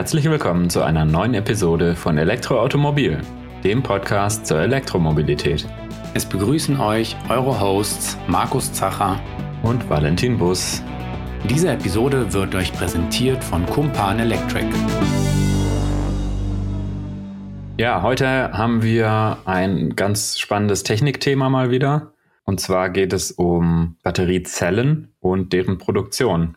Herzlich 0.00 0.24
willkommen 0.24 0.70
zu 0.70 0.82
einer 0.82 1.04
neuen 1.04 1.34
Episode 1.34 1.94
von 1.94 2.16
Elektroautomobil, 2.16 3.20
dem 3.62 3.82
Podcast 3.82 4.46
zur 4.46 4.58
Elektromobilität. 4.58 5.68
Es 6.14 6.24
begrüßen 6.24 6.80
euch 6.80 7.14
eure 7.28 7.60
Hosts 7.60 8.16
Markus 8.26 8.72
Zacher 8.72 9.20
und 9.62 9.90
Valentin 9.90 10.38
Bus. 10.38 10.82
Diese 11.50 11.68
Episode 11.68 12.32
wird 12.32 12.54
euch 12.54 12.72
präsentiert 12.72 13.44
von 13.44 13.66
Kumpan 13.66 14.20
Electric. 14.20 14.64
Ja, 17.76 18.00
heute 18.00 18.54
haben 18.54 18.82
wir 18.82 19.36
ein 19.44 19.96
ganz 19.96 20.38
spannendes 20.38 20.82
Technikthema 20.82 21.50
mal 21.50 21.70
wieder. 21.70 22.14
Und 22.46 22.58
zwar 22.58 22.88
geht 22.88 23.12
es 23.12 23.32
um 23.32 23.98
Batteriezellen 24.02 25.12
und 25.20 25.52
deren 25.52 25.76
Produktion. 25.76 26.56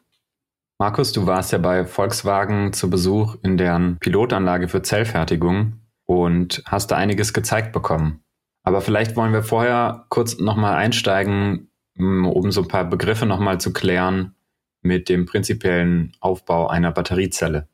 Markus, 0.79 1.11
du 1.11 1.25
warst 1.25 1.51
ja 1.51 1.59
bei 1.59 1.85
Volkswagen 1.85 2.73
zu 2.73 2.89
Besuch 2.89 3.35
in 3.43 3.57
deren 3.57 3.97
Pilotanlage 3.99 4.67
für 4.67 4.81
Zellfertigung 4.81 5.79
und 6.05 6.63
hast 6.65 6.91
da 6.91 6.97
einiges 6.97 7.33
gezeigt 7.33 7.71
bekommen. 7.71 8.23
Aber 8.63 8.81
vielleicht 8.81 9.15
wollen 9.15 9.33
wir 9.33 9.43
vorher 9.43 10.05
kurz 10.09 10.39
nochmal 10.39 10.75
einsteigen, 10.75 11.69
um 11.97 12.51
so 12.51 12.61
ein 12.61 12.67
paar 12.67 12.85
Begriffe 12.85 13.25
nochmal 13.25 13.59
zu 13.59 13.71
klären 13.71 14.35
mit 14.81 15.09
dem 15.09 15.25
prinzipiellen 15.25 16.13
Aufbau 16.19 16.67
einer 16.67 16.91
Batteriezelle. 16.91 17.67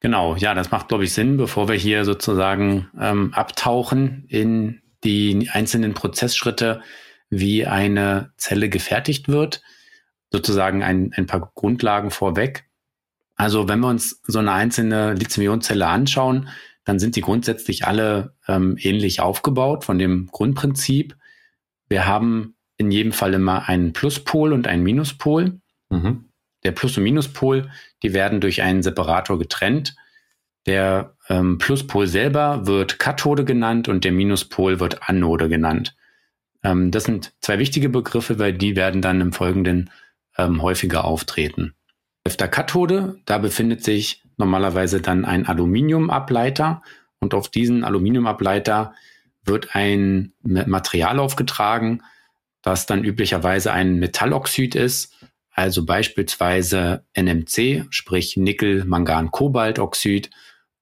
Genau, 0.00 0.36
ja, 0.36 0.54
das 0.54 0.70
macht, 0.70 0.88
glaube 0.88 1.04
ich, 1.04 1.12
Sinn, 1.12 1.36
bevor 1.36 1.68
wir 1.68 1.74
hier 1.74 2.04
sozusagen 2.04 2.88
ähm, 2.98 3.34
abtauchen 3.34 4.24
in 4.28 4.80
die 5.04 5.50
einzelnen 5.52 5.92
Prozessschritte, 5.92 6.80
wie 7.28 7.66
eine 7.66 8.32
Zelle 8.36 8.68
gefertigt 8.68 9.28
wird. 9.28 9.62
Sozusagen 10.30 10.82
ein, 10.82 11.12
ein 11.16 11.26
paar 11.26 11.52
Grundlagen 11.54 12.10
vorweg. 12.10 12.64
Also 13.36 13.68
wenn 13.68 13.80
wir 13.80 13.88
uns 13.88 14.20
so 14.26 14.38
eine 14.38 14.52
einzelne 14.52 15.14
Lithium-Ionen-Zelle 15.14 15.86
anschauen, 15.86 16.48
dann 16.84 16.98
sind 16.98 17.16
die 17.16 17.20
grundsätzlich 17.20 17.86
alle 17.86 18.34
ähm, 18.48 18.76
ähnlich 18.78 19.20
aufgebaut 19.20 19.84
von 19.84 19.98
dem 19.98 20.28
Grundprinzip. 20.30 21.16
Wir 21.88 22.06
haben 22.06 22.54
in 22.76 22.90
jedem 22.90 23.12
Fall 23.12 23.34
immer 23.34 23.68
einen 23.68 23.92
Pluspol 23.92 24.52
und 24.52 24.66
einen 24.66 24.82
Minuspol. 24.82 25.60
Mhm 25.90 26.30
der 26.64 26.72
Plus- 26.72 26.96
und 26.96 27.04
Minuspol, 27.04 27.70
die 28.02 28.12
werden 28.12 28.40
durch 28.40 28.62
einen 28.62 28.82
Separator 28.82 29.38
getrennt. 29.38 29.96
Der 30.66 31.16
ähm, 31.28 31.58
Pluspol 31.58 32.06
selber 32.06 32.66
wird 32.66 32.98
Kathode 32.98 33.44
genannt 33.44 33.88
und 33.88 34.04
der 34.04 34.12
Minuspol 34.12 34.78
wird 34.78 35.08
Anode 35.08 35.48
genannt. 35.48 35.96
Ähm, 36.62 36.90
das 36.90 37.04
sind 37.04 37.32
zwei 37.40 37.58
wichtige 37.58 37.88
Begriffe, 37.88 38.38
weil 38.38 38.52
die 38.52 38.76
werden 38.76 39.00
dann 39.00 39.20
im 39.20 39.32
Folgenden 39.32 39.90
ähm, 40.44 40.62
häufiger 40.62 41.04
auftreten. 41.04 41.74
Auf 42.26 42.36
der 42.36 42.48
Kathode, 42.48 43.20
da 43.24 43.38
befindet 43.38 43.84
sich 43.84 44.22
normalerweise 44.36 45.00
dann 45.00 45.24
ein 45.24 45.46
Aluminiumableiter 45.46 46.82
und 47.18 47.34
auf 47.34 47.48
diesen 47.48 47.84
Aluminiumableiter 47.84 48.94
wird 49.44 49.74
ein 49.74 50.32
Material 50.42 51.18
aufgetragen, 51.18 52.02
das 52.62 52.86
dann 52.86 53.04
üblicherweise 53.04 53.72
ein 53.72 53.98
Metalloxid 53.98 54.74
ist 54.74 55.14
also 55.60 55.84
beispielsweise 55.84 57.04
NMC, 57.14 57.86
sprich 57.90 58.36
Nickel, 58.36 58.84
Mangan, 58.86 59.30
Kobaltoxid 59.30 60.30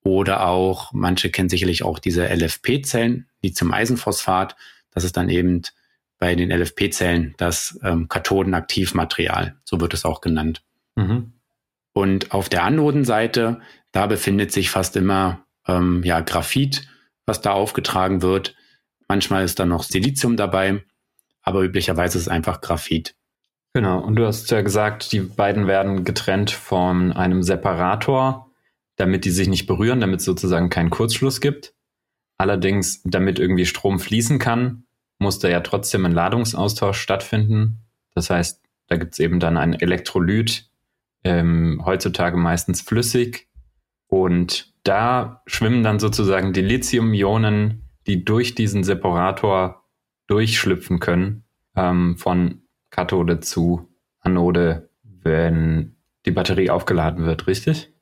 oder 0.05 0.47
auch, 0.47 0.93
manche 0.93 1.31
kennen 1.31 1.49
sicherlich 1.49 1.83
auch 1.83 1.99
diese 1.99 2.29
LFP-Zellen, 2.29 3.27
Lithium-Eisenphosphat. 3.43 4.57
Das 4.93 5.05
ist 5.05 5.17
dann 5.17 5.29
eben 5.29 5.63
bei 6.19 6.35
den 6.35 6.51
LFP-Zellen 6.51 7.35
das 7.37 7.79
ähm, 7.83 8.09
Kathodenaktivmaterial, 8.09 9.57
so 9.65 9.81
wird 9.81 9.95
es 9.95 10.05
auch 10.05 10.21
genannt. 10.21 10.63
Mhm. 10.97 11.33
Und 11.93 12.33
auf 12.33 12.49
der 12.49 12.65
Anodenseite, 12.65 13.61
da 13.93 14.07
befindet 14.07 14.53
sich 14.53 14.71
fast 14.71 14.97
immer 14.97 15.47
ähm, 15.67 16.03
ja, 16.05 16.21
Graphit, 16.21 16.89
was 17.27 17.41
da 17.41 17.53
aufgetragen 17.53 18.23
wird. 18.23 18.57
Manchmal 19.07 19.45
ist 19.45 19.59
da 19.59 19.67
noch 19.67 19.83
Silizium 19.83 20.37
dabei, 20.37 20.85
aber 21.43 21.63
üblicherweise 21.63 22.19
ist 22.19 22.25
es 22.25 22.29
einfach 22.29 22.61
Graphit. 22.61 23.15
Genau, 23.75 24.01
und 24.01 24.17
du 24.17 24.27
hast 24.27 24.51
ja 24.51 24.63
gesagt, 24.63 25.13
die 25.13 25.21
beiden 25.21 25.67
werden 25.67 26.05
getrennt 26.05 26.51
von 26.51 27.13
einem 27.13 27.43
Separator, 27.43 28.51
damit 28.97 29.25
die 29.25 29.31
sich 29.31 29.49
nicht 29.49 29.67
berühren, 29.67 30.01
damit 30.01 30.21
es 30.21 30.27
sozusagen 30.27 30.71
keinen 30.71 30.91
Kurzschluss 30.91 31.41
gibt. 31.41 31.75
Allerdings, 32.39 33.03
damit 33.05 33.39
irgendwie 33.39 33.67
Strom 33.67 34.01
fließen 34.01 34.39
kann, 34.39 34.85
muss 35.19 35.39
da 35.39 35.49
ja 35.49 35.61
trotzdem 35.61 36.07
ein 36.07 36.13
Ladungsaustausch 36.13 36.99
stattfinden. 36.99 37.85
Das 38.15 38.31
heißt, 38.31 38.63
da 38.87 38.97
gibt 38.97 39.13
es 39.15 39.19
eben 39.19 39.41
dann 39.41 39.57
ein 39.57 39.75
Elektrolyt, 39.75 40.71
ähm, 41.25 41.83
heutzutage 41.85 42.37
meistens 42.37 42.81
flüssig. 42.81 43.49
Und 44.07 44.73
da 44.85 45.43
schwimmen 45.47 45.83
dann 45.83 45.99
sozusagen 45.99 46.53
die 46.53 46.63
Lithium-Ionen, 46.63 47.89
die 48.07 48.25
durch 48.25 48.55
diesen 48.55 48.85
Separator 48.85 49.85
durchschlüpfen 50.29 50.99
können, 51.01 51.45
ähm, 51.77 52.17
von 52.17 52.63
Kathode 52.91 53.41
zu 53.41 53.89
Anode, 54.21 54.91
wenn 55.03 55.97
die 56.25 56.31
Batterie 56.31 56.71
aufgeladen 56.71 57.27
wird, 57.27 57.47
richtig? 57.47 57.93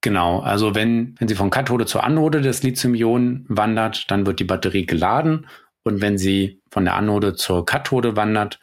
Genau, 0.00 0.40
also 0.40 0.74
wenn, 0.74 1.16
wenn 1.18 1.28
sie 1.28 1.34
von 1.34 1.50
Kathode 1.50 1.86
zur 1.86 2.04
Anode 2.04 2.40
des 2.40 2.62
Lithium-Ionen 2.62 3.46
wandert, 3.48 4.10
dann 4.10 4.26
wird 4.26 4.38
die 4.38 4.44
Batterie 4.44 4.86
geladen 4.86 5.46
und 5.84 6.00
wenn 6.00 6.18
sie 6.18 6.60
von 6.70 6.84
der 6.84 6.94
Anode 6.94 7.34
zur 7.34 7.64
Kathode 7.64 8.16
wandert, 8.16 8.60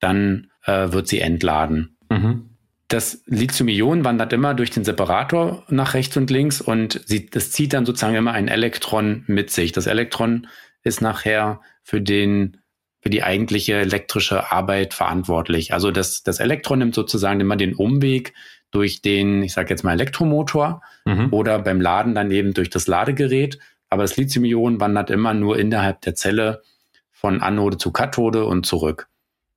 dann 0.00 0.50
äh, 0.64 0.92
wird 0.92 1.08
sie 1.08 1.20
entladen. 1.20 1.96
Mhm. 2.10 2.50
Das 2.88 3.22
Lithium-Ionen 3.26 4.04
wandert 4.04 4.32
immer 4.32 4.54
durch 4.54 4.70
den 4.70 4.84
Separator 4.84 5.64
nach 5.68 5.94
rechts 5.94 6.16
und 6.16 6.30
links 6.30 6.60
und 6.60 7.02
sie, 7.04 7.26
das 7.26 7.50
zieht 7.50 7.74
dann 7.74 7.84
sozusagen 7.84 8.14
immer 8.14 8.32
ein 8.32 8.48
Elektron 8.48 9.24
mit 9.26 9.50
sich. 9.50 9.72
Das 9.72 9.86
Elektron 9.86 10.46
ist 10.82 11.02
nachher 11.02 11.60
für 11.82 12.00
den 12.00 12.58
für 13.00 13.10
die 13.10 13.22
eigentliche 13.22 13.74
elektrische 13.74 14.50
Arbeit 14.50 14.92
verantwortlich. 14.92 15.72
Also 15.72 15.90
das, 15.90 16.22
das 16.24 16.40
Elektron 16.40 16.80
nimmt 16.80 16.94
sozusagen 16.94 17.40
immer 17.40 17.56
den 17.56 17.74
Umweg 17.74 18.34
durch 18.70 19.02
den, 19.02 19.42
ich 19.42 19.52
sage 19.52 19.70
jetzt 19.70 19.84
mal 19.84 19.92
Elektromotor 19.92 20.82
mhm. 21.04 21.28
oder 21.32 21.58
beim 21.60 21.80
Laden 21.80 22.14
dann 22.14 22.30
eben 22.30 22.54
durch 22.54 22.70
das 22.70 22.86
Ladegerät. 22.86 23.58
Aber 23.90 24.02
das 24.02 24.16
Lithium-Ionen 24.16 24.80
wandert 24.80 25.10
immer 25.10 25.34
nur 25.34 25.58
innerhalb 25.58 26.00
der 26.02 26.14
Zelle 26.14 26.62
von 27.10 27.42
Anode 27.42 27.78
zu 27.78 27.90
Kathode 27.90 28.44
und 28.44 28.66
zurück. 28.66 29.08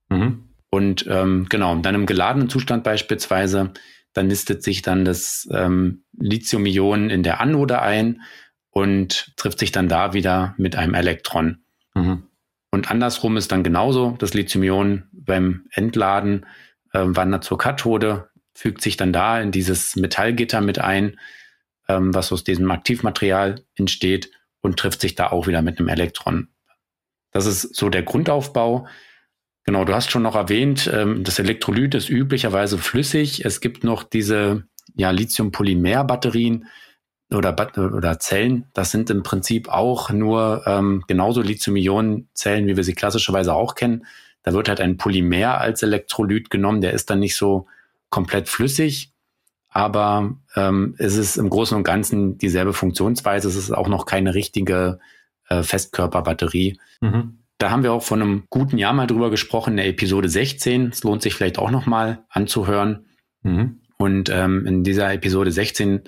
Mhm. 0.08 0.48
Und 0.70 1.06
ähm, 1.08 1.46
genau, 1.48 1.76
dann 1.76 1.94
im 1.94 2.06
geladenen 2.06 2.48
Zustand 2.48 2.82
beispielsweise, 2.82 3.72
dann 4.14 4.26
nistet 4.26 4.62
sich 4.62 4.82
dann 4.82 5.04
das 5.04 5.48
ähm, 5.52 6.04
Lithium-Ionen 6.18 7.10
in 7.10 7.22
der 7.22 7.40
Anode 7.40 7.80
ein 7.82 8.22
und 8.70 9.32
trifft 9.36 9.58
sich 9.58 9.70
dann 9.70 9.88
da 9.88 10.14
wieder 10.14 10.54
mit 10.56 10.76
einem 10.76 10.94
Elektron. 10.94 11.58
Mhm. 11.94 12.24
Und 12.70 12.90
andersrum 12.90 13.36
ist 13.36 13.52
dann 13.52 13.62
genauso. 13.62 14.16
Das 14.18 14.32
Lithium-Ionen 14.32 15.08
beim 15.12 15.66
Entladen 15.70 16.46
äh, 16.92 17.00
wandert 17.04 17.44
zur 17.44 17.58
Kathode, 17.58 18.30
fügt 18.54 18.80
sich 18.80 18.96
dann 18.96 19.12
da 19.12 19.40
in 19.40 19.52
dieses 19.52 19.94
Metallgitter 19.96 20.62
mit 20.62 20.78
ein, 20.78 21.18
ähm, 21.88 22.14
was 22.14 22.32
aus 22.32 22.44
diesem 22.44 22.70
Aktivmaterial 22.70 23.64
entsteht 23.74 24.30
und 24.60 24.78
trifft 24.78 25.00
sich 25.00 25.14
da 25.14 25.28
auch 25.30 25.46
wieder 25.46 25.62
mit 25.62 25.78
einem 25.78 25.88
Elektron. 25.88 26.48
Das 27.30 27.46
ist 27.46 27.74
so 27.74 27.88
der 27.88 28.02
Grundaufbau. 28.02 28.86
Genau, 29.64 29.84
du 29.84 29.94
hast 29.94 30.10
schon 30.10 30.22
noch 30.22 30.34
erwähnt, 30.34 30.90
ähm, 30.92 31.24
das 31.24 31.38
Elektrolyt 31.38 31.94
ist 31.94 32.10
üblicherweise 32.10 32.78
flüssig. 32.78 33.44
Es 33.44 33.60
gibt 33.60 33.84
noch 33.84 34.02
diese 34.02 34.64
ja, 34.94 35.10
Lithium-Polymer-Batterien, 35.10 36.66
oder, 37.34 37.56
oder 37.76 38.18
Zellen, 38.18 38.66
das 38.74 38.90
sind 38.90 39.10
im 39.10 39.22
Prinzip 39.22 39.68
auch 39.68 40.10
nur 40.10 40.62
ähm, 40.66 41.04
genauso 41.06 41.40
Lithium-Ionen-Zellen, 41.40 42.66
wie 42.66 42.76
wir 42.76 42.84
sie 42.84 42.94
klassischerweise 42.94 43.54
auch 43.54 43.74
kennen. 43.74 44.06
Da 44.42 44.52
wird 44.52 44.68
halt 44.68 44.80
ein 44.80 44.96
Polymer 44.96 45.58
als 45.58 45.82
Elektrolyt 45.82 46.50
genommen, 46.50 46.80
der 46.80 46.92
ist 46.92 47.10
dann 47.10 47.20
nicht 47.20 47.36
so 47.36 47.66
komplett 48.10 48.48
flüssig, 48.48 49.11
aber 49.72 50.36
ähm, 50.54 50.94
es 50.98 51.16
ist 51.16 51.36
im 51.36 51.48
Großen 51.48 51.76
und 51.76 51.84
Ganzen 51.84 52.36
dieselbe 52.36 52.74
Funktionsweise. 52.74 53.48
Es 53.48 53.56
ist 53.56 53.72
auch 53.72 53.88
noch 53.88 54.04
keine 54.04 54.34
richtige 54.34 54.98
äh, 55.48 55.62
Festkörperbatterie. 55.62 56.78
Mhm. 57.00 57.38
Da 57.56 57.70
haben 57.70 57.82
wir 57.82 57.92
auch 57.92 58.02
vor 58.02 58.18
einem 58.18 58.44
guten 58.50 58.76
Jahr 58.76 58.92
mal 58.92 59.06
drüber 59.06 59.30
gesprochen, 59.30 59.70
in 59.72 59.76
der 59.78 59.88
Episode 59.88 60.28
16. 60.28 60.88
Es 60.88 61.04
lohnt 61.04 61.22
sich 61.22 61.34
vielleicht 61.34 61.58
auch 61.58 61.70
noch 61.70 61.86
mal 61.86 62.24
anzuhören. 62.28 63.06
Mhm. 63.42 63.80
Und 63.96 64.28
ähm, 64.28 64.66
in 64.66 64.84
dieser 64.84 65.12
Episode 65.12 65.50
16 65.50 66.02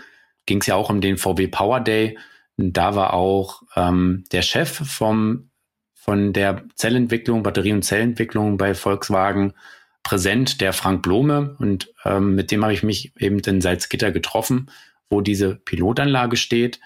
ging 0.47 0.61
es 0.61 0.67
ja 0.67 0.75
auch 0.75 0.91
um 0.91 1.01
den 1.01 1.17
VW 1.17 1.47
Power 1.47 1.81
Day. 1.81 2.19
Und 2.57 2.77
da 2.77 2.95
war 2.95 3.15
auch 3.15 3.63
ähm, 3.77 4.25
der 4.31 4.43
Chef 4.43 4.69
vom, 4.69 5.51
von 5.95 6.35
der 6.35 6.65
Zellentwicklung, 6.75 7.43
Batterie- 7.43 7.73
und 7.73 7.83
Zellentwicklung 7.83 8.59
bei 8.59 8.75
Volkswagen 8.75 9.55
präsent, 10.05 10.61
der 10.61 10.73
Frank 10.73 11.03
Blome. 11.03 11.57
Und 11.59 11.93
ähm, 12.05 12.37
mit 12.37 12.53
dem 12.53 12.63
habe 12.63 12.73
ich 12.73 12.85
mich 12.85 13.13
eben 13.19 13.41
in 13.41 13.61
Salzgitter 13.61 14.13
getroffen, 14.13 14.71
wo 15.11 15.21
diese 15.21 15.57
Pilotanlage 15.57 16.37
steht 16.37 16.79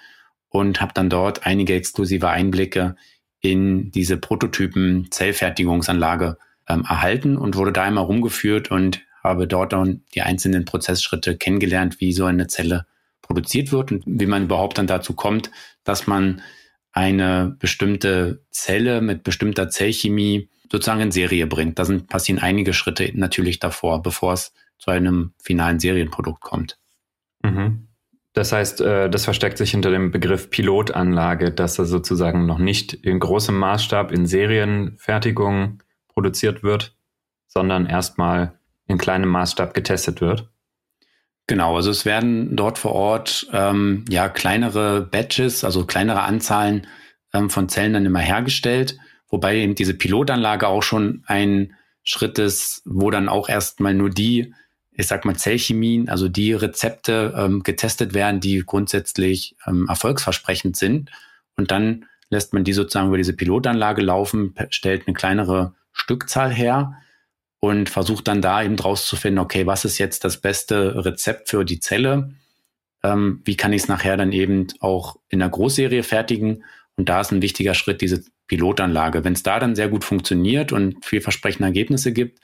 und 0.48 0.80
habe 0.80 0.94
dann 0.94 1.10
dort 1.10 1.44
einige 1.44 1.74
exklusive 1.74 2.30
Einblicke 2.30 2.96
in 3.40 3.90
diese 3.90 4.16
Prototypen 4.16 5.08
Zellfertigungsanlage 5.10 6.38
ähm, 6.68 6.84
erhalten 6.88 7.36
und 7.36 7.56
wurde 7.56 7.72
da 7.72 7.82
einmal 7.82 8.04
rumgeführt 8.04 8.70
und 8.70 9.02
habe 9.22 9.46
dort 9.46 9.72
dann 9.72 10.02
die 10.14 10.22
einzelnen 10.22 10.64
Prozessschritte 10.64 11.36
kennengelernt, 11.36 12.00
wie 12.00 12.12
so 12.12 12.24
eine 12.24 12.46
Zelle 12.46 12.86
produziert 13.20 13.72
wird 13.72 13.92
und 13.92 14.04
wie 14.06 14.26
man 14.26 14.44
überhaupt 14.44 14.78
dann 14.78 14.86
dazu 14.86 15.12
kommt, 15.12 15.50
dass 15.84 16.06
man 16.06 16.40
eine 16.92 17.56
bestimmte 17.58 18.42
Zelle 18.50 19.00
mit 19.00 19.22
bestimmter 19.22 19.68
Zellchemie 19.68 20.48
sozusagen 20.70 21.00
in 21.00 21.10
Serie 21.10 21.46
bringt. 21.46 21.78
Da 21.78 21.84
sind, 21.84 22.08
passieren 22.08 22.40
einige 22.40 22.72
Schritte 22.72 23.10
natürlich 23.14 23.58
davor, 23.58 24.02
bevor 24.02 24.32
es 24.32 24.52
zu 24.78 24.90
einem 24.90 25.32
finalen 25.42 25.80
Serienprodukt 25.80 26.40
kommt. 26.40 26.78
Mhm. 27.42 27.88
Das 28.32 28.52
heißt, 28.52 28.80
äh, 28.80 29.10
das 29.10 29.24
versteckt 29.24 29.58
sich 29.58 29.70
hinter 29.70 29.90
dem 29.90 30.10
Begriff 30.10 30.50
Pilotanlage, 30.50 31.50
dass 31.50 31.78
er 31.78 31.86
sozusagen 31.86 32.46
noch 32.46 32.58
nicht 32.58 32.92
in 32.92 33.18
großem 33.18 33.56
Maßstab 33.56 34.12
in 34.12 34.26
Serienfertigung 34.26 35.82
produziert 36.08 36.62
wird, 36.62 36.96
sondern 37.46 37.86
erstmal 37.86 38.58
in 38.86 38.98
kleinem 38.98 39.28
Maßstab 39.30 39.74
getestet 39.74 40.20
wird. 40.20 40.48
Genau, 41.48 41.76
also 41.76 41.90
es 41.90 42.04
werden 42.04 42.56
dort 42.56 42.78
vor 42.78 42.92
Ort 42.92 43.48
ähm, 43.52 44.04
ja 44.08 44.28
kleinere 44.28 45.00
Batches, 45.00 45.64
also 45.64 45.86
kleinere 45.86 46.22
Anzahlen 46.22 46.86
ähm, 47.32 47.48
von 47.48 47.68
Zellen 47.68 47.94
dann 47.94 48.06
immer 48.06 48.20
hergestellt, 48.20 48.98
wobei 49.30 49.56
eben 49.56 49.74
diese 49.74 49.94
Pilotanlage 49.94 50.68
auch 50.68 50.82
schon 50.82 51.22
ein 51.26 51.74
Schritt 52.02 52.38
ist, 52.38 52.82
wo 52.84 53.10
dann 53.10 53.28
auch 53.28 53.48
erstmal 53.48 53.94
nur 53.94 54.10
die, 54.10 54.54
ich 54.92 55.06
sag 55.06 55.24
mal, 55.24 55.36
Zellchemien, 55.36 56.08
also 56.08 56.28
die 56.28 56.54
Rezepte 56.54 57.34
ähm, 57.36 57.62
getestet 57.62 58.14
werden, 58.14 58.40
die 58.40 58.62
grundsätzlich 58.64 59.56
ähm, 59.66 59.86
erfolgsversprechend 59.88 60.76
sind. 60.76 61.10
Und 61.56 61.70
dann 61.70 62.06
lässt 62.30 62.54
man 62.54 62.64
die 62.64 62.72
sozusagen 62.72 63.08
über 63.08 63.18
diese 63.18 63.34
Pilotanlage 63.34 64.02
laufen, 64.02 64.54
stellt 64.70 65.06
eine 65.06 65.14
kleinere 65.14 65.74
Stückzahl 65.92 66.52
her 66.52 66.94
und 67.60 67.88
versucht 67.88 68.28
dann 68.28 68.40
da 68.40 68.62
eben 68.62 68.76
draus 68.76 69.06
zu 69.06 69.16
finden, 69.16 69.40
okay, 69.40 69.66
was 69.66 69.84
ist 69.84 69.98
jetzt 69.98 70.24
das 70.24 70.40
beste 70.40 71.04
Rezept 71.04 71.50
für 71.50 71.64
die 71.64 71.80
Zelle? 71.80 72.34
Ähm, 73.02 73.42
wie 73.44 73.56
kann 73.56 73.72
ich 73.72 73.82
es 73.82 73.88
nachher 73.88 74.16
dann 74.16 74.32
eben 74.32 74.68
auch 74.80 75.16
in 75.28 75.40
der 75.40 75.48
Großserie 75.48 76.02
fertigen? 76.02 76.64
Und 76.96 77.08
da 77.08 77.20
ist 77.20 77.32
ein 77.32 77.42
wichtiger 77.42 77.74
Schritt 77.74 78.00
diese 78.00 78.24
Pilotanlage. 78.48 79.22
Wenn 79.22 79.34
es 79.34 79.42
da 79.42 79.60
dann 79.60 79.76
sehr 79.76 79.88
gut 79.88 80.04
funktioniert 80.04 80.72
und 80.72 81.04
vielversprechende 81.04 81.66
Ergebnisse 81.66 82.12
gibt, 82.12 82.40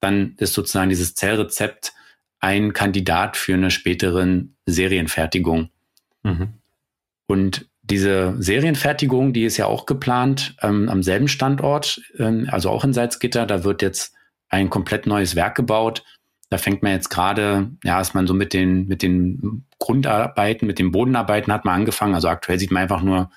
dann 0.00 0.34
ist 0.36 0.52
sozusagen 0.52 0.90
dieses 0.90 1.14
Zellrezept 1.14 1.94
ein 2.40 2.74
Kandidat 2.74 3.38
für 3.38 3.54
eine 3.54 3.70
späteren 3.70 4.56
Serienfertigung. 4.66 5.70
Mhm. 6.22 6.54
Und 7.26 7.66
diese 7.82 8.34
Serienfertigung, 8.38 9.32
die 9.32 9.44
ist 9.44 9.56
ja 9.56 9.66
auch 9.66 9.86
geplant 9.86 10.56
ähm, 10.60 10.88
am 10.88 11.02
selben 11.02 11.28
Standort, 11.28 12.02
ähm, 12.18 12.48
also 12.50 12.70
auch 12.70 12.84
in 12.84 12.92
Salzgitter. 12.92 13.46
Da 13.46 13.64
wird 13.64 13.80
jetzt 13.80 14.14
ein 14.48 14.68
komplett 14.68 15.06
neues 15.06 15.36
Werk 15.36 15.54
gebaut. 15.54 16.04
Da 16.50 16.58
fängt 16.58 16.82
man 16.82 16.92
jetzt 16.92 17.08
gerade, 17.08 17.70
ja, 17.82 18.00
ist 18.00 18.14
man 18.14 18.26
so 18.26 18.34
mit 18.34 18.52
den, 18.52 18.86
mit 18.86 19.02
den 19.02 19.64
Grundarbeiten, 19.78 20.66
mit 20.66 20.78
den 20.78 20.92
Bodenarbeiten 20.92 21.52
hat 21.52 21.64
man 21.64 21.74
angefangen. 21.76 22.14
Also 22.14 22.28
aktuell 22.28 22.58
sieht 22.58 22.70
man 22.70 22.82
einfach 22.82 23.02
nur 23.02 23.30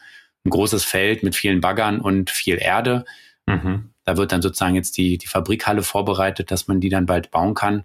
ein 0.48 0.50
großes 0.50 0.84
Feld 0.84 1.24
mit 1.24 1.36
vielen 1.36 1.62
Baggern 1.62 2.00
und 2.00 2.30
viel 2.30 2.58
Erde. 2.60 3.06
Mhm. 3.46 3.92
Da 4.04 4.18
wird 4.18 4.32
dann 4.32 4.42
sozusagen 4.42 4.76
jetzt 4.76 4.98
die, 4.98 5.18
die 5.18 5.28
Fabrikhalle 5.28 5.84
vorbereitet, 5.84 6.50
dass 6.50 6.68
man 6.68 6.80
die 6.80 6.90
dann 6.90 7.06
bald 7.06 7.30
bauen 7.30 7.54
kann. 7.54 7.84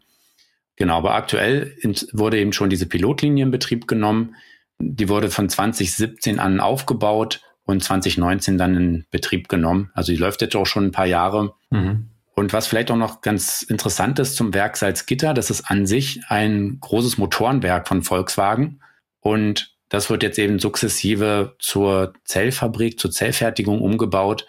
Genau, 0.76 0.96
aber 0.96 1.14
aktuell 1.14 1.76
wurde 2.12 2.38
eben 2.38 2.52
schon 2.52 2.70
diese 2.70 2.86
Pilotlinie 2.86 3.44
in 3.44 3.50
Betrieb 3.50 3.86
genommen. 3.86 4.36
Die 4.78 5.08
wurde 5.08 5.30
von 5.30 5.48
2017 5.48 6.38
an 6.38 6.60
aufgebaut 6.60 7.42
und 7.64 7.82
2019 7.82 8.58
dann 8.58 8.76
in 8.76 9.06
Betrieb 9.10 9.48
genommen. 9.48 9.90
Also 9.94 10.12
die 10.12 10.18
läuft 10.18 10.40
jetzt 10.40 10.56
auch 10.56 10.66
schon 10.66 10.86
ein 10.86 10.92
paar 10.92 11.06
Jahre. 11.06 11.54
Mhm. 11.70 12.08
Und 12.34 12.52
was 12.52 12.66
vielleicht 12.66 12.90
auch 12.90 12.96
noch 12.96 13.20
ganz 13.20 13.62
interessant 13.62 14.18
ist 14.18 14.36
zum 14.36 14.54
Werk 14.54 14.76
Salzgitter, 14.76 15.34
das 15.34 15.50
ist 15.50 15.70
an 15.70 15.86
sich 15.86 16.22
ein 16.28 16.78
großes 16.80 17.18
Motorenwerk 17.18 17.86
von 17.86 18.02
Volkswagen. 18.02 18.80
Und 19.20 19.71
das 19.92 20.08
wird 20.08 20.22
jetzt 20.22 20.38
eben 20.38 20.58
sukzessive 20.58 21.54
zur 21.58 22.14
Zellfabrik, 22.24 22.98
zur 22.98 23.10
Zellfertigung 23.10 23.82
umgebaut. 23.82 24.46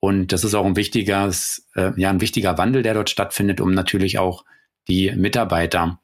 Und 0.00 0.32
das 0.32 0.44
ist 0.44 0.54
auch 0.54 0.66
ein 0.66 0.76
wichtiges, 0.76 1.66
äh, 1.74 1.92
ja, 1.96 2.10
ein 2.10 2.20
wichtiger 2.20 2.58
Wandel, 2.58 2.82
der 2.82 2.92
dort 2.92 3.08
stattfindet, 3.08 3.62
um 3.62 3.72
natürlich 3.72 4.18
auch 4.18 4.44
die 4.88 5.10
Mitarbeiter 5.12 5.98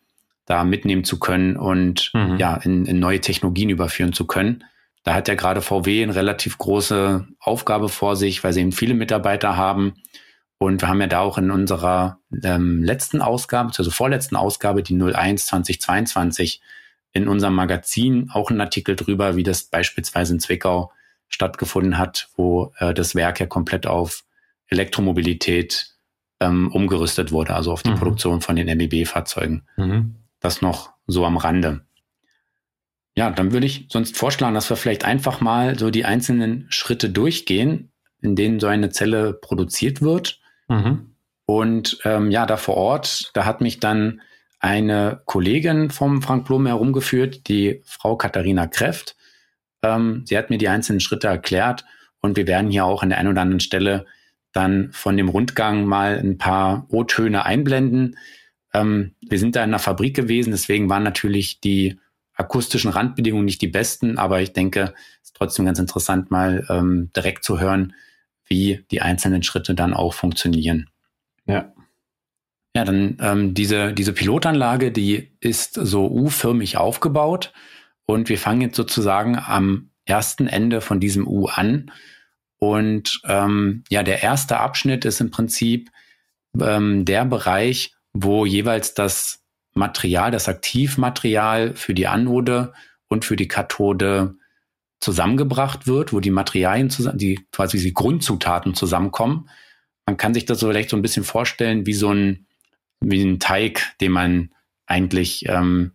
da 0.47 0.65
mitnehmen 0.65 1.05
zu 1.05 1.19
können 1.19 1.59
und 1.59 2.13
mhm. 2.15 2.39
ja, 2.39 2.57
in, 2.57 2.87
in 2.87 2.99
neue 2.99 3.21
Technologien 3.21 3.69
überführen 3.69 4.15
zu 4.15 4.27
können. 4.27 4.65
Da 5.03 5.13
hat 5.13 5.29
ja 5.29 5.35
gerade 5.35 5.61
VW 5.61 6.03
eine 6.03 6.15
relativ 6.15 6.57
große 6.57 7.29
Aufgabe 7.41 7.91
vor 7.91 8.17
sich, 8.17 8.43
weil 8.43 8.55
sie 8.55 8.63
eben 8.63 8.73
viele 8.73 8.95
Mitarbeiter 8.95 9.59
haben 9.59 9.97
und 10.57 10.81
wir 10.81 10.89
haben 10.89 11.03
ja 11.03 11.09
da 11.09 11.21
auch 11.21 11.37
in 11.37 11.51
unserer 11.51 12.21
ähm, 12.43 12.83
letzten 12.83 13.21
Ausgabe, 13.21 13.71
also 13.77 13.91
vorletzten 13.91 14.37
Ausgabe, 14.37 14.83
die 14.83 14.95
01 14.95 15.45
2022, 15.45 16.63
in 17.19 17.29
unserem 17.29 17.55
Magazin 17.55 18.31
auch 18.33 18.51
einen 18.51 18.61
Artikel 18.61 18.97
drüber, 18.97 19.37
wie 19.37 19.43
das 19.43 19.65
beispielsweise 19.65 20.35
in 20.35 20.41
Zwickau 20.41 20.93
stattgefunden 21.29 21.99
hat, 21.99 22.29
wo 22.37 22.73
äh, 22.79 22.95
das 22.95 23.15
Werk 23.15 23.41
ja 23.41 23.47
komplett 23.47 23.87
auf 23.87 24.25
Elektromobilität 24.69 25.95
ähm, 26.41 26.71
umgerüstet 26.73 27.33
wurde, 27.33 27.55
also 27.55 27.73
auf 27.73 27.83
die 27.83 27.91
mhm. 27.91 27.97
Produktion 27.97 28.41
von 28.41 28.57
den 28.57 28.67
MEB-Fahrzeugen. 28.77 29.67
Mhm. 29.77 30.17
Das 30.41 30.63
noch 30.63 30.93
so 31.07 31.27
am 31.27 31.37
Rande. 31.37 31.83
Ja, 33.15 33.31
dann 33.31 33.53
würde 33.53 33.67
ich 33.67 33.87
sonst 33.91 34.17
vorschlagen, 34.17 34.55
dass 34.55 34.71
wir 34.71 34.77
vielleicht 34.77 35.05
einfach 35.05 35.41
mal 35.41 35.79
so 35.79 35.91
die 35.91 36.05
einzelnen 36.05 36.67
Schritte 36.71 37.11
durchgehen, 37.11 37.91
in 38.21 38.37
denen 38.37 38.61
so 38.61 38.69
eine 38.69 38.91
Zelle 38.91 39.33
produziert 39.33 40.01
wird 40.01 40.41
Mhm. 40.69 41.15
Und 41.47 41.99
ähm, 42.05 42.31
ja, 42.31 42.47
da 42.47 42.57
vor 42.57 42.77
Ort, 42.77 43.31
da 43.35 43.45
hat 43.45 43.61
mich 43.61 43.81
dann 43.81 44.21
eine 44.61 45.23
Kollegin 45.25 45.91
vom 45.91 46.23
Frank 46.23 46.47
Blum 46.47 46.67
herumgeführt, 46.67 47.49
die 47.49 47.83
Frau 47.85 48.17
Katharina 48.17 48.67
Kreft. 48.67 49.17
Ähm, 49.83 50.25
sie 50.27 50.37
hat 50.37 50.51
mir 50.51 50.59
die 50.59 50.69
einzelnen 50.69 51.01
Schritte 51.01 51.29
erklärt 51.29 51.85
und 52.21 52.37
wir 52.37 52.47
werden 52.47 52.71
hier 52.71 52.85
auch 52.85 53.03
an 53.03 53.11
der 53.11 53.19
einen 53.19 53.29
oder 53.29 53.43
anderen 53.43 53.61
Stelle 53.61 54.07
dann 54.53 54.91
von 54.93 55.17
dem 55.17 55.29
Rundgang 55.29 55.85
mal 55.85 56.19
ein 56.19 56.39
paar 56.39 56.87
O-Töne 56.89 57.45
einblenden. 57.45 58.17
Ähm, 58.75 59.15
wir 59.21 59.39
sind 59.39 59.55
da 59.55 59.63
in 59.63 59.71
der 59.71 59.79
Fabrik 59.79 60.17
gewesen, 60.17 60.51
deswegen 60.51 60.89
waren 60.89 61.05
natürlich 61.05 61.61
die 61.61 61.99
akustischen 62.35 62.91
Randbedingungen 62.91 63.45
nicht 63.45 63.63
die 63.63 63.69
besten, 63.69 64.19
aber 64.19 64.41
ich 64.41 64.53
denke, 64.53 64.95
es 65.23 65.29
ist 65.29 65.37
trotzdem 65.37 65.67
ganz 65.67 65.79
interessant, 65.79 66.31
mal 66.31 66.67
ähm, 66.69 67.11
direkt 67.15 67.45
zu 67.45 67.61
hören, 67.61 67.95
wie 68.47 68.85
die 68.91 69.03
einzelnen 69.03 69.43
Schritte 69.43 69.75
dann 69.75 69.93
auch 69.93 70.15
funktionieren. 70.15 70.89
Ja. 71.47 71.73
Ja, 72.75 72.85
dann 72.85 73.17
ähm, 73.21 73.55
diese, 73.55 73.93
diese 73.93 74.13
Pilotanlage, 74.13 74.93
die 74.93 75.33
ist 75.41 75.75
so 75.75 76.09
U-förmig 76.11 76.77
aufgebaut 76.77 77.53
und 78.07 78.29
wir 78.29 78.39
fangen 78.39 78.61
jetzt 78.61 78.77
sozusagen 78.77 79.39
am 79.39 79.91
ersten 80.05 80.47
Ende 80.47 80.81
von 80.81 81.01
diesem 81.01 81.27
U 81.27 81.47
an. 81.47 81.91
Und 82.59 83.21
ähm, 83.25 83.85
ja, 83.89 84.03
der 84.03 84.23
erste 84.23 84.59
Abschnitt 84.59 85.05
ist 85.05 85.21
im 85.21 85.31
Prinzip 85.31 85.91
ähm, 86.61 87.05
der 87.05 87.25
Bereich, 87.25 87.93
wo 88.13 88.47
jeweils 88.47 88.95
das 88.95 89.45
Material, 89.75 90.31
das 90.31 90.49
Aktivmaterial 90.49 91.75
für 91.75 91.95
die 91.95 92.07
Anode 92.07 92.73
und 93.09 93.25
für 93.25 93.37
die 93.37 93.49
Kathode 93.49 94.35
zusammengebracht 95.01 95.87
wird, 95.87 96.13
wo 96.13 96.21
die 96.21 96.31
Materialien 96.31 96.91
zusammen, 96.91 97.19
die 97.19 97.47
quasi 97.53 97.79
die 97.79 97.95
Grundzutaten 97.95 98.75
zusammenkommen. 98.75 99.49
Man 100.07 100.17
kann 100.17 100.35
sich 100.35 100.45
das 100.45 100.59
so 100.59 100.69
vielleicht 100.69 100.91
so 100.91 100.97
ein 100.97 101.03
bisschen 101.03 101.25
vorstellen 101.25 101.87
wie 101.87 101.93
so 101.93 102.13
ein, 102.13 102.47
wie 103.01 103.23
ein 103.23 103.41
Teig, 103.41 103.95
den 104.01 104.13
man 104.13 104.51
eigentlich 104.87 105.49
ähm, 105.49 105.93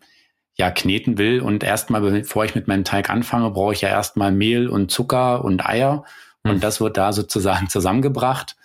ja 0.55 0.71
kneten 0.71 1.17
will. 1.17 1.41
Und 1.41 1.63
erstmal, 1.63 2.01
bevor 2.01 2.45
ich 2.45 2.55
mit 2.55 2.67
meinem 2.67 2.83
Teig 2.83 3.09
anfange, 3.09 3.51
brauche 3.51 3.73
ich 3.73 3.81
ja 3.81 3.89
erstmal 3.89 4.31
Mehl 4.31 4.67
und 4.67 4.91
Zucker 4.91 5.43
und 5.43 5.65
Eier. 5.65 6.05
Und 6.43 6.55
mhm. 6.55 6.59
das 6.59 6.79
wird 6.81 6.97
da 6.97 7.13
sozusagen 7.13 7.69
zusammengebracht. 7.69 8.55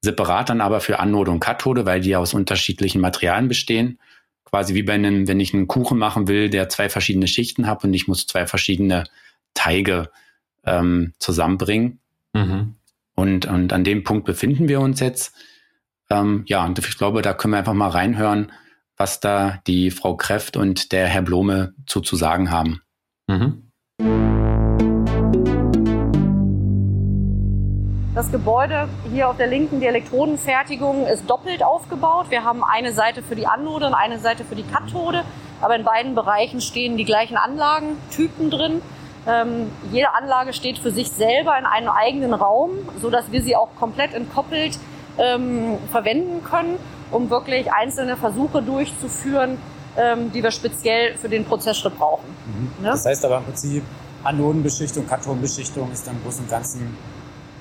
Separat 0.00 0.48
dann 0.48 0.60
aber 0.60 0.80
für 0.80 1.00
Anode 1.00 1.30
und 1.30 1.40
Kathode, 1.40 1.84
weil 1.84 2.00
die 2.00 2.14
aus 2.16 2.34
unterschiedlichen 2.34 3.00
Materialien 3.00 3.48
bestehen. 3.48 3.98
Quasi 4.44 4.74
wie 4.74 4.82
bei 4.82 4.94
einem, 4.94 5.28
wenn 5.28 5.40
ich 5.40 5.52
einen 5.52 5.66
Kuchen 5.66 5.98
machen 5.98 6.28
will, 6.28 6.48
der 6.48 6.68
zwei 6.68 6.88
verschiedene 6.88 7.26
Schichten 7.26 7.66
hat 7.66 7.84
und 7.84 7.92
ich 7.92 8.08
muss 8.08 8.26
zwei 8.26 8.46
verschiedene 8.46 9.04
Teige 9.54 10.10
ähm, 10.64 11.12
zusammenbringen. 11.18 11.98
Mhm. 12.32 12.74
Und, 13.14 13.46
und 13.46 13.72
an 13.72 13.84
dem 13.84 14.04
Punkt 14.04 14.24
befinden 14.24 14.68
wir 14.68 14.80
uns 14.80 15.00
jetzt. 15.00 15.34
Ähm, 16.10 16.44
ja, 16.46 16.64
und 16.64 16.78
ich 16.78 16.96
glaube, 16.96 17.22
da 17.22 17.34
können 17.34 17.52
wir 17.52 17.58
einfach 17.58 17.74
mal 17.74 17.90
reinhören, 17.90 18.50
was 18.96 19.20
da 19.20 19.58
die 19.66 19.90
Frau 19.90 20.16
Kräft 20.16 20.56
und 20.56 20.92
der 20.92 21.06
Herr 21.06 21.22
Blome 21.22 21.74
zu, 21.86 22.00
zu 22.00 22.16
sagen 22.16 22.50
haben. 22.50 22.80
Mhm. 23.26 23.70
Das 28.14 28.32
Gebäude 28.32 28.88
hier 29.12 29.28
auf 29.28 29.36
der 29.36 29.46
linken, 29.46 29.80
die 29.80 29.86
Elektrodenfertigung, 29.86 31.06
ist 31.06 31.28
doppelt 31.30 31.62
aufgebaut. 31.62 32.30
Wir 32.30 32.42
haben 32.42 32.64
eine 32.64 32.92
Seite 32.92 33.22
für 33.22 33.36
die 33.36 33.46
Anode 33.46 33.86
und 33.86 33.94
eine 33.94 34.18
Seite 34.18 34.44
für 34.44 34.56
die 34.56 34.64
Kathode. 34.64 35.24
Aber 35.60 35.76
in 35.76 35.84
beiden 35.84 36.14
Bereichen 36.14 36.60
stehen 36.60 36.96
die 36.96 37.04
gleichen 37.04 37.36
Anlagentypen 37.36 38.50
drin. 38.50 38.80
Ähm, 39.26 39.70
jede 39.92 40.14
Anlage 40.14 40.52
steht 40.52 40.78
für 40.78 40.90
sich 40.90 41.10
selber 41.10 41.56
in 41.58 41.66
einem 41.66 41.90
eigenen 41.90 42.32
Raum, 42.32 42.70
so 43.00 43.10
dass 43.10 43.30
wir 43.30 43.42
sie 43.42 43.54
auch 43.54 43.68
komplett 43.78 44.14
entkoppelt 44.14 44.78
ähm, 45.18 45.78
verwenden 45.90 46.42
können, 46.44 46.76
um 47.10 47.30
wirklich 47.30 47.70
einzelne 47.72 48.16
Versuche 48.16 48.62
durchzuführen, 48.62 49.58
ähm, 49.96 50.30
die 50.32 50.42
wir 50.42 50.50
speziell 50.50 51.16
für 51.16 51.28
den 51.28 51.44
Prozessschritt 51.44 51.96
brauchen. 51.96 52.26
Mhm. 52.46 52.84
Ne? 52.84 52.90
Das 52.90 53.04
heißt 53.04 53.24
aber 53.24 53.38
im 53.38 53.44
Prinzip, 53.44 53.82
Anodenbeschichtung, 54.24 55.06
Kathodenbeschichtung 55.06 55.90
ist 55.92 56.06
dann 56.06 56.16
im 56.16 56.22
Großen 56.22 56.44
und 56.44 56.50
Ganzen 56.50 56.96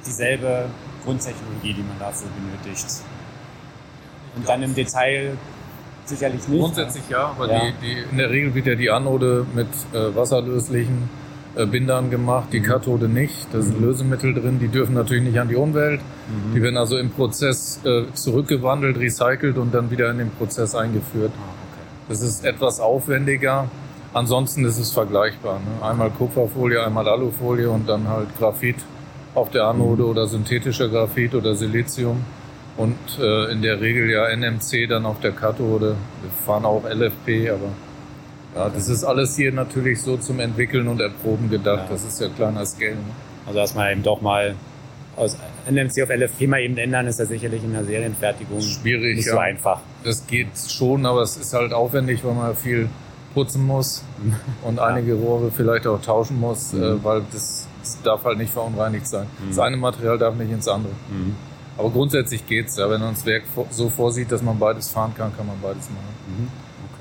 dieselbe 0.06 0.66
Grundtechnologie, 1.04 1.74
die 1.74 1.84
man 1.84 2.00
dafür 2.00 2.30
benötigt. 2.30 2.88
Und 4.36 4.48
dann 4.48 4.64
im 4.64 4.74
Detail 4.74 5.38
sicherlich 6.06 6.48
nicht. 6.48 6.62
Grundsätzlich 6.62 7.04
ja, 7.10 7.30
aber 7.30 7.52
ja. 7.52 7.62
Die, 7.62 7.74
die, 7.82 8.00
in 8.12 8.18
der 8.18 8.30
Regel 8.30 8.54
wird 8.54 8.68
ja 8.68 8.76
die 8.76 8.90
Anode 8.90 9.46
mit 9.54 9.68
äh, 9.94 10.16
wasserlöslichen 10.16 11.10
Bindern 11.66 12.10
gemacht, 12.10 12.50
die 12.52 12.60
mhm. 12.60 12.66
Kathode 12.66 13.08
nicht. 13.08 13.48
Da 13.52 13.62
sind 13.62 13.80
mhm. 13.80 13.86
Lösemittel 13.86 14.34
drin, 14.34 14.60
die 14.60 14.68
dürfen 14.68 14.96
natürlich 14.96 15.24
nicht 15.24 15.40
an 15.40 15.48
die 15.50 15.56
Umwelt. 15.56 16.02
Mhm. 16.02 16.54
Die 16.54 16.62
werden 16.62 16.78
also 16.78 16.98
im 16.98 17.10
Prozess 17.10 17.82
äh, 17.84 18.04
zurückgewandelt, 18.14 18.98
recycelt 18.98 19.58
und 19.58 19.74
dann 19.74 19.90
wieder 19.92 20.12
in 20.12 20.20
den 20.20 20.32
Prozess 20.32 20.76
eingeführt. 20.76 21.32
Ah, 21.36 21.54
das 22.10 22.22
ist 22.22 22.46
etwas 22.46 22.80
aufwendiger. 22.80 23.68
Ansonsten 24.14 24.66
ist 24.66 24.78
es 24.78 24.92
vergleichbar. 24.92 25.60
Ne? 25.60 25.86
Einmal 25.86 26.10
Kupferfolie, 26.12 26.84
einmal 26.84 27.08
Alufolie 27.08 27.70
und 27.70 27.88
dann 27.90 28.08
halt 28.08 28.28
Graphit 28.38 28.78
auf 29.36 29.50
der 29.50 29.66
Anode 29.66 30.04
mhm. 30.04 30.10
oder 30.10 30.28
synthetischer 30.28 30.90
Graphit 30.90 31.36
oder 31.36 31.56
Silizium. 31.56 32.24
Und 32.78 32.98
äh, 33.20 33.52
in 33.52 33.62
der 33.62 33.82
Regel 33.82 34.10
ja 34.10 34.28
NMC 34.30 34.88
dann 34.88 35.06
auf 35.06 35.20
der 35.20 35.32
Kathode. 35.32 35.96
Wir 36.22 36.32
fahren 36.46 36.64
auch 36.64 36.84
LFP, 36.84 37.50
aber 37.50 37.72
ja, 38.58 38.70
das 38.70 38.90
ist 38.90 39.04
alles 39.04 39.36
hier 39.36 39.52
natürlich 39.52 40.02
so 40.02 40.18
zum 40.18 40.40
Entwickeln 40.40 40.88
und 40.88 41.00
Erproben 41.00 41.50
gedacht. 41.50 41.84
Ja. 41.86 41.92
Das 41.92 42.04
ist 42.04 42.20
ja 42.20 42.28
kleiner 42.30 42.66
Scale. 42.66 42.96
Ne? 42.96 43.02
Also 43.46 43.60
dass 43.60 43.76
man 43.76 43.92
eben 43.92 44.04
doch 44.04 44.20
mal 44.22 44.56
aus 45.16 45.38
NMC 45.70 46.04
auf 46.04 46.10
LFP 46.10 46.48
mal 46.48 46.62
eben 46.62 46.78
ändern, 46.78 47.08
ist 47.08 47.20
ja 47.20 47.26
sicherlich 47.26 47.64
in 47.64 47.74
der 47.74 47.84
Serienfertigung 47.84 48.62
schwierig. 48.62 49.18
Nicht 49.18 49.28
ja. 49.28 49.34
so 49.34 49.40
einfach. 49.40 49.82
Das 50.04 50.26
geht 50.26 50.48
schon, 50.70 51.06
aber 51.06 51.22
es 51.22 51.38
ist 51.38 51.54
halt 51.54 51.74
aufwendig, 51.74 52.24
weil 52.24 52.34
man 52.34 52.56
viel 52.56 52.90
putzen 53.34 53.66
muss 53.66 54.04
und 54.64 54.80
einige 54.80 55.14
Rohre 55.14 55.52
vielleicht 55.52 55.86
auch 55.86 56.02
tauschen 56.02 56.40
muss, 56.40 56.74
mhm. 56.74 56.84
äh, 56.84 57.04
weil 57.04 57.22
das, 57.32 57.68
das, 57.82 58.02
darf 58.02 58.26
halt 58.26 58.38
nicht 58.38 58.52
verunreinigt 58.52 59.08
sein. 59.08 59.28
Mhm. 59.40 59.50
Das 59.50 59.60
eine 59.60 59.78
Material 59.78 60.18
darf 60.18 60.36
nicht 60.36 60.52
ins 60.52 60.68
andere. 60.68 60.94
Mhm. 61.10 61.36
Aber 61.78 61.92
grundsätzlich 61.92 62.48
geht's 62.48 62.78
ja. 62.78 62.90
Wenn 62.90 63.02
man 63.02 63.14
das 63.14 63.26
Werk 63.26 63.44
so 63.70 63.90
vorsieht, 63.90 64.32
dass 64.32 64.42
man 64.42 64.58
beides 64.58 64.90
fahren 64.90 65.14
kann, 65.16 65.36
kann 65.38 65.46
man 65.46 65.58
beides 65.62 65.90
machen. 65.90 66.52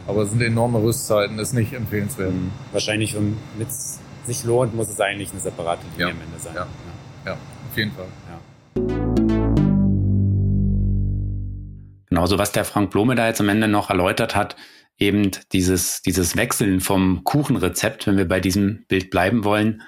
Aber 0.06 0.22
es 0.22 0.30
sind 0.30 0.40
enorme 0.40 0.82
Rüstzeiten, 0.82 1.38
ist 1.38 1.52
nicht 1.52 1.72
empfehlenswert. 1.72 2.32
Mhm. 2.32 2.52
Wahrscheinlich, 2.72 3.14
damit 3.14 3.68
es 3.68 3.98
sich 4.25 4.44
lohnt, 4.44 4.75
muss 4.75 4.88
es 4.88 5.00
eigentlich 5.00 5.30
eine 5.32 5.40
separate 5.40 5.82
Linie 5.92 6.06
ja. 6.06 6.12
am 6.12 6.20
Ende 6.20 6.38
sein. 6.38 6.54
Ja. 6.54 6.66
ja. 7.25 7.32
ja, 7.32 7.32
auf 7.32 7.76
jeden 7.76 7.92
Fall. 7.92 8.06
Ja. 8.30 8.40
Genauso, 12.08 12.38
was 12.38 12.52
der 12.52 12.64
Frank 12.64 12.92
Blome 12.92 13.16
da 13.16 13.26
jetzt 13.26 13.40
am 13.40 13.48
Ende 13.48 13.66
noch 13.66 13.90
erläutert 13.90 14.36
hat, 14.36 14.56
eben 14.96 15.32
dieses, 15.52 16.02
dieses 16.02 16.36
Wechseln 16.36 16.80
vom 16.80 17.25
Kuchenrezept, 17.25 18.06
wenn 18.06 18.16
wir 18.16 18.28
bei 18.28 18.40
diesem 18.40 18.84
Bild 18.88 19.10
bleiben 19.10 19.44
wollen, 19.44 19.82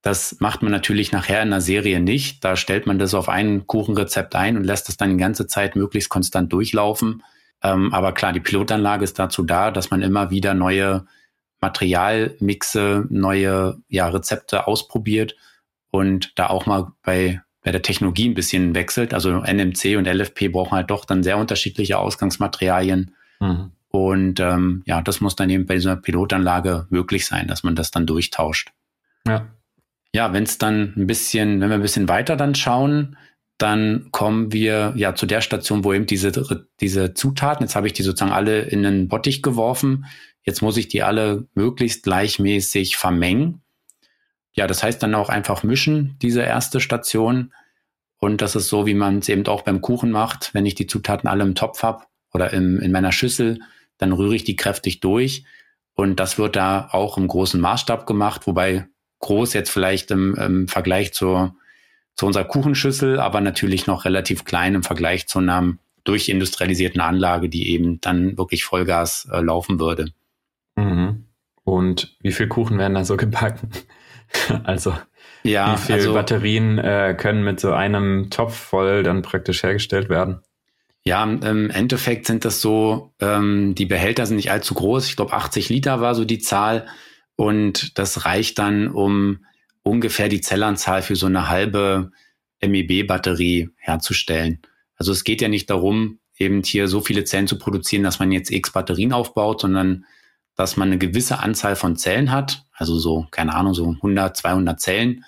das 0.00 0.36
macht 0.40 0.62
man 0.62 0.72
natürlich 0.72 1.12
nachher 1.12 1.42
in 1.42 1.48
einer 1.48 1.60
Serie 1.60 2.00
nicht. 2.00 2.42
Da 2.42 2.56
stellt 2.56 2.86
man 2.86 2.98
das 2.98 3.14
auf 3.14 3.28
ein 3.28 3.66
Kuchenrezept 3.66 4.34
ein 4.34 4.56
und 4.56 4.64
lässt 4.64 4.88
es 4.88 4.96
dann 4.96 5.10
die 5.10 5.16
ganze 5.16 5.46
Zeit 5.46 5.76
möglichst 5.76 6.08
konstant 6.08 6.52
durchlaufen. 6.52 7.22
Ähm, 7.62 7.92
aber 7.92 8.12
klar, 8.12 8.32
die 8.32 8.40
Pilotanlage 8.40 9.04
ist 9.04 9.18
dazu 9.18 9.42
da, 9.42 9.70
dass 9.70 9.90
man 9.90 10.02
immer 10.02 10.30
wieder 10.30 10.54
neue 10.54 11.06
Materialmixe, 11.60 13.06
neue 13.10 13.78
ja, 13.88 14.08
Rezepte 14.08 14.66
ausprobiert 14.66 15.34
und 15.90 16.38
da 16.38 16.48
auch 16.48 16.66
mal 16.66 16.92
bei, 17.02 17.42
bei 17.62 17.72
der 17.72 17.82
Technologie 17.82 18.28
ein 18.28 18.34
bisschen 18.34 18.74
wechselt. 18.74 19.12
Also 19.12 19.40
NMC 19.40 19.96
und 19.96 20.06
LFP 20.06 20.48
brauchen 20.48 20.76
halt 20.76 20.90
doch 20.90 21.04
dann 21.04 21.22
sehr 21.22 21.38
unterschiedliche 21.38 21.98
Ausgangsmaterialien. 21.98 23.14
Mhm. 23.40 23.72
Und 23.90 24.38
ähm, 24.38 24.82
ja, 24.86 25.00
das 25.02 25.20
muss 25.20 25.34
dann 25.34 25.50
eben 25.50 25.66
bei 25.66 25.74
dieser 25.74 25.96
Pilotanlage 25.96 26.86
möglich 26.90 27.26
sein, 27.26 27.48
dass 27.48 27.62
man 27.62 27.74
das 27.74 27.90
dann 27.90 28.06
durchtauscht. 28.06 28.72
Ja. 29.26 29.46
Ja, 30.14 30.32
wenn 30.32 30.44
es 30.44 30.58
dann 30.58 30.94
ein 30.96 31.06
bisschen, 31.06 31.60
wenn 31.60 31.68
wir 31.68 31.76
ein 31.76 31.82
bisschen 31.82 32.08
weiter 32.08 32.36
dann 32.36 32.54
schauen, 32.54 33.16
dann 33.58 34.08
kommen 34.12 34.52
wir 34.52 34.94
ja 34.96 35.14
zu 35.16 35.26
der 35.26 35.40
Station, 35.40 35.82
wo 35.82 35.92
eben 35.92 36.06
diese, 36.06 36.32
diese 36.80 37.14
Zutaten, 37.14 37.64
jetzt 37.64 37.74
habe 37.74 37.88
ich 37.88 37.92
die 37.92 38.04
sozusagen 38.04 38.32
alle 38.32 38.62
in 38.62 38.86
einen 38.86 39.08
Bottich 39.08 39.42
geworfen, 39.42 40.06
jetzt 40.42 40.62
muss 40.62 40.76
ich 40.76 40.88
die 40.88 41.02
alle 41.02 41.46
möglichst 41.54 42.04
gleichmäßig 42.04 42.96
vermengen. 42.96 43.60
Ja, 44.52 44.66
das 44.66 44.82
heißt 44.82 45.02
dann 45.02 45.14
auch 45.14 45.28
einfach 45.28 45.64
mischen, 45.64 46.16
diese 46.22 46.42
erste 46.42 46.80
Station. 46.80 47.52
Und 48.18 48.40
das 48.42 48.56
ist 48.56 48.68
so, 48.68 48.86
wie 48.86 48.94
man 48.94 49.18
es 49.18 49.28
eben 49.28 49.46
auch 49.46 49.62
beim 49.62 49.80
Kuchen 49.80 50.10
macht. 50.10 50.54
Wenn 50.54 50.66
ich 50.66 50.74
die 50.74 50.86
Zutaten 50.86 51.28
alle 51.28 51.44
im 51.44 51.54
Topf 51.54 51.82
habe 51.82 52.04
oder 52.32 52.52
im, 52.52 52.80
in 52.80 52.92
meiner 52.92 53.12
Schüssel, 53.12 53.60
dann 53.98 54.12
rühre 54.12 54.36
ich 54.36 54.44
die 54.44 54.56
kräftig 54.56 55.00
durch. 55.00 55.44
Und 55.94 56.20
das 56.20 56.38
wird 56.38 56.56
da 56.56 56.88
auch 56.92 57.18
im 57.18 57.26
großen 57.26 57.60
Maßstab 57.60 58.06
gemacht, 58.06 58.46
wobei 58.46 58.86
groß 59.18 59.52
jetzt 59.52 59.70
vielleicht 59.70 60.12
im, 60.12 60.34
im 60.36 60.68
Vergleich 60.68 61.12
zur 61.12 61.56
zu 62.18 62.26
unserer 62.26 62.44
Kuchenschüssel, 62.44 63.20
aber 63.20 63.40
natürlich 63.40 63.86
noch 63.86 64.04
relativ 64.04 64.44
klein 64.44 64.74
im 64.74 64.82
Vergleich 64.82 65.28
zu 65.28 65.38
einer 65.38 65.74
durchindustrialisierten 66.02 67.00
Anlage, 67.00 67.48
die 67.48 67.70
eben 67.70 68.00
dann 68.00 68.36
wirklich 68.36 68.64
Vollgas 68.64 69.28
äh, 69.32 69.40
laufen 69.40 69.78
würde. 69.78 70.10
Mhm. 70.74 71.26
Und 71.62 72.16
wie 72.20 72.32
viel 72.32 72.48
Kuchen 72.48 72.76
werden 72.78 72.94
da 72.94 73.04
so 73.04 73.16
gebacken? 73.16 73.70
also 74.64 74.94
ja, 75.44 75.74
wie 75.74 75.78
viele 75.78 75.98
also, 75.98 76.14
Batterien 76.14 76.78
äh, 76.78 77.14
können 77.16 77.44
mit 77.44 77.60
so 77.60 77.72
einem 77.72 78.30
Topf 78.30 78.56
voll 78.56 79.04
dann 79.04 79.22
praktisch 79.22 79.62
hergestellt 79.62 80.08
werden? 80.08 80.40
Ja, 81.04 81.22
im 81.22 81.70
Endeffekt 81.70 82.26
sind 82.26 82.44
das 82.44 82.60
so, 82.60 83.12
ähm, 83.20 83.76
die 83.76 83.86
Behälter 83.86 84.26
sind 84.26 84.36
nicht 84.36 84.50
allzu 84.50 84.74
groß. 84.74 85.06
Ich 85.06 85.14
glaube, 85.14 85.34
80 85.34 85.68
Liter 85.68 86.00
war 86.00 86.16
so 86.16 86.24
die 86.24 86.40
Zahl. 86.40 86.86
Und 87.36 87.96
das 87.96 88.24
reicht 88.24 88.58
dann, 88.58 88.88
um 88.88 89.44
ungefähr 89.88 90.28
die 90.28 90.40
Zellanzahl 90.40 91.02
für 91.02 91.16
so 91.16 91.26
eine 91.26 91.48
halbe 91.48 92.10
MEB-Batterie 92.60 93.70
herzustellen. 93.76 94.60
Also 94.96 95.12
es 95.12 95.24
geht 95.24 95.40
ja 95.40 95.48
nicht 95.48 95.70
darum, 95.70 96.18
eben 96.38 96.62
hier 96.62 96.88
so 96.88 97.00
viele 97.00 97.24
Zellen 97.24 97.46
zu 97.46 97.58
produzieren, 97.58 98.02
dass 98.02 98.18
man 98.18 98.32
jetzt 98.32 98.50
x 98.50 98.70
Batterien 98.72 99.12
aufbaut, 99.12 99.60
sondern 99.60 100.04
dass 100.56 100.76
man 100.76 100.88
eine 100.88 100.98
gewisse 100.98 101.38
Anzahl 101.38 101.76
von 101.76 101.96
Zellen 101.96 102.32
hat, 102.32 102.64
also 102.72 102.98
so, 102.98 103.26
keine 103.30 103.54
Ahnung, 103.54 103.74
so 103.74 103.90
100, 103.90 104.36
200 104.36 104.80
Zellen, 104.80 105.24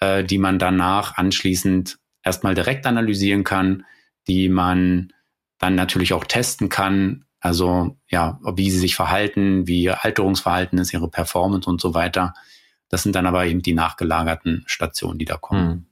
äh, 0.00 0.24
die 0.24 0.38
man 0.38 0.58
danach 0.58 1.16
anschließend 1.16 1.98
erstmal 2.22 2.54
direkt 2.54 2.86
analysieren 2.86 3.44
kann, 3.44 3.84
die 4.26 4.48
man 4.48 5.12
dann 5.58 5.74
natürlich 5.74 6.12
auch 6.12 6.24
testen 6.24 6.68
kann, 6.68 7.24
also 7.40 7.96
ja, 8.08 8.40
wie 8.54 8.70
sie 8.70 8.78
sich 8.78 8.94
verhalten, 8.94 9.66
wie 9.66 9.82
ihr 9.82 10.04
Alterungsverhalten 10.04 10.78
ist, 10.78 10.92
ihre 10.92 11.08
Performance 11.08 11.68
und 11.68 11.80
so 11.80 11.94
weiter. 11.94 12.34
Das 12.88 13.02
sind 13.02 13.14
dann 13.14 13.26
aber 13.26 13.46
eben 13.46 13.62
die 13.62 13.74
nachgelagerten 13.74 14.64
Stationen, 14.66 15.18
die 15.18 15.24
da 15.24 15.36
kommen. 15.36 15.70
Hm. 15.70 15.84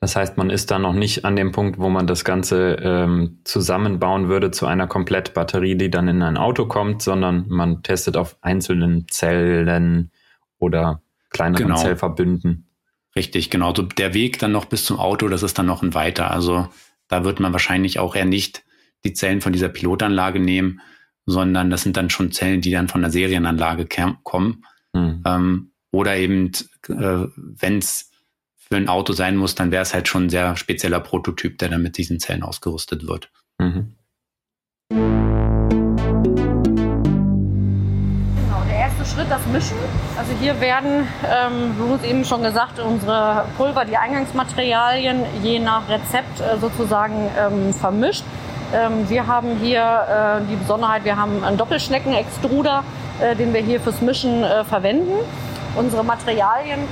Das 0.00 0.16
heißt, 0.16 0.36
man 0.36 0.50
ist 0.50 0.72
da 0.72 0.80
noch 0.80 0.94
nicht 0.94 1.24
an 1.24 1.36
dem 1.36 1.52
Punkt, 1.52 1.78
wo 1.78 1.88
man 1.88 2.08
das 2.08 2.24
Ganze 2.24 2.76
ähm, 2.82 3.38
zusammenbauen 3.44 4.28
würde 4.28 4.50
zu 4.50 4.66
einer 4.66 4.88
Komplettbatterie, 4.88 5.76
die 5.76 5.90
dann 5.90 6.08
in 6.08 6.22
ein 6.22 6.36
Auto 6.36 6.66
kommt, 6.66 7.02
sondern 7.02 7.44
man 7.48 7.84
testet 7.84 8.16
auf 8.16 8.36
einzelnen 8.40 9.06
Zellen 9.08 10.10
oder 10.58 11.02
kleineren 11.30 11.68
genau. 11.68 11.76
Zellverbünden. 11.76 12.66
Richtig, 13.14 13.48
genau. 13.48 13.72
So 13.74 13.82
der 13.82 14.12
Weg 14.12 14.40
dann 14.40 14.50
noch 14.50 14.64
bis 14.64 14.84
zum 14.84 14.98
Auto, 14.98 15.28
das 15.28 15.44
ist 15.44 15.56
dann 15.58 15.66
noch 15.66 15.82
ein 15.82 15.94
weiter. 15.94 16.32
Also 16.32 16.68
da 17.06 17.24
wird 17.24 17.38
man 17.38 17.52
wahrscheinlich 17.52 18.00
auch 18.00 18.16
eher 18.16 18.24
nicht 18.24 18.64
die 19.04 19.12
Zellen 19.12 19.40
von 19.40 19.52
dieser 19.52 19.68
Pilotanlage 19.68 20.40
nehmen, 20.40 20.80
sondern 21.26 21.70
das 21.70 21.82
sind 21.82 21.96
dann 21.96 22.10
schon 22.10 22.32
Zellen, 22.32 22.60
die 22.60 22.72
dann 22.72 22.88
von 22.88 23.02
der 23.02 23.12
Serienanlage 23.12 23.86
kommen. 24.24 24.64
Hm. 24.94 25.22
Ähm, 25.24 25.71
oder 25.92 26.16
eben, 26.16 26.50
äh, 26.88 27.26
wenn 27.36 27.78
es 27.78 28.10
für 28.56 28.76
ein 28.76 28.88
Auto 28.88 29.12
sein 29.12 29.36
muss, 29.36 29.54
dann 29.54 29.70
wäre 29.70 29.82
es 29.82 29.92
halt 29.92 30.08
schon 30.08 30.24
ein 30.24 30.30
sehr 30.30 30.56
spezieller 30.56 31.00
Prototyp, 31.00 31.58
der 31.58 31.68
dann 31.68 31.82
mit 31.82 31.98
diesen 31.98 32.18
Zellen 32.18 32.42
ausgerüstet 32.42 33.06
wird. 33.06 33.30
Mhm. 33.58 33.92
Genau, 34.88 35.12
der 38.66 38.76
erste 38.76 39.04
Schritt, 39.04 39.26
das 39.28 39.46
Mischen. 39.52 39.76
Also 40.16 40.32
hier 40.40 40.58
werden, 40.60 41.06
ähm, 41.26 41.74
wie 41.76 41.82
uns 41.92 42.02
eben 42.02 42.24
schon 42.24 42.42
gesagt, 42.42 42.80
unsere 42.80 43.44
Pulver, 43.58 43.84
die 43.84 43.98
Eingangsmaterialien 43.98 45.26
je 45.42 45.58
nach 45.58 45.90
Rezept 45.90 46.40
äh, 46.40 46.56
sozusagen 46.58 47.28
ähm, 47.38 47.74
vermischt. 47.74 48.24
Ähm, 48.72 49.10
wir 49.10 49.26
haben 49.26 49.58
hier 49.58 49.82
äh, 49.82 50.40
die 50.50 50.56
Besonderheit, 50.56 51.04
wir 51.04 51.18
haben 51.18 51.44
einen 51.44 51.58
Doppelschneckenextruder, 51.58 52.82
äh, 53.20 53.36
den 53.36 53.52
wir 53.52 53.60
hier 53.60 53.82
fürs 53.82 54.00
Mischen 54.00 54.42
äh, 54.42 54.64
verwenden 54.64 55.18
unsere 55.76 56.04
Materialien, 56.04 56.80
ähm, 56.80 56.86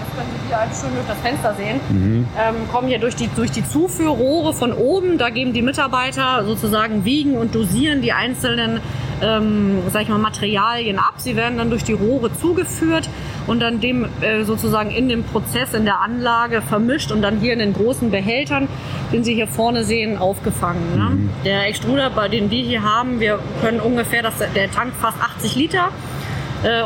das 0.00 0.16
können 0.16 0.30
Sie 0.32 0.48
hier 0.48 0.58
halt 0.58 0.70
schön 0.74 0.94
durch 0.94 1.06
das 1.06 1.18
Fenster 1.18 1.54
sehen, 1.54 1.80
mhm. 1.90 2.28
ähm, 2.38 2.68
kommen 2.70 2.88
hier 2.88 2.98
durch 2.98 3.16
die, 3.16 3.28
durch 3.28 3.50
die 3.50 3.64
Zuführrohre 3.64 4.52
von 4.54 4.72
oben. 4.72 5.18
Da 5.18 5.30
geben 5.30 5.52
die 5.52 5.62
Mitarbeiter 5.62 6.44
sozusagen 6.44 7.04
wiegen 7.04 7.36
und 7.36 7.54
dosieren 7.54 8.02
die 8.02 8.12
einzelnen 8.12 8.80
ähm, 9.22 9.82
sag 9.90 10.02
ich 10.02 10.08
mal, 10.08 10.18
Materialien 10.18 10.98
ab. 10.98 11.14
Sie 11.18 11.36
werden 11.36 11.58
dann 11.58 11.70
durch 11.70 11.84
die 11.84 11.92
Rohre 11.92 12.32
zugeführt 12.36 13.08
und 13.46 13.60
dann 13.60 13.80
dem 13.80 14.06
äh, 14.20 14.42
sozusagen 14.44 14.90
in 14.90 15.08
dem 15.08 15.24
Prozess 15.24 15.72
in 15.72 15.84
der 15.84 16.00
Anlage 16.00 16.62
vermischt 16.62 17.12
und 17.12 17.22
dann 17.22 17.38
hier 17.38 17.52
in 17.52 17.60
den 17.60 17.72
großen 17.72 18.10
Behältern 18.10 18.68
den 19.14 19.22
Sie 19.22 19.34
hier 19.34 19.46
vorne 19.46 19.84
sehen, 19.84 20.18
aufgefangen. 20.18 20.96
Ne? 20.96 21.10
Mhm. 21.10 21.30
Der 21.44 21.66
Extruder, 21.68 22.10
bei 22.10 22.28
den 22.28 22.50
wir 22.50 22.62
hier 22.62 22.82
haben, 22.82 23.20
wir 23.20 23.38
können 23.60 23.80
ungefähr, 23.80 24.22
das, 24.22 24.34
der 24.54 24.70
Tank 24.70 24.92
fast 25.00 25.20
80 25.20 25.54
Liter 25.54 25.90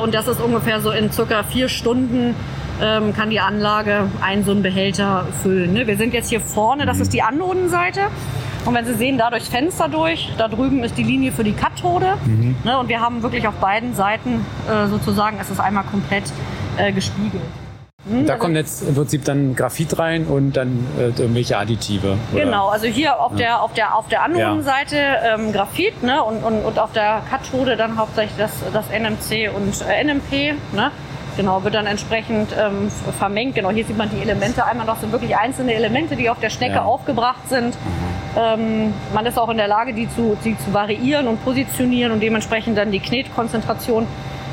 und 0.03 0.15
das 0.15 0.29
ist 0.29 0.41
ungefähr 0.41 0.81
so 0.81 0.91
in 0.91 1.11
circa 1.13 1.43
vier 1.43 1.69
Stunden 1.69 2.35
ähm, 2.81 3.15
kann 3.15 3.31
die 3.31 3.41
Anlage 3.41 4.09
einen 4.21 4.45
so 4.45 4.53
einen 4.53 4.63
Behälter 4.63 5.27
füllen. 5.43 5.73
Ne? 5.73 5.87
Wir 5.87 5.97
sind 5.97 6.15
jetzt 6.15 6.29
hier 6.29 6.41
vorne, 6.41 6.87
das 6.87 7.01
ist 7.01 7.13
die 7.13 7.23
Anodenseite. 7.23 8.03
Und 8.65 8.75
wenn 8.75 8.85
Sie 8.85 8.95
sehen, 8.95 9.19
da 9.19 9.31
durchs 9.31 9.49
Fenster 9.49 9.89
durch, 9.89 10.31
da 10.37 10.49
drüben 10.49 10.85
ist 10.85 10.99
die 10.99 11.03
Linie 11.03 11.33
für 11.33 11.45
die 11.45 11.53
Kathode. 11.53 12.15
Mhm. 12.25 12.57
Ne? 12.65 12.79
Und 12.79 12.89
wir 12.89 13.01
haben 13.01 13.23
wirklich 13.23 13.47
auf 13.49 13.55
beiden 13.55 13.95
Seiten 13.95 14.45
äh, 14.69 14.89
sozusagen, 14.89 15.39
es 15.41 15.51
ist 15.51 15.61
einmal 15.61 15.85
komplett 15.85 16.25
äh, 16.77 16.93
gespiegelt. 16.93 17.43
Da 18.09 18.35
also, 18.35 18.45
kommt 18.45 18.57
jetzt 18.57 18.83
im 18.83 18.95
Prinzip 18.95 19.25
dann 19.25 19.55
Graphit 19.55 19.99
rein 19.99 20.27
und 20.27 20.53
dann 20.53 20.87
äh, 20.99 21.21
irgendwelche 21.21 21.59
Additive. 21.59 22.17
Oder? 22.33 22.45
Genau, 22.45 22.69
also 22.69 22.87
hier 22.87 23.21
auf 23.21 23.33
ja. 23.33 23.39
der 23.39 23.63
auf 23.63 23.73
der 23.75 23.95
auf 23.95 24.09
der 24.09 24.23
Anodenseite 24.23 24.97
ja. 24.97 25.35
ähm, 25.35 25.53
Graphit, 25.53 26.03
ne, 26.03 26.23
und, 26.23 26.43
und, 26.43 26.65
und 26.65 26.79
auf 26.79 26.93
der 26.93 27.23
Kathode 27.29 27.77
dann 27.77 27.99
hauptsächlich 27.99 28.37
das, 28.39 28.53
das 28.73 28.87
NMC 28.89 29.55
und 29.55 29.85
äh, 29.89 30.05
NMP, 30.05 30.55
ne. 30.73 30.91
Genau, 31.37 31.63
wird 31.63 31.75
dann 31.75 31.87
entsprechend 31.87 32.49
ähm, 32.59 32.91
vermengt. 33.17 33.55
Genau, 33.55 33.71
hier 33.71 33.85
sieht 33.85 33.97
man 33.97 34.11
die 34.11 34.21
Elemente 34.21 34.65
einmal 34.65 34.87
noch, 34.87 34.99
sind 34.99 35.13
wirklich 35.13 35.37
einzelne 35.37 35.73
Elemente, 35.73 36.17
die 36.17 36.29
auf 36.31 36.41
der 36.41 36.51
Schnecke 36.51 36.77
ja. 36.77 36.83
aufgebracht 36.83 37.49
sind. 37.49 37.77
Mhm. 37.77 38.29
Ähm, 38.37 38.95
man 39.15 39.25
ist 39.25 39.39
auch 39.39 39.49
in 39.49 39.57
der 39.57 39.69
Lage, 39.69 39.93
die 39.93 40.09
zu, 40.11 40.37
die 40.45 40.59
zu 40.59 40.75
variieren 40.75 41.29
und 41.29 41.45
positionieren 41.45 42.11
und 42.11 42.21
dementsprechend 42.21 42.77
dann 42.77 42.91
die 42.91 42.99
Knetkonzentration 42.99 44.09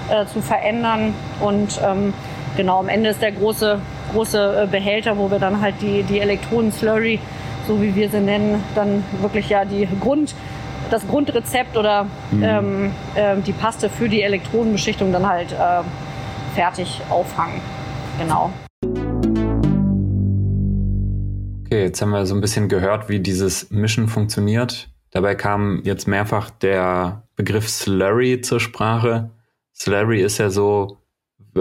äh, 0.09 0.27
zu 0.27 0.41
verändern. 0.41 1.15
Und 1.39 1.81
ähm, 1.83 2.13
genau, 2.55 2.79
am 2.79 2.89
Ende 2.89 3.09
ist 3.09 3.21
der 3.21 3.31
große, 3.31 3.79
große 4.13 4.63
äh, 4.63 4.67
Behälter, 4.67 5.17
wo 5.17 5.29
wir 5.29 5.39
dann 5.39 5.61
halt 5.61 5.75
die, 5.81 6.03
die 6.03 6.19
Elektronen-Slurry, 6.19 7.19
so 7.67 7.81
wie 7.81 7.95
wir 7.95 8.09
sie 8.09 8.19
nennen, 8.19 8.63
dann 8.75 9.03
wirklich 9.21 9.49
ja 9.49 9.65
die 9.65 9.87
Grund, 9.99 10.35
das 10.89 11.07
Grundrezept 11.07 11.77
oder 11.77 12.05
mhm. 12.31 12.43
ähm, 12.43 12.91
äh, 13.15 13.37
die 13.37 13.53
Paste 13.53 13.89
für 13.89 14.07
die 14.07 14.21
Elektronenbeschichtung 14.21 15.11
dann 15.11 15.27
halt 15.27 15.51
äh, 15.51 15.83
fertig 16.53 17.01
aufhangen. 17.09 17.61
Genau. 18.19 18.51
Okay, 21.65 21.83
jetzt 21.83 22.01
haben 22.01 22.11
wir 22.11 22.25
so 22.25 22.35
ein 22.35 22.41
bisschen 22.41 22.69
gehört, 22.69 23.09
wie 23.09 23.19
dieses 23.19 23.71
Mischen 23.71 24.07
funktioniert. 24.07 24.89
Dabei 25.11 25.35
kam 25.35 25.81
jetzt 25.83 26.07
mehrfach 26.07 26.49
der 26.49 27.23
Begriff 27.35 27.67
Slurry 27.67 28.41
zur 28.41 28.59
Sprache. 28.59 29.31
Slurry 29.73 30.21
ist 30.21 30.37
ja 30.37 30.49
so 30.49 30.97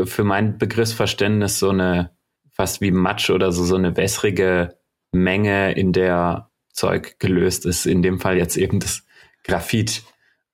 für 0.04 0.24
mein 0.24 0.58
Begriffsverständnis 0.58 1.58
so 1.58 1.70
eine 1.70 2.10
fast 2.50 2.80
wie 2.80 2.90
Matsch 2.90 3.30
oder 3.30 3.52
so, 3.52 3.64
so 3.64 3.76
eine 3.76 3.96
wässrige 3.96 4.76
Menge, 5.12 5.72
in 5.72 5.92
der 5.92 6.50
Zeug 6.72 7.18
gelöst 7.18 7.66
ist. 7.66 7.86
In 7.86 8.02
dem 8.02 8.20
Fall 8.20 8.36
jetzt 8.36 8.56
eben 8.56 8.80
das 8.80 9.04
Graphit. 9.44 10.02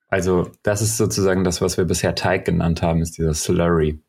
Also 0.07 0.51
das 0.63 0.81
ist 0.81 0.97
sozusagen 0.97 1.43
das, 1.43 1.61
was 1.61 1.77
wir 1.77 1.85
bisher 1.85 2.15
Teig 2.15 2.45
genannt 2.45 2.81
haben, 2.81 3.01
ist 3.01 3.17
dieser 3.17 3.33
Slurry. 3.33 3.99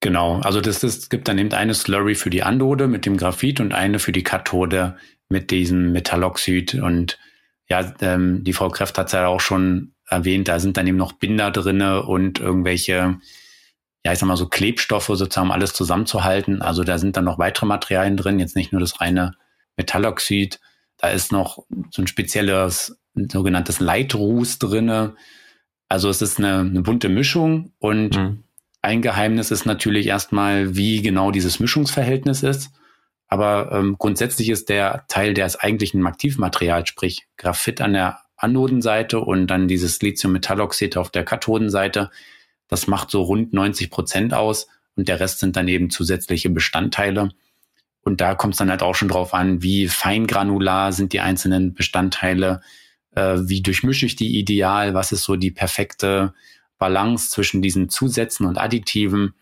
Genau, 0.00 0.40
also 0.40 0.60
das 0.60 0.84
ist, 0.84 1.10
gibt 1.10 1.26
dann 1.28 1.38
eben 1.38 1.52
eine 1.52 1.74
Slurry 1.74 2.14
für 2.14 2.30
die 2.30 2.42
Anode 2.42 2.86
mit 2.86 3.06
dem 3.06 3.16
Graphit 3.16 3.60
und 3.60 3.72
eine 3.72 3.98
für 3.98 4.12
die 4.12 4.22
Kathode 4.22 4.96
mit 5.28 5.50
diesem 5.50 5.92
Metalloxid. 5.92 6.74
Und 6.74 7.18
ja, 7.68 7.92
ähm, 8.00 8.44
die 8.44 8.52
Frau 8.52 8.68
Kräft 8.68 8.98
hat 8.98 9.06
es 9.06 9.12
ja 9.12 9.26
auch 9.26 9.40
schon 9.40 9.94
erwähnt, 10.08 10.48
da 10.48 10.60
sind 10.60 10.76
dann 10.76 10.86
eben 10.86 10.98
noch 10.98 11.12
Binder 11.12 11.50
drinne 11.50 12.04
und 12.04 12.38
irgendwelche, 12.38 13.18
ja, 14.06 14.12
ich 14.12 14.18
sag 14.20 14.26
mal 14.26 14.36
so 14.36 14.46
Klebstoffe 14.46 15.06
sozusagen, 15.06 15.48
um 15.48 15.50
alles 15.50 15.72
zusammenzuhalten. 15.72 16.62
Also 16.62 16.84
da 16.84 16.96
sind 16.98 17.16
dann 17.16 17.24
noch 17.24 17.38
weitere 17.38 17.66
Materialien 17.66 18.16
drin, 18.16 18.38
jetzt 18.38 18.54
nicht 18.54 18.70
nur 18.72 18.80
das 18.80 19.00
reine 19.00 19.32
Metalloxid. 19.76 20.60
Da 20.96 21.08
ist 21.08 21.32
noch 21.32 21.66
so 21.90 22.02
ein 22.02 22.06
spezielles 22.06 22.98
sogenanntes 23.14 23.80
Leitruß 23.80 24.58
drinne. 24.58 25.16
Also 25.88 26.08
es 26.08 26.22
ist 26.22 26.38
eine, 26.38 26.60
eine 26.60 26.82
bunte 26.82 27.08
Mischung 27.08 27.72
und 27.78 28.16
mhm. 28.16 28.44
Ein 28.86 29.02
Geheimnis 29.02 29.50
ist 29.50 29.66
natürlich 29.66 30.06
erstmal, 30.06 30.76
wie 30.76 31.02
genau 31.02 31.32
dieses 31.32 31.58
Mischungsverhältnis 31.58 32.44
ist. 32.44 32.70
Aber 33.26 33.72
ähm, 33.72 33.96
grundsätzlich 33.98 34.48
ist 34.48 34.68
der 34.68 35.06
Teil 35.08 35.34
des 35.34 35.56
eigentlichen 35.58 36.06
Aktivmaterials, 36.06 36.88
sprich 36.88 37.26
Graphit 37.36 37.80
an 37.80 37.94
der 37.94 38.20
Anodenseite 38.36 39.18
und 39.18 39.48
dann 39.48 39.66
dieses 39.66 40.00
Lithium-Metalloxid 40.02 40.96
auf 40.96 41.10
der 41.10 41.24
Kathodenseite, 41.24 42.12
das 42.68 42.86
macht 42.86 43.10
so 43.10 43.22
rund 43.22 43.52
90 43.52 43.90
Prozent 43.90 44.34
aus 44.34 44.66
und 44.94 45.08
der 45.08 45.20
Rest 45.20 45.38
sind 45.38 45.56
dann 45.56 45.68
eben 45.68 45.90
zusätzliche 45.90 46.50
Bestandteile. 46.50 47.30
Und 48.02 48.20
da 48.20 48.34
kommt 48.34 48.54
es 48.54 48.58
dann 48.58 48.70
halt 48.70 48.82
auch 48.82 48.94
schon 48.94 49.08
drauf 49.08 49.34
an, 49.34 49.62
wie 49.62 49.88
feingranular 49.88 50.92
sind 50.92 51.12
die 51.12 51.20
einzelnen 51.20 51.74
Bestandteile, 51.74 52.60
äh, 53.14 53.38
wie 53.42 53.62
durchmische 53.62 54.06
ich 54.06 54.16
die 54.16 54.38
ideal, 54.38 54.94
was 54.94 55.12
ist 55.12 55.24
so 55.24 55.36
die 55.36 55.50
perfekte 55.50 56.32
Balance 56.78 57.30
zwischen 57.30 57.62
diesen 57.62 57.88
Zusätzen 57.88 58.46
und 58.46 58.58
Additiven. 58.58 59.34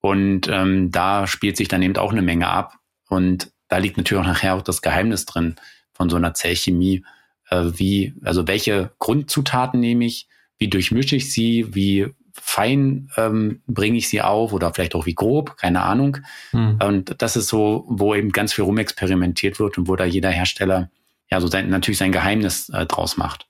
Und 0.00 0.46
ähm, 0.48 0.90
da 0.90 1.26
spielt 1.26 1.56
sich 1.56 1.68
dann 1.68 1.82
eben 1.82 1.96
auch 1.96 2.12
eine 2.12 2.22
Menge 2.22 2.48
ab. 2.48 2.74
Und 3.08 3.50
da 3.68 3.78
liegt 3.78 3.96
natürlich 3.96 4.22
auch 4.22 4.28
nachher 4.28 4.54
auch 4.54 4.62
das 4.62 4.82
Geheimnis 4.82 5.24
drin 5.24 5.56
von 5.92 6.10
so 6.10 6.16
einer 6.16 6.34
Zellchemie. 6.34 7.04
Äh, 7.48 7.64
wie, 7.74 8.14
also 8.22 8.46
welche 8.46 8.92
Grundzutaten 8.98 9.80
nehme 9.80 10.04
ich, 10.04 10.28
wie 10.58 10.68
durchmische 10.68 11.16
ich 11.16 11.32
sie, 11.32 11.74
wie 11.74 12.08
fein 12.40 13.10
ähm, 13.16 13.62
bringe 13.66 13.98
ich 13.98 14.08
sie 14.08 14.22
auf 14.22 14.52
oder 14.52 14.72
vielleicht 14.72 14.94
auch 14.94 15.06
wie 15.06 15.14
grob, 15.14 15.56
keine 15.56 15.82
Ahnung. 15.82 16.18
Hm. 16.50 16.78
Und 16.82 17.22
das 17.22 17.36
ist 17.36 17.48
so, 17.48 17.84
wo 17.88 18.14
eben 18.14 18.30
ganz 18.30 18.52
viel 18.52 18.64
rumexperimentiert 18.64 19.58
wird 19.58 19.78
und 19.78 19.88
wo 19.88 19.96
da 19.96 20.04
jeder 20.04 20.30
Hersteller 20.30 20.90
ja 21.30 21.40
so 21.40 21.46
sein, 21.46 21.68
natürlich 21.70 21.98
sein 21.98 22.12
Geheimnis 22.12 22.68
äh, 22.68 22.86
draus 22.86 23.16
macht. 23.16 23.48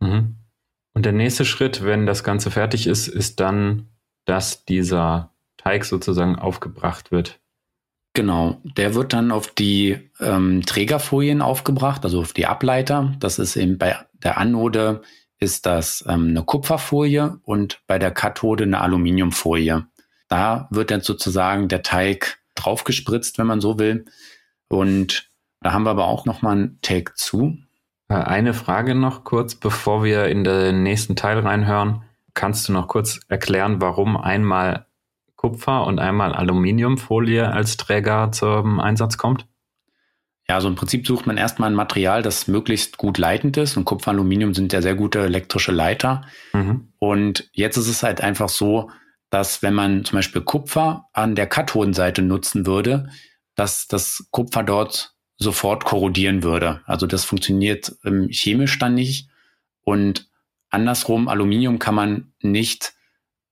Mhm. 0.00 0.36
Und 0.94 1.04
der 1.04 1.12
nächste 1.12 1.44
Schritt, 1.44 1.84
wenn 1.84 2.06
das 2.06 2.24
Ganze 2.24 2.50
fertig 2.50 2.86
ist, 2.86 3.08
ist 3.08 3.40
dann, 3.40 3.88
dass 4.24 4.64
dieser 4.64 5.32
Teig 5.56 5.84
sozusagen 5.84 6.36
aufgebracht 6.36 7.10
wird. 7.10 7.40
Genau, 8.14 8.60
der 8.64 8.94
wird 8.94 9.12
dann 9.12 9.30
auf 9.30 9.48
die 9.48 10.10
ähm, 10.18 10.62
Trägerfolien 10.66 11.40
aufgebracht, 11.40 12.04
also 12.04 12.20
auf 12.20 12.32
die 12.32 12.46
Ableiter. 12.46 13.14
Das 13.20 13.38
ist 13.38 13.56
eben 13.56 13.78
bei 13.78 13.96
der 14.24 14.38
Anode 14.38 15.02
ist 15.40 15.66
das 15.66 16.04
ähm, 16.08 16.28
eine 16.28 16.42
Kupferfolie 16.44 17.38
und 17.44 17.80
bei 17.86 17.98
der 17.98 18.10
Kathode 18.10 18.64
eine 18.64 18.80
Aluminiumfolie. 18.80 19.86
Da 20.28 20.68
wird 20.70 20.90
dann 20.90 21.00
sozusagen 21.00 21.68
der 21.68 21.82
Teig 21.82 22.38
draufgespritzt, 22.54 23.38
wenn 23.38 23.46
man 23.46 23.60
so 23.60 23.78
will. 23.78 24.04
Und 24.68 25.30
da 25.60 25.72
haben 25.72 25.84
wir 25.84 25.90
aber 25.90 26.06
auch 26.06 26.26
noch 26.26 26.42
mal 26.42 26.52
einen 26.52 26.78
Take 26.82 27.14
zu. 27.14 27.56
Äh, 28.08 28.14
eine 28.14 28.54
Frage 28.54 28.94
noch 28.94 29.24
kurz, 29.24 29.54
bevor 29.54 30.04
wir 30.04 30.26
in 30.26 30.44
den 30.44 30.82
nächsten 30.82 31.16
Teil 31.16 31.38
reinhören. 31.38 32.02
Kannst 32.34 32.68
du 32.68 32.72
noch 32.72 32.88
kurz 32.88 33.20
erklären, 33.28 33.80
warum 33.80 34.16
einmal 34.16 34.86
Kupfer 35.36 35.86
und 35.86 35.98
einmal 35.98 36.32
Aluminiumfolie 36.34 37.48
als 37.48 37.76
Träger 37.76 38.32
zum 38.32 38.80
Einsatz 38.80 39.18
kommt? 39.18 39.46
Ja, 40.48 40.56
also 40.56 40.68
im 40.68 40.76
Prinzip 40.76 41.06
sucht 41.06 41.26
man 41.26 41.36
erstmal 41.36 41.70
ein 41.70 41.76
Material, 41.76 42.22
das 42.22 42.48
möglichst 42.48 42.96
gut 42.96 43.18
leitend 43.18 43.56
ist. 43.58 43.76
Und 43.76 43.84
Kupfer 43.84 44.10
und 44.10 44.16
Aluminium 44.16 44.54
sind 44.54 44.72
ja 44.72 44.80
sehr 44.80 44.94
gute 44.94 45.20
elektrische 45.20 45.72
Leiter. 45.72 46.22
Mhm. 46.54 46.92
Und 46.98 47.50
jetzt 47.52 47.76
ist 47.76 47.88
es 47.88 48.02
halt 48.02 48.22
einfach 48.22 48.48
so, 48.48 48.90
dass 49.30 49.62
wenn 49.62 49.74
man 49.74 50.06
zum 50.06 50.16
Beispiel 50.16 50.40
Kupfer 50.40 51.04
an 51.12 51.34
der 51.34 51.46
Kathodenseite 51.46 52.22
nutzen 52.22 52.66
würde, 52.66 53.10
dass 53.56 53.88
das 53.88 54.26
Kupfer 54.30 54.62
dort 54.62 55.14
sofort 55.36 55.84
korrodieren 55.84 56.42
würde. 56.42 56.80
Also 56.86 57.06
das 57.06 57.24
funktioniert 57.24 57.94
ähm, 58.04 58.28
chemisch 58.30 58.78
dann 58.78 58.94
nicht. 58.94 59.28
Und 59.82 60.30
andersrum, 60.70 61.28
Aluminium 61.28 61.78
kann 61.78 61.94
man 61.94 62.32
nicht 62.40 62.94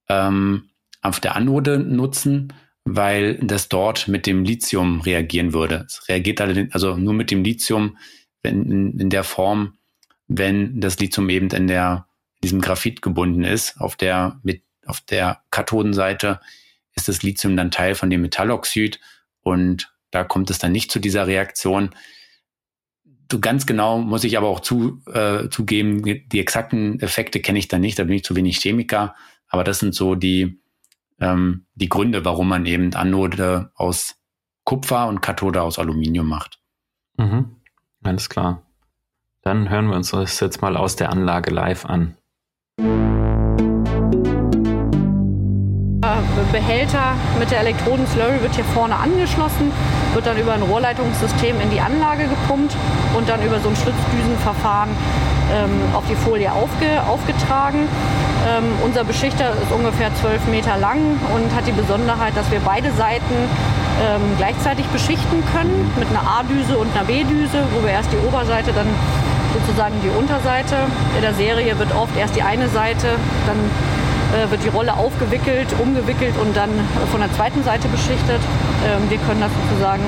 ähm, 0.09 0.71
auf 1.03 1.21
der 1.21 1.37
Anode 1.37 1.79
nutzen, 1.79 2.53
weil 2.87 3.35
das 3.39 3.69
dort 3.69 4.07
mit 4.07 4.27
dem 4.27 4.45
Lithium 4.45 5.01
reagieren 5.01 5.53
würde. 5.53 5.85
Es 5.89 6.09
reagiert 6.09 6.41
also 6.41 6.97
nur 6.97 7.15
mit 7.15 7.31
dem 7.33 7.43
Lithium 7.43 7.99
wenn, 8.43 8.71
in, 8.71 9.01
in 9.01 9.11
der 9.11 9.25
Form, 9.25 9.77
wenn 10.29 10.81
das 10.81 10.99
Lithium 10.99 11.29
eben 11.29 11.51
in 11.51 11.67
der 11.67 12.07
in 12.37 12.41
diesem 12.43 12.61
Graphit 12.61 13.03
gebunden 13.03 13.45
ist. 13.45 13.81
Auf 13.81 13.97
der 13.97 14.39
mit 14.43 14.63
auf 14.87 15.01
der 15.01 15.43
Kathodenseite 15.51 16.41
ist 16.95 17.09
das 17.09 17.23
Lithium 17.25 17.57
dann 17.57 17.73
Teil 17.73 17.97
von 17.97 18.09
dem 18.09 18.23
Metalloxid 18.23 19.01
und 19.43 19.93
da 20.13 20.23
kommt 20.23 20.49
es 20.51 20.59
dann 20.59 20.71
nicht 20.71 20.93
zu 20.93 21.01
dieser 21.01 21.27
Reaktion. 21.27 21.91
So 23.31 23.41
ganz 23.41 23.67
genau 23.67 23.99
muss 23.99 24.23
ich 24.23 24.39
aber 24.39 24.47
auch 24.47 24.61
zu, 24.61 25.03
äh, 25.13 25.49
zugeben, 25.49 26.05
die 26.05 26.39
exakten 26.39 27.01
Effekte 27.01 27.41
kenne 27.41 27.59
ich 27.59 27.67
da 27.67 27.81
nicht, 27.81 27.99
da 27.99 28.05
bin 28.05 28.15
ich 28.15 28.23
zu 28.23 28.37
wenig 28.37 28.59
Chemiker. 28.59 29.17
Aber 29.49 29.65
das 29.65 29.81
sind 29.81 29.93
so 29.93 30.15
die, 30.15 30.61
ähm, 31.21 31.67
die 31.75 31.89
Gründe, 31.89 32.25
warum 32.25 32.49
man 32.49 32.67
eben 32.67 32.95
Anode 32.95 33.71
aus 33.75 34.17
Kupfer 34.65 35.09
und 35.09 35.23
Kathode 35.23 35.63
aus 35.63 35.79
Aluminium 35.79 36.29
macht. 36.29 36.61
Mhm. 37.17 37.57
Alles 38.03 38.29
klar. 38.29 38.63
Dann 39.43 39.71
hören 39.71 39.89
wir 39.89 39.97
uns 39.97 40.11
das 40.11 40.41
jetzt 40.41 40.61
mal 40.61 40.77
aus 40.77 40.97
der 40.97 41.11
Anlage 41.11 41.51
live 41.51 41.87
an. 41.87 42.17
Behälter 46.53 47.15
mit 47.39 47.51
der 47.51 47.61
Elektroden-Slurry 47.61 48.41
wird 48.41 48.55
hier 48.55 48.65
vorne 48.65 48.97
angeschlossen, 48.97 49.71
wird 50.15 50.27
dann 50.27 50.39
über 50.39 50.55
ein 50.55 50.63
Rohrleitungssystem 50.63 51.61
in 51.61 51.71
die 51.71 51.81
Anlage 51.81 52.29
gepumpt 52.29 52.75
und 53.17 53.29
dann 53.29 53.45
über 53.45 53.61
so 53.61 53.69
ein 53.69 53.77
Schritzdüsenverfahren 53.77 54.91
ähm, 55.53 55.95
auf 55.95 56.05
die 56.09 56.17
Folie 56.17 56.53
aufge, 56.53 57.03
aufgetragen. 57.09 57.89
Ähm, 58.47 58.65
unser 58.85 59.05
Beschichter 59.05 59.51
ist 59.63 59.73
ungefähr 59.73 60.15
12 60.15 60.47
Meter 60.49 60.77
lang 60.79 61.19
und 61.35 61.55
hat 61.55 61.67
die 61.67 61.73
Besonderheit, 61.73 62.37
dass 62.37 62.51
wir 62.51 62.61
beide 62.61 62.93
Seiten 62.93 63.35
ähm, 64.03 64.23
gleichzeitig 64.39 64.87
beschichten 64.87 65.43
können 65.53 65.91
mit 65.99 66.09
einer 66.09 66.23
A-Düse 66.23 66.77
und 66.77 66.95
einer 66.95 67.05
B-Düse, 67.05 67.65
wo 67.75 67.83
wir 67.83 67.91
erst 67.91 68.13
die 68.13 68.19
Oberseite, 68.27 68.73
dann 68.73 68.87
sozusagen 69.55 69.95
die 70.03 70.11
Unterseite. 70.11 70.77
In 71.17 71.23
der 71.23 71.35
Serie 71.35 71.79
wird 71.79 71.95
oft 71.95 72.17
erst 72.17 72.37
die 72.37 72.43
eine 72.43 72.69
Seite, 72.69 73.17
dann 73.47 73.59
äh, 74.37 74.51
wird 74.51 74.63
die 74.65 74.69
Rolle 74.69 74.95
aufgewickelt, 74.95 75.69
umgewickelt 75.79 76.35
und 76.41 76.57
dann 76.57 76.71
von 77.11 77.21
der 77.21 77.33
zweiten 77.33 77.65
Seite 77.65 77.89
beschichtet. 77.89 78.41
Ähm, 78.85 79.09
wir 79.09 79.19
können 79.19 79.41
das 79.41 79.51
sozusagen 79.65 80.03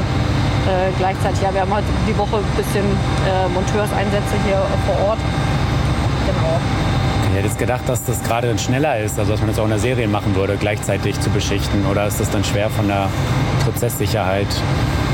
äh, 0.69 0.93
gleichzeitig. 0.99 1.41
Ja, 1.43 1.53
wir 1.53 1.63
haben 1.63 1.73
heute 1.73 1.87
die 2.07 2.17
Woche 2.17 2.37
ein 2.37 2.57
bisschen 2.57 2.85
äh, 2.85 3.49
Monteurseinsätze 3.49 4.35
hier 4.47 4.63
vor 4.87 5.09
Ort. 5.09 5.19
Genau. 6.27 6.61
Ich 7.31 7.37
hätte 7.37 7.47
jetzt 7.47 7.59
gedacht, 7.59 7.89
dass 7.89 8.05
das 8.05 8.23
gerade 8.23 8.59
schneller 8.59 8.99
ist, 8.99 9.19
also 9.19 9.33
dass 9.33 9.41
man 9.41 9.51
das 9.51 9.59
auch 9.59 9.65
in 9.65 9.71
der 9.71 9.79
Serie 9.79 10.09
machen 10.09 10.35
würde, 10.35 10.57
gleichzeitig 10.57 11.19
zu 11.21 11.31
beschichten. 11.31 11.87
Oder 11.87 12.07
ist 12.07 12.21
das 12.21 12.31
dann 12.31 12.45
schwer 12.45 12.69
von 12.71 12.89
der 12.89 13.09
Prozesssicherheit? 13.65 14.49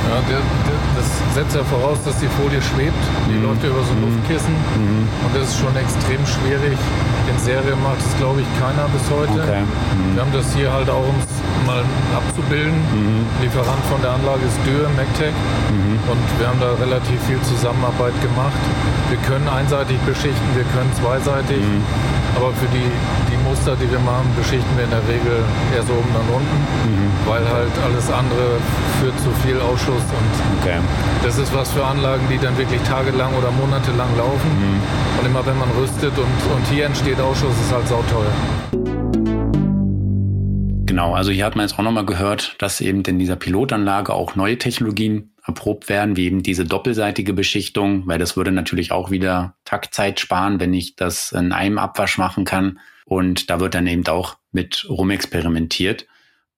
Ja, 0.04 0.20
der, 0.28 0.40
der, 0.40 0.78
das 0.96 1.08
setzt 1.34 1.56
ja 1.56 1.64
voraus, 1.64 1.98
dass 2.04 2.16
die 2.20 2.28
Folie 2.36 2.60
schwebt. 2.60 3.02
Die 3.28 3.40
mhm. 3.40 3.48
läuft 3.48 3.62
ja 3.64 3.70
über 3.70 3.82
so 3.82 3.92
ein 3.92 4.04
mhm. 4.04 4.20
Luftkissen. 4.20 4.52
Mhm. 4.52 5.08
Und 5.24 5.32
das 5.32 5.48
ist 5.48 5.58
schon 5.58 5.74
extrem 5.76 6.22
schwierig. 6.28 6.78
In 7.24 7.36
Serie 7.40 7.74
macht 7.80 8.04
es, 8.04 8.12
glaube 8.20 8.44
ich, 8.44 8.48
keiner 8.60 8.84
bis 8.92 9.04
heute. 9.08 9.40
Okay. 9.40 9.64
Mhm. 9.64 10.14
Wir 10.14 10.20
haben 10.22 10.34
das 10.36 10.46
hier 10.52 10.68
halt 10.68 10.88
auch, 10.92 11.08
um 11.08 11.16
es 11.16 11.32
mal 11.64 11.80
abzubilden. 12.12 12.76
Mhm. 12.92 13.24
Lieferant 13.40 13.80
von 13.88 14.00
der 14.04 14.12
Anlage 14.12 14.44
ist 14.44 14.60
Dürr, 14.68 14.92
MacTech. 14.92 15.32
Mhm. 15.72 15.96
Und 16.04 16.22
wir 16.36 16.46
haben 16.52 16.60
da 16.60 16.76
relativ 16.76 17.18
viel 17.24 17.40
Zusammenarbeit 17.48 18.14
gemacht. 18.20 18.60
Wir 19.08 19.18
können 19.24 19.48
einseitig 19.48 19.96
beschichten, 20.04 20.48
wir 20.52 20.68
können 20.76 20.92
zweiseitig. 21.00 21.64
Aber 22.36 22.52
für 22.52 22.68
die, 22.76 22.88
die 23.32 23.33
Muster, 23.44 23.76
die 23.76 23.90
wir 23.90 24.00
machen, 24.00 24.26
beschichten 24.36 24.76
wir 24.76 24.84
in 24.84 24.90
der 24.90 25.06
Regel 25.06 25.44
eher 25.74 25.82
so 25.82 25.92
oben 25.92 26.10
dann 26.12 26.28
unten, 26.34 26.58
mhm. 26.88 27.10
weil 27.28 27.44
halt 27.46 27.72
alles 27.84 28.10
andere 28.10 28.58
führt 29.00 29.18
zu 29.20 29.30
viel 29.46 29.60
Ausschuss 29.60 30.02
und 30.02 30.32
okay. 30.60 30.78
das 31.22 31.38
ist 31.38 31.54
was 31.54 31.70
für 31.70 31.84
Anlagen, 31.84 32.26
die 32.30 32.38
dann 32.38 32.56
wirklich 32.58 32.80
tagelang 32.82 33.34
oder 33.34 33.50
monatelang 33.50 34.16
laufen. 34.16 34.50
Mhm. 34.58 34.80
Und 35.20 35.26
immer 35.26 35.44
wenn 35.46 35.58
man 35.58 35.70
rüstet 35.78 36.16
und, 36.16 36.36
und 36.54 36.64
hier 36.70 36.86
entsteht 36.86 37.20
Ausschuss, 37.20 37.54
ist 37.60 37.72
halt 37.72 37.86
sauteuer. 37.88 38.32
Genau, 40.86 41.14
also 41.14 41.32
hier 41.32 41.44
hat 41.44 41.56
man 41.56 41.66
jetzt 41.66 41.78
auch 41.78 41.82
nochmal 41.82 42.06
gehört, 42.06 42.54
dass 42.58 42.80
eben 42.80 43.02
in 43.02 43.18
dieser 43.18 43.36
Pilotanlage 43.36 44.12
auch 44.12 44.36
neue 44.36 44.58
Technologien 44.58 45.32
erprobt 45.44 45.88
werden, 45.88 46.16
wie 46.16 46.26
eben 46.26 46.42
diese 46.42 46.64
doppelseitige 46.64 47.32
Beschichtung, 47.32 48.06
weil 48.06 48.18
das 48.18 48.36
würde 48.36 48.52
natürlich 48.52 48.92
auch 48.92 49.10
wieder 49.10 49.54
Taktzeit 49.64 50.20
sparen, 50.20 50.60
wenn 50.60 50.72
ich 50.72 50.96
das 50.96 51.32
in 51.32 51.52
einem 51.52 51.78
Abwasch 51.78 52.16
machen 52.16 52.44
kann. 52.44 52.78
Und 53.04 53.50
da 53.50 53.60
wird 53.60 53.74
dann 53.74 53.86
eben 53.86 54.06
auch 54.06 54.38
mit 54.52 54.86
rumexperimentiert. 54.88 56.06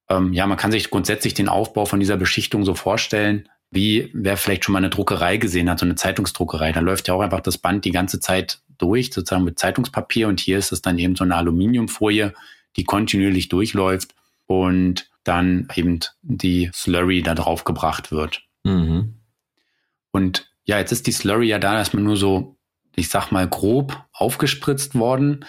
Ähm, 0.09 0.33
ja, 0.33 0.47
man 0.47 0.57
kann 0.57 0.71
sich 0.71 0.89
grundsätzlich 0.89 1.33
den 1.33 1.49
Aufbau 1.49 1.85
von 1.85 1.99
dieser 1.99 2.17
Beschichtung 2.17 2.63
so 2.63 2.73
vorstellen, 2.73 3.49
wie 3.69 4.09
wer 4.13 4.37
vielleicht 4.37 4.63
schon 4.63 4.73
mal 4.73 4.79
eine 4.79 4.89
Druckerei 4.89 5.37
gesehen 5.37 5.69
hat, 5.69 5.79
so 5.79 5.85
eine 5.85 5.95
Zeitungsdruckerei. 5.95 6.71
Da 6.71 6.79
läuft 6.79 7.07
ja 7.07 7.13
auch 7.13 7.21
einfach 7.21 7.41
das 7.41 7.57
Band 7.57 7.83
die 7.83 7.91
ganze 7.91 8.19
Zeit 8.19 8.61
durch, 8.77 9.11
sozusagen 9.13 9.43
mit 9.43 9.59
Zeitungspapier. 9.59 10.29
Und 10.29 10.39
hier 10.39 10.57
ist 10.57 10.71
es 10.71 10.81
dann 10.81 10.97
eben 10.97 11.15
so 11.15 11.25
eine 11.25 11.35
Aluminiumfolie, 11.35 12.33
die 12.77 12.83
kontinuierlich 12.85 13.49
durchläuft 13.49 14.15
und 14.45 15.09
dann 15.23 15.67
eben 15.75 15.99
die 16.21 16.69
Slurry 16.73 17.21
da 17.21 17.35
drauf 17.35 17.65
gebracht 17.65 18.11
wird. 18.11 18.43
Mhm. 18.63 19.15
Und 20.11 20.49
ja, 20.63 20.77
jetzt 20.77 20.93
ist 20.93 21.07
die 21.07 21.11
Slurry 21.11 21.47
ja 21.47 21.59
da 21.59 21.77
erstmal 21.77 22.03
nur 22.03 22.15
so, 22.15 22.57
ich 22.95 23.09
sag 23.09 23.31
mal, 23.31 23.47
grob 23.47 24.05
aufgespritzt 24.13 24.95
worden 24.95 25.45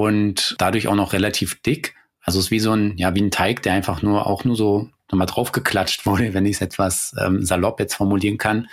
und 0.00 0.54
dadurch 0.58 0.88
auch 0.88 0.94
noch 0.94 1.12
relativ 1.12 1.60
dick. 1.62 1.94
Also 2.22 2.38
es 2.38 2.46
ist 2.46 2.50
wie 2.50 2.60
so 2.60 2.72
ein, 2.72 2.96
ja, 2.98 3.14
wie 3.14 3.22
ein 3.22 3.30
Teig, 3.30 3.62
der 3.62 3.72
einfach 3.72 4.02
nur 4.02 4.26
auch 4.26 4.44
nur 4.44 4.56
so 4.56 4.90
nochmal 5.10 5.26
draufgeklatscht 5.26 6.06
wurde, 6.06 6.34
wenn 6.34 6.46
ich 6.46 6.56
es 6.56 6.60
etwas 6.60 7.14
ähm, 7.20 7.44
salopp 7.44 7.80
jetzt 7.80 7.94
formulieren 7.94 8.38
kann. 8.38 8.68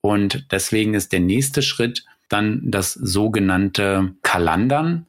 Und 0.00 0.46
deswegen 0.52 0.94
ist 0.94 1.12
der 1.12 1.20
nächste 1.20 1.62
Schritt 1.62 2.04
dann 2.28 2.62
das 2.64 2.92
sogenannte 2.94 4.14
Kalandern. 4.22 5.06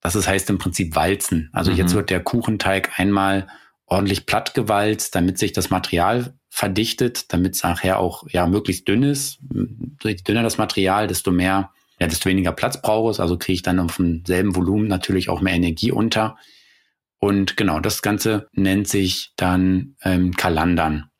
Das 0.00 0.14
ist, 0.14 0.28
heißt 0.28 0.48
im 0.50 0.58
Prinzip 0.58 0.96
Walzen. 0.96 1.50
Also 1.52 1.72
mhm. 1.72 1.76
jetzt 1.76 1.94
wird 1.94 2.10
der 2.10 2.20
Kuchenteig 2.20 2.98
einmal 2.98 3.48
ordentlich 3.86 4.24
platt 4.24 4.54
gewalzt, 4.54 5.14
damit 5.14 5.38
sich 5.38 5.52
das 5.52 5.70
Material 5.70 6.32
verdichtet, 6.48 7.32
damit 7.32 7.56
es 7.56 7.62
nachher 7.62 7.98
auch 7.98 8.24
ja 8.30 8.46
möglichst 8.46 8.88
dünn 8.88 9.02
ist. 9.02 9.38
Je 10.02 10.14
dünner 10.14 10.42
das 10.42 10.58
Material, 10.58 11.06
desto 11.06 11.32
mehr, 11.32 11.70
ja, 12.00 12.06
desto 12.06 12.28
weniger 12.28 12.52
Platz 12.52 12.80
brauche 12.80 13.10
es. 13.10 13.20
Also 13.20 13.36
kriege 13.36 13.54
ich 13.54 13.62
dann 13.62 13.78
auf 13.78 13.98
demselben 13.98 14.56
Volumen 14.56 14.88
natürlich 14.88 15.28
auch 15.28 15.40
mehr 15.40 15.54
Energie 15.54 15.92
unter. 15.92 16.36
Und 17.18 17.58
genau, 17.58 17.80
das 17.80 18.00
Ganze 18.00 18.48
nennt 18.52 18.88
sich 18.88 19.32
dann 19.36 19.96
ähm, 20.02 20.34
Kalandern. 20.34 21.10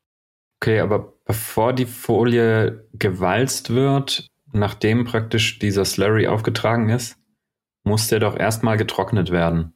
Okay, 0.61 0.81
aber 0.81 1.13
bevor 1.27 1.75
die 1.75 1.87
Folie 1.87 2.89
gewalzt 2.95 3.71
wird, 3.71 4.27
nachdem 4.53 5.05
praktisch 5.05 5.59
dieser 5.59 5.85
Slurry 5.85 6.27
aufgetragen 6.27 6.89
ist, 6.89 7.17
muss 7.85 8.09
der 8.09 8.19
doch 8.19 8.37
erstmal 8.37 8.79
getrocknet 8.79 9.31
werden. 9.31 9.75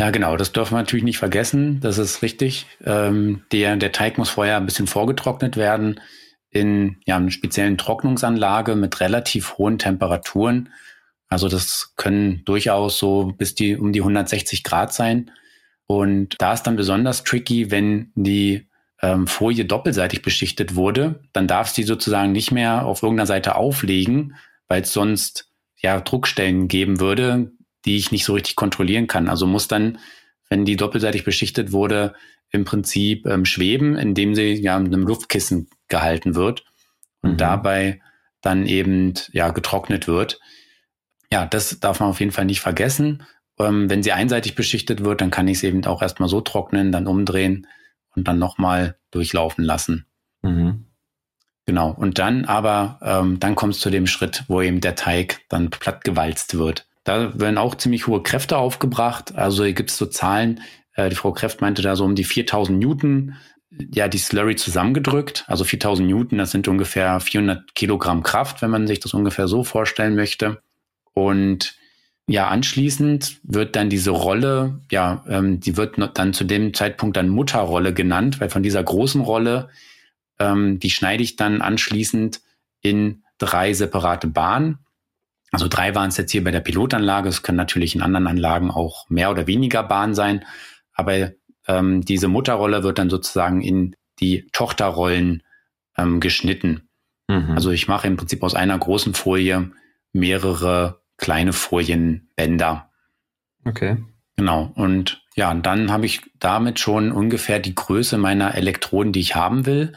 Ja, 0.00 0.10
genau, 0.10 0.36
das 0.38 0.52
dürfen 0.52 0.74
wir 0.74 0.78
natürlich 0.78 1.04
nicht 1.04 1.18
vergessen. 1.18 1.80
Das 1.80 1.98
ist 1.98 2.22
richtig. 2.22 2.66
Ähm, 2.84 3.42
der, 3.52 3.76
der 3.76 3.92
Teig 3.92 4.16
muss 4.16 4.30
vorher 4.30 4.56
ein 4.56 4.66
bisschen 4.66 4.86
vorgetrocknet 4.86 5.56
werden 5.56 6.00
in 6.52 6.98
ja, 7.06 7.16
einer 7.16 7.30
speziellen 7.30 7.78
Trocknungsanlage 7.78 8.76
mit 8.76 9.00
relativ 9.00 9.56
hohen 9.56 9.78
Temperaturen. 9.78 10.68
Also 11.28 11.48
das 11.48 11.94
können 11.96 12.44
durchaus 12.44 12.98
so 12.98 13.32
bis 13.36 13.54
die 13.54 13.76
um 13.76 13.92
die 13.92 14.00
160 14.00 14.62
Grad 14.62 14.92
sein. 14.92 15.30
Und 15.86 16.36
da 16.38 16.52
ist 16.52 16.64
dann 16.64 16.76
besonders 16.76 17.24
tricky, 17.24 17.70
wenn 17.70 18.12
die 18.14 18.68
ähm, 19.00 19.26
Folie 19.26 19.64
doppelseitig 19.64 20.20
beschichtet 20.20 20.74
wurde, 20.74 21.22
dann 21.32 21.46
darf 21.48 21.68
sie 21.68 21.82
sozusagen 21.84 22.32
nicht 22.32 22.52
mehr 22.52 22.84
auf 22.84 23.02
irgendeiner 23.02 23.26
Seite 23.26 23.56
auflegen, 23.56 24.36
weil 24.68 24.82
es 24.82 24.92
sonst 24.92 25.50
ja 25.76 26.00
Druckstellen 26.00 26.68
geben 26.68 27.00
würde, 27.00 27.50
die 27.86 27.96
ich 27.96 28.12
nicht 28.12 28.26
so 28.26 28.34
richtig 28.34 28.56
kontrollieren 28.56 29.06
kann. 29.06 29.28
Also 29.28 29.46
muss 29.46 29.68
dann, 29.68 29.98
wenn 30.50 30.66
die 30.66 30.76
doppelseitig 30.76 31.24
beschichtet 31.24 31.72
wurde, 31.72 32.14
im 32.50 32.66
Prinzip 32.66 33.26
ähm, 33.26 33.46
schweben, 33.46 33.96
indem 33.96 34.34
sie 34.34 34.52
ja 34.52 34.78
mit 34.78 34.92
einem 34.92 35.06
Luftkissen 35.06 35.68
gehalten 35.92 36.34
wird 36.34 36.64
und 37.22 37.32
mhm. 37.32 37.36
dabei 37.36 38.00
dann 38.40 38.66
eben 38.66 39.14
ja 39.30 39.50
getrocknet 39.50 40.08
wird. 40.08 40.40
Ja, 41.30 41.46
das 41.46 41.78
darf 41.78 42.00
man 42.00 42.08
auf 42.08 42.18
jeden 42.18 42.32
Fall 42.32 42.44
nicht 42.44 42.60
vergessen. 42.60 43.22
Ähm, 43.58 43.88
wenn 43.88 44.02
sie 44.02 44.12
einseitig 44.12 44.56
beschichtet 44.56 45.04
wird, 45.04 45.20
dann 45.20 45.30
kann 45.30 45.46
ich 45.46 45.58
es 45.58 45.62
eben 45.62 45.84
auch 45.86 46.02
erstmal 46.02 46.28
so 46.28 46.40
trocknen, 46.40 46.90
dann 46.90 47.06
umdrehen 47.06 47.68
und 48.16 48.26
dann 48.26 48.38
nochmal 48.38 48.96
durchlaufen 49.12 49.64
lassen. 49.64 50.06
Mhm. 50.42 50.86
Genau. 51.64 51.92
Und 51.92 52.18
dann 52.18 52.44
aber, 52.44 52.98
ähm, 53.02 53.38
dann 53.38 53.54
kommt 53.54 53.74
es 53.74 53.80
zu 53.80 53.90
dem 53.90 54.08
Schritt, 54.08 54.44
wo 54.48 54.60
eben 54.60 54.80
der 54.80 54.96
Teig 54.96 55.40
dann 55.48 55.70
platt 55.70 56.02
gewalzt 56.02 56.58
wird. 56.58 56.88
Da 57.04 57.38
werden 57.38 57.58
auch 57.58 57.76
ziemlich 57.76 58.06
hohe 58.06 58.22
Kräfte 58.22 58.56
aufgebracht. 58.56 59.34
Also 59.36 59.64
hier 59.64 59.74
gibt 59.74 59.90
es 59.90 59.96
so 59.96 60.06
Zahlen, 60.06 60.60
äh, 60.94 61.08
die 61.08 61.16
Frau 61.16 61.32
Kräft 61.32 61.60
meinte 61.60 61.82
da 61.82 61.96
so 61.96 62.04
um 62.04 62.14
die 62.14 62.24
4000 62.24 62.78
Newton, 62.78 63.36
ja, 63.92 64.08
die 64.08 64.18
Slurry 64.18 64.56
zusammengedrückt. 64.56 65.44
Also 65.48 65.64
4000 65.64 66.08
Newton, 66.08 66.38
das 66.38 66.50
sind 66.50 66.68
ungefähr 66.68 67.20
400 67.20 67.74
Kilogramm 67.74 68.22
Kraft, 68.22 68.62
wenn 68.62 68.70
man 68.70 68.86
sich 68.86 69.00
das 69.00 69.14
ungefähr 69.14 69.48
so 69.48 69.64
vorstellen 69.64 70.14
möchte. 70.14 70.62
Und 71.14 71.74
ja, 72.26 72.48
anschließend 72.48 73.40
wird 73.42 73.74
dann 73.76 73.90
diese 73.90 74.10
Rolle, 74.10 74.80
ja, 74.90 75.24
ähm, 75.28 75.60
die 75.60 75.76
wird 75.76 75.96
dann 76.14 76.32
zu 76.32 76.44
dem 76.44 76.72
Zeitpunkt 76.72 77.16
dann 77.16 77.28
Mutterrolle 77.28 77.92
genannt, 77.92 78.40
weil 78.40 78.48
von 78.48 78.62
dieser 78.62 78.82
großen 78.82 79.20
Rolle, 79.20 79.68
ähm, 80.38 80.78
die 80.78 80.90
schneide 80.90 81.22
ich 81.22 81.36
dann 81.36 81.60
anschließend 81.60 82.40
in 82.80 83.22
drei 83.38 83.72
separate 83.72 84.28
Bahnen. 84.28 84.78
Also 85.50 85.68
drei 85.68 85.94
waren 85.94 86.08
es 86.08 86.16
jetzt 86.16 86.32
hier 86.32 86.44
bei 86.44 86.50
der 86.50 86.60
Pilotanlage. 86.60 87.28
Es 87.28 87.42
können 87.42 87.58
natürlich 87.58 87.94
in 87.94 88.02
anderen 88.02 88.26
Anlagen 88.26 88.70
auch 88.70 89.08
mehr 89.10 89.30
oder 89.30 89.46
weniger 89.46 89.82
Bahn 89.82 90.14
sein. 90.14 90.44
Aber 90.94 91.32
ähm, 91.66 92.02
diese 92.04 92.28
Mutterrolle 92.28 92.82
wird 92.82 92.98
dann 92.98 93.10
sozusagen 93.10 93.62
in 93.62 93.96
die 94.20 94.48
Tochterrollen 94.52 95.42
ähm, 95.96 96.20
geschnitten. 96.20 96.88
Mhm. 97.28 97.52
Also 97.52 97.70
ich 97.70 97.88
mache 97.88 98.06
im 98.06 98.16
Prinzip 98.16 98.42
aus 98.42 98.54
einer 98.54 98.78
großen 98.78 99.14
Folie 99.14 99.70
mehrere 100.12 101.02
kleine 101.16 101.52
Folienbänder. 101.52 102.90
Okay. 103.64 103.98
Genau. 104.36 104.72
Und 104.74 105.22
ja, 105.34 105.54
dann 105.54 105.90
habe 105.90 106.06
ich 106.06 106.22
damit 106.38 106.80
schon 106.80 107.12
ungefähr 107.12 107.58
die 107.58 107.74
Größe 107.74 108.18
meiner 108.18 108.54
Elektroden, 108.54 109.12
die 109.12 109.20
ich 109.20 109.34
haben 109.34 109.66
will. 109.66 109.92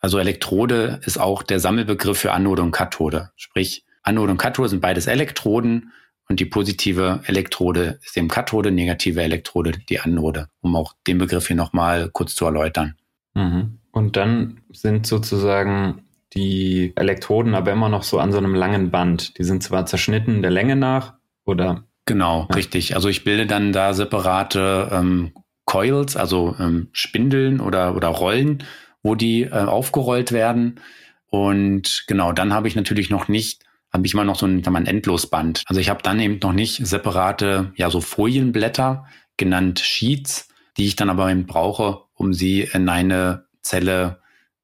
Also 0.00 0.18
Elektrode 0.18 1.00
ist 1.04 1.18
auch 1.18 1.42
der 1.42 1.60
Sammelbegriff 1.60 2.18
für 2.18 2.32
Anode 2.32 2.62
und 2.62 2.70
Kathode. 2.70 3.32
Sprich, 3.36 3.84
Anode 4.02 4.32
und 4.32 4.38
Kathode 4.38 4.68
sind 4.68 4.80
beides 4.80 5.06
Elektroden 5.06 5.92
und 6.28 6.40
die 6.40 6.44
positive 6.44 7.20
Elektrode 7.26 8.00
ist 8.04 8.16
eben 8.16 8.28
Kathode, 8.28 8.70
negative 8.70 9.22
Elektrode 9.22 9.72
die 9.88 10.00
Anode, 10.00 10.48
um 10.60 10.74
auch 10.74 10.94
den 11.06 11.18
Begriff 11.18 11.46
hier 11.46 11.56
nochmal 11.56 12.10
kurz 12.10 12.34
zu 12.34 12.44
erläutern. 12.44 12.96
Mhm. 13.34 13.78
Und 13.92 14.16
dann 14.16 14.60
sind 14.72 15.06
sozusagen 15.06 16.02
die 16.34 16.92
Elektroden 16.96 17.54
aber 17.54 17.72
immer 17.72 17.88
noch 17.88 18.02
so 18.02 18.18
an 18.18 18.32
so 18.32 18.38
einem 18.38 18.54
langen 18.54 18.90
Band. 18.90 19.38
Die 19.38 19.44
sind 19.44 19.62
zwar 19.62 19.86
zerschnitten 19.86 20.42
der 20.42 20.50
Länge 20.50 20.76
nach, 20.76 21.14
oder? 21.44 21.84
Genau, 22.04 22.46
ja. 22.50 22.54
richtig. 22.54 22.94
Also 22.94 23.08
ich 23.08 23.24
bilde 23.24 23.46
dann 23.46 23.72
da 23.72 23.94
separate 23.94 24.90
ähm, 24.92 25.32
Coils, 25.64 26.16
also 26.16 26.54
ähm, 26.58 26.88
Spindeln 26.92 27.60
oder, 27.60 27.94
oder 27.96 28.08
Rollen, 28.08 28.64
wo 29.02 29.14
die 29.14 29.42
äh, 29.42 29.50
aufgerollt 29.50 30.32
werden. 30.32 30.80
Und 31.28 32.04
genau, 32.06 32.32
dann 32.32 32.52
habe 32.52 32.68
ich 32.68 32.76
natürlich 32.76 33.10
noch 33.10 33.28
nicht 33.28 33.65
habe 33.96 34.06
ich 34.06 34.14
immer 34.14 34.24
noch 34.24 34.38
so 34.38 34.46
ein, 34.46 34.64
ein 34.66 34.86
Endlosband. 34.86 35.62
Also 35.66 35.80
ich 35.80 35.88
habe 35.88 36.02
dann 36.02 36.20
eben 36.20 36.38
noch 36.42 36.52
nicht 36.52 36.86
separate, 36.86 37.72
ja, 37.76 37.90
so 37.90 38.00
Folienblätter, 38.00 39.06
genannt 39.36 39.80
Sheets, 39.80 40.48
die 40.76 40.86
ich 40.86 40.96
dann 40.96 41.10
aber 41.10 41.30
eben 41.30 41.46
brauche, 41.46 42.02
um 42.14 42.32
sie 42.32 42.60
in 42.60 42.88
eine 42.88 43.46
Zelle, 43.62 44.20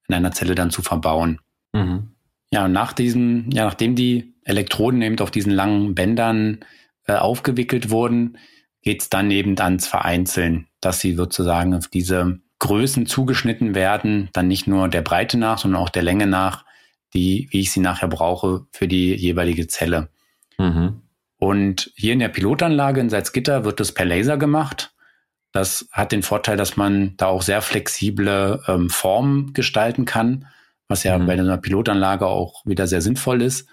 in 0.09 0.15
einer 0.15 0.33
Zelle 0.33 0.55
dann 0.55 0.71
zu 0.71 0.83
verbauen. 0.83 1.41
Mhm. 1.73 2.13
Ja, 2.53 2.67
und 2.67 2.73
nach 2.73 2.93
diesen, 2.93 3.51
ja, 3.51 3.65
nachdem 3.65 3.97
die 3.97 4.35
Elektroden 4.45 5.01
eben 5.03 5.19
auf 5.21 5.31
diesen 5.31 5.53
langen 5.53 5.95
Bändern 5.95 6.61
äh, 7.07 7.15
aufgewickelt 7.15 7.91
wurden, 7.91 8.37
geht 8.83 9.03
es 9.03 9.09
dann 9.09 9.31
eben 9.31 9.59
ans 9.59 9.87
Vereinzeln, 9.87 10.67
dass 10.81 11.01
sie 11.01 11.15
sozusagen 11.15 11.75
auf 11.75 11.89
diese 11.89 12.41
Größen 12.59 13.07
zugeschnitten 13.07 13.75
werden, 13.75 14.29
dann 14.33 14.49
nicht 14.49 14.67
nur 14.67 14.89
der 14.89 15.03
Breite 15.03 15.39
nach, 15.39 15.59
sondern 15.59 15.81
auch 15.81 15.89
der 15.89 16.03
Länge 16.03 16.27
nach, 16.27 16.65
die, 17.15 17.49
wie 17.51 17.61
ich 17.61 17.73
sie 17.73 17.81
nachher 17.81 18.09
brauche 18.09 18.67
für 18.73 18.89
die 18.89 19.15
jeweilige 19.15 19.67
Zelle. 19.67 20.09
Mhm. 20.59 21.03
Und 21.39 21.91
hier 21.97 22.13
in 22.13 22.21
der 22.21 22.29
Pilotanlage 22.29 23.01
in 23.01 23.11
Salzgitter 23.11 23.65
wird 23.65 23.81
das 23.81 23.93
per 23.93 24.05
Laser 24.05 24.37
gemacht. 24.37 24.95
Das 25.53 25.89
hat 25.91 26.13
den 26.13 26.23
Vorteil, 26.23 26.57
dass 26.57 26.77
man 26.77 27.17
da 27.17 27.27
auch 27.27 27.43
sehr 27.43 27.61
flexible 27.63 28.63
ähm, 28.69 28.89
Formen 28.89 29.53
gestalten 29.53 30.05
kann, 30.05 30.47
was 30.89 31.03
ja 31.03 31.19
mhm. 31.19 31.27
bei 31.27 31.33
einer 31.35 31.59
Pilotanlage 31.59 32.27
auch 32.27 32.65
wieder 32.65 32.87
sehr 32.87 33.03
sinnvoll 33.03 33.43
ist. 33.43 33.69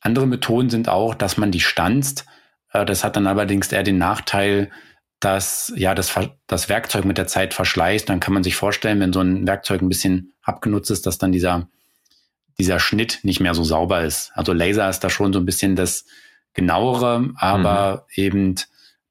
Andere 0.00 0.26
Methoden 0.26 0.70
sind 0.70 0.88
auch, 0.88 1.14
dass 1.14 1.36
man 1.36 1.50
die 1.50 1.60
stanzt. 1.60 2.26
Äh, 2.72 2.84
das 2.84 3.02
hat 3.02 3.16
dann 3.16 3.26
allerdings 3.26 3.72
eher 3.72 3.82
den 3.82 3.98
Nachteil, 3.98 4.70
dass 5.18 5.72
ja 5.74 5.94
das, 5.94 6.14
das 6.46 6.68
Werkzeug 6.68 7.04
mit 7.04 7.18
der 7.18 7.26
Zeit 7.26 7.54
verschleißt. 7.54 8.08
Dann 8.08 8.20
kann 8.20 8.34
man 8.34 8.44
sich 8.44 8.54
vorstellen, 8.54 9.00
wenn 9.00 9.12
so 9.12 9.20
ein 9.20 9.46
Werkzeug 9.46 9.82
ein 9.82 9.88
bisschen 9.88 10.34
abgenutzt 10.42 10.90
ist, 10.90 11.06
dass 11.06 11.18
dann 11.18 11.32
dieser 11.32 11.68
dieser 12.58 12.78
Schnitt 12.78 13.20
nicht 13.22 13.40
mehr 13.40 13.54
so 13.54 13.64
sauber 13.64 14.02
ist. 14.02 14.32
Also 14.34 14.52
Laser 14.52 14.88
ist 14.88 15.00
da 15.00 15.10
schon 15.10 15.32
so 15.32 15.38
ein 15.38 15.46
bisschen 15.46 15.76
das 15.76 16.06
genauere, 16.54 17.30
aber 17.36 18.06
mhm. 18.16 18.22
eben 18.22 18.54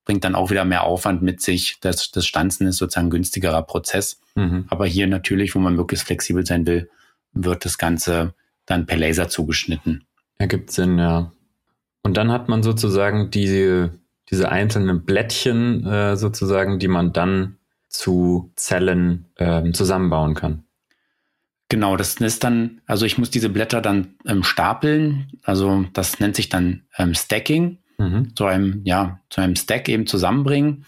bringt 0.03 0.23
dann 0.23 0.35
auch 0.35 0.51
wieder 0.51 0.65
mehr 0.65 0.83
Aufwand 0.83 1.21
mit 1.21 1.41
sich. 1.41 1.77
Das, 1.81 2.11
das 2.11 2.25
Stanzen 2.25 2.67
ist 2.67 2.77
sozusagen 2.77 3.07
ein 3.07 3.11
günstigerer 3.11 3.63
Prozess. 3.63 4.19
Mhm. 4.35 4.65
Aber 4.69 4.85
hier 4.85 5.07
natürlich, 5.07 5.55
wo 5.55 5.59
man 5.59 5.75
möglichst 5.75 6.05
flexibel 6.05 6.45
sein 6.45 6.65
will, 6.67 6.89
wird 7.33 7.65
das 7.65 7.77
Ganze 7.77 8.33
dann 8.65 8.85
per 8.85 8.97
Laser 8.97 9.29
zugeschnitten. 9.29 10.05
Ergibt 10.37 10.71
Sinn, 10.71 10.97
ja. 10.99 11.31
Und 12.03 12.17
dann 12.17 12.31
hat 12.31 12.49
man 12.49 12.61
sozusagen 12.61 13.31
diese, 13.31 13.91
diese 14.29 14.49
einzelnen 14.49 15.05
Blättchen 15.05 15.85
äh, 15.85 16.15
sozusagen, 16.17 16.77
die 16.77 16.87
man 16.87 17.13
dann 17.13 17.57
zu 17.89 18.51
Zellen 18.55 19.25
äh, 19.35 19.71
zusammenbauen 19.71 20.35
kann. 20.35 20.64
Genau, 21.69 21.97
das 21.97 22.15
ist 22.15 22.43
dann, 22.43 22.81
also 22.85 23.05
ich 23.05 23.17
muss 23.17 23.31
diese 23.31 23.49
Blätter 23.49 23.81
dann 23.81 24.15
ähm, 24.25 24.43
stapeln. 24.43 25.31
Also 25.43 25.85
das 25.93 26.19
nennt 26.19 26.35
sich 26.35 26.49
dann 26.49 26.83
ähm, 26.97 27.15
Stacking, 27.15 27.79
mhm. 27.97 28.35
zu 28.35 28.45
einem, 28.45 28.81
ja, 28.83 29.19
zu 29.29 29.41
einem 29.41 29.55
Stack 29.55 29.89
eben 29.89 30.05
zusammenbringen. 30.05 30.85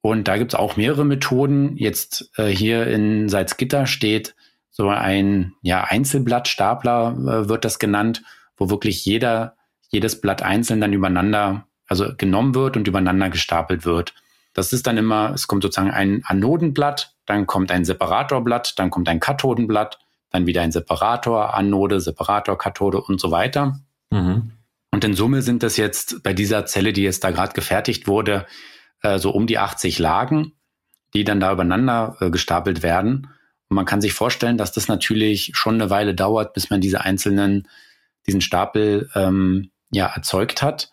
Und 0.00 0.28
da 0.28 0.38
gibt 0.38 0.54
es 0.54 0.58
auch 0.58 0.76
mehrere 0.76 1.04
Methoden. 1.04 1.76
Jetzt 1.76 2.30
äh, 2.36 2.46
hier 2.46 2.86
in 2.86 3.28
Salzgitter 3.28 3.86
steht 3.86 4.34
so 4.70 4.88
ein 4.88 5.52
ja, 5.60 5.84
Einzelblattstapler, 5.84 7.16
äh, 7.18 7.48
wird 7.48 7.64
das 7.64 7.78
genannt, 7.78 8.22
wo 8.56 8.70
wirklich 8.70 9.04
jeder, 9.04 9.56
jedes 9.88 10.20
Blatt 10.20 10.40
einzeln 10.42 10.80
dann 10.80 10.92
übereinander, 10.92 11.66
also 11.86 12.14
genommen 12.16 12.54
wird 12.54 12.76
und 12.76 12.88
übereinander 12.88 13.28
gestapelt 13.28 13.84
wird. 13.84 14.14
Das 14.54 14.72
ist 14.72 14.86
dann 14.86 14.96
immer, 14.96 15.32
es 15.34 15.48
kommt 15.48 15.62
sozusagen 15.62 15.90
ein 15.90 16.22
Anodenblatt, 16.24 17.14
dann 17.28 17.46
kommt 17.46 17.70
ein 17.70 17.84
Separatorblatt, 17.84 18.78
dann 18.78 18.90
kommt 18.90 19.08
ein 19.08 19.20
Kathodenblatt, 19.20 19.98
dann 20.30 20.46
wieder 20.46 20.62
ein 20.62 20.72
Separator, 20.72 21.54
Anode, 21.54 22.00
Separator, 22.00 22.56
Kathode 22.56 23.00
und 23.02 23.20
so 23.20 23.30
weiter. 23.30 23.80
Mhm. 24.10 24.52
Und 24.90 25.04
in 25.04 25.14
Summe 25.14 25.42
sind 25.42 25.62
das 25.62 25.76
jetzt 25.76 26.22
bei 26.22 26.32
dieser 26.32 26.64
Zelle, 26.64 26.94
die 26.94 27.02
jetzt 27.02 27.22
da 27.24 27.30
gerade 27.30 27.52
gefertigt 27.52 28.06
wurde, 28.06 28.46
äh, 29.02 29.18
so 29.18 29.30
um 29.30 29.46
die 29.46 29.58
80 29.58 29.98
Lagen, 29.98 30.52
die 31.12 31.24
dann 31.24 31.38
da 31.38 31.52
übereinander 31.52 32.16
äh, 32.20 32.30
gestapelt 32.30 32.82
werden. 32.82 33.28
Und 33.68 33.74
man 33.74 33.84
kann 33.84 34.00
sich 34.00 34.14
vorstellen, 34.14 34.56
dass 34.56 34.72
das 34.72 34.88
natürlich 34.88 35.52
schon 35.54 35.74
eine 35.74 35.90
Weile 35.90 36.14
dauert, 36.14 36.54
bis 36.54 36.70
man 36.70 36.80
diese 36.80 37.02
einzelnen, 37.02 37.68
diesen 38.26 38.40
Stapel 38.40 39.10
ähm, 39.14 39.70
ja 39.90 40.06
erzeugt 40.06 40.62
hat. 40.62 40.90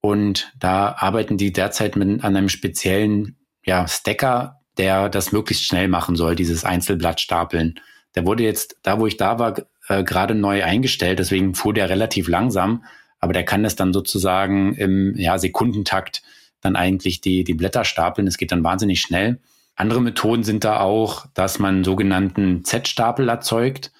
Und 0.00 0.50
da 0.58 0.96
arbeiten 0.98 1.36
die 1.36 1.52
derzeit 1.52 1.96
mit, 1.96 2.24
an 2.24 2.36
einem 2.36 2.48
speziellen 2.48 3.36
ja, 3.64 3.86
Stacker, 3.86 4.57
der 4.78 5.08
das 5.08 5.32
möglichst 5.32 5.64
schnell 5.64 5.88
machen 5.88 6.16
soll, 6.16 6.34
dieses 6.34 6.64
Einzelblattstapeln. 6.64 7.80
Der 8.14 8.24
wurde 8.24 8.44
jetzt, 8.44 8.76
da 8.82 8.98
wo 8.98 9.06
ich 9.06 9.16
da 9.16 9.38
war, 9.38 9.62
äh, 9.88 10.04
gerade 10.04 10.34
neu 10.34 10.64
eingestellt, 10.64 11.18
deswegen 11.18 11.54
fuhr 11.54 11.74
der 11.74 11.90
relativ 11.90 12.28
langsam, 12.28 12.84
aber 13.20 13.32
der 13.32 13.44
kann 13.44 13.62
das 13.62 13.76
dann 13.76 13.92
sozusagen 13.92 14.74
im 14.74 15.14
ja, 15.16 15.38
Sekundentakt 15.38 16.22
dann 16.60 16.76
eigentlich 16.76 17.20
die, 17.20 17.44
die 17.44 17.54
Blätter 17.54 17.84
stapeln. 17.84 18.26
Es 18.26 18.38
geht 18.38 18.52
dann 18.52 18.64
wahnsinnig 18.64 19.00
schnell. 19.00 19.40
Andere 19.76 20.00
Methoden 20.00 20.42
sind 20.42 20.64
da 20.64 20.80
auch, 20.80 21.26
dass 21.34 21.58
man 21.58 21.84
sogenannten 21.84 22.64
Z-Stapel 22.64 23.28
erzeugt. 23.28 23.92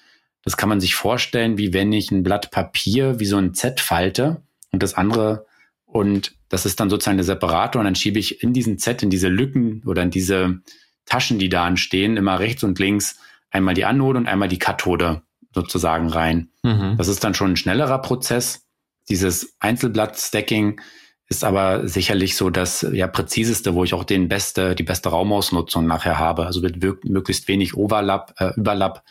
Das 0.43 0.57
kann 0.57 0.69
man 0.69 0.81
sich 0.81 0.95
vorstellen, 0.95 1.57
wie 1.57 1.73
wenn 1.73 1.93
ich 1.93 2.11
ein 2.11 2.23
Blatt 2.23 2.51
Papier 2.51 3.19
wie 3.19 3.25
so 3.25 3.37
ein 3.37 3.53
Z 3.53 3.79
falte 3.79 4.41
und 4.71 4.83
das 4.83 4.93
andere 4.93 5.45
und 5.91 6.35
das 6.49 6.65
ist 6.65 6.79
dann 6.79 6.89
sozusagen 6.89 7.17
der 7.17 7.25
Separator 7.25 7.79
und 7.79 7.85
dann 7.85 7.95
schiebe 7.95 8.19
ich 8.19 8.43
in 8.43 8.53
diesen 8.53 8.77
Z, 8.77 9.03
in 9.03 9.09
diese 9.09 9.27
Lücken 9.27 9.83
oder 9.85 10.03
in 10.03 10.11
diese 10.11 10.61
Taschen, 11.05 11.39
die 11.39 11.49
da 11.49 11.67
entstehen, 11.67 12.17
immer 12.17 12.39
rechts 12.39 12.63
und 12.63 12.77
links 12.79 13.17
einmal 13.49 13.73
die 13.73 13.85
Anode 13.85 14.19
und 14.19 14.27
einmal 14.27 14.47
die 14.47 14.59
Kathode 14.59 15.23
sozusagen 15.53 16.09
rein. 16.09 16.51
Mhm. 16.63 16.95
Das 16.97 17.07
ist 17.07 17.23
dann 17.23 17.33
schon 17.33 17.53
ein 17.53 17.57
schnellerer 17.57 17.99
Prozess. 17.99 18.67
Dieses 19.09 19.55
Einzelblatt-Stacking 19.59 20.79
ist 21.27 21.43
aber 21.43 21.87
sicherlich 21.87 22.35
so 22.35 22.51
das 22.51 22.85
ja 22.91 23.07
präziseste, 23.07 23.73
wo 23.73 23.83
ich 23.83 23.95
auch 23.95 24.03
den 24.03 24.27
beste, 24.27 24.75
die 24.75 24.83
beste 24.83 25.09
Raumausnutzung 25.09 25.87
nachher 25.87 26.19
habe. 26.19 26.45
Also 26.45 26.61
mit 26.61 26.83
möglichst 27.05 27.47
wenig 27.47 27.75
Overlap, 27.75 28.35
äh, 28.37 28.53
Überlapp 28.55 29.03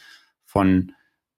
von 0.45 0.93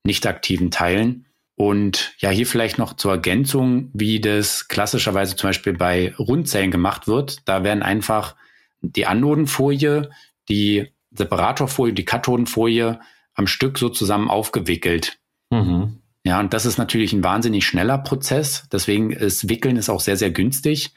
nicht 0.04 0.26
aktiven 0.26 0.70
Teilen. 0.70 1.26
Und 1.60 2.14
ja, 2.16 2.30
hier 2.30 2.46
vielleicht 2.46 2.78
noch 2.78 2.94
zur 2.94 3.12
Ergänzung, 3.12 3.90
wie 3.92 4.18
das 4.18 4.68
klassischerweise 4.68 5.36
zum 5.36 5.50
Beispiel 5.50 5.74
bei 5.74 6.14
Rundzellen 6.18 6.70
gemacht 6.70 7.06
wird. 7.06 7.46
Da 7.46 7.62
werden 7.62 7.82
einfach 7.82 8.34
die 8.80 9.04
Anodenfolie, 9.04 10.08
die 10.48 10.90
Separatorfolie, 11.10 11.92
die 11.92 12.06
Kathodenfolie 12.06 12.98
am 13.34 13.46
Stück 13.46 13.76
so 13.76 13.90
zusammen 13.90 14.30
aufgewickelt. 14.30 15.18
Mhm. 15.50 15.98
Ja, 16.24 16.40
und 16.40 16.54
das 16.54 16.64
ist 16.64 16.78
natürlich 16.78 17.12
ein 17.12 17.24
wahnsinnig 17.24 17.66
schneller 17.66 17.98
Prozess. 17.98 18.66
Deswegen 18.72 19.10
ist 19.10 19.50
Wickeln 19.50 19.76
ist 19.76 19.90
auch 19.90 20.00
sehr, 20.00 20.16
sehr 20.16 20.30
günstig. 20.30 20.94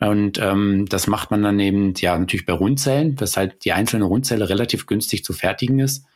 Und 0.00 0.38
ähm, 0.38 0.86
das 0.88 1.08
macht 1.08 1.30
man 1.30 1.42
dann 1.42 1.60
eben, 1.60 1.92
ja, 1.98 2.18
natürlich 2.18 2.46
bei 2.46 2.54
Rundzellen, 2.54 3.20
weshalb 3.20 3.60
die 3.60 3.74
einzelne 3.74 4.06
Rundzelle 4.06 4.48
relativ 4.48 4.86
günstig 4.86 5.24
zu 5.24 5.34
fertigen 5.34 5.78
ist. 5.78 6.06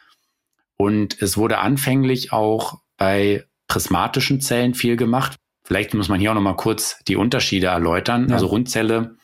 Und 0.78 1.20
es 1.20 1.36
wurde 1.36 1.58
anfänglich 1.58 2.32
auch 2.32 2.80
bei 2.96 3.44
prismatischen 3.70 4.40
Zellen 4.40 4.74
viel 4.74 4.96
gemacht. 4.96 5.36
Vielleicht 5.62 5.94
muss 5.94 6.08
man 6.08 6.18
hier 6.18 6.32
auch 6.32 6.34
noch 6.34 6.42
mal 6.42 6.56
kurz 6.56 6.98
die 7.06 7.14
Unterschiede 7.14 7.68
erläutern. 7.68 8.28
Ja. 8.28 8.34
Also 8.34 8.46
Rundzelle 8.46 9.14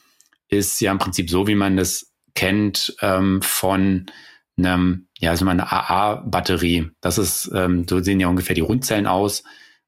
ist 0.48 0.80
ja 0.80 0.92
im 0.92 0.98
Prinzip 0.98 1.28
so, 1.28 1.48
wie 1.48 1.56
man 1.56 1.76
das 1.76 2.12
kennt 2.36 2.94
ähm, 3.00 3.42
von 3.42 4.06
einem, 4.56 5.08
ja, 5.18 5.30
also 5.30 5.44
eine 5.48 5.72
AA-Batterie. 5.72 6.90
Das 7.00 7.18
ist, 7.18 7.50
ähm, 7.52 7.86
so 7.88 8.00
sehen 8.00 8.20
ja 8.20 8.28
ungefähr 8.28 8.54
die 8.54 8.60
Rundzellen 8.60 9.08
aus. 9.08 9.42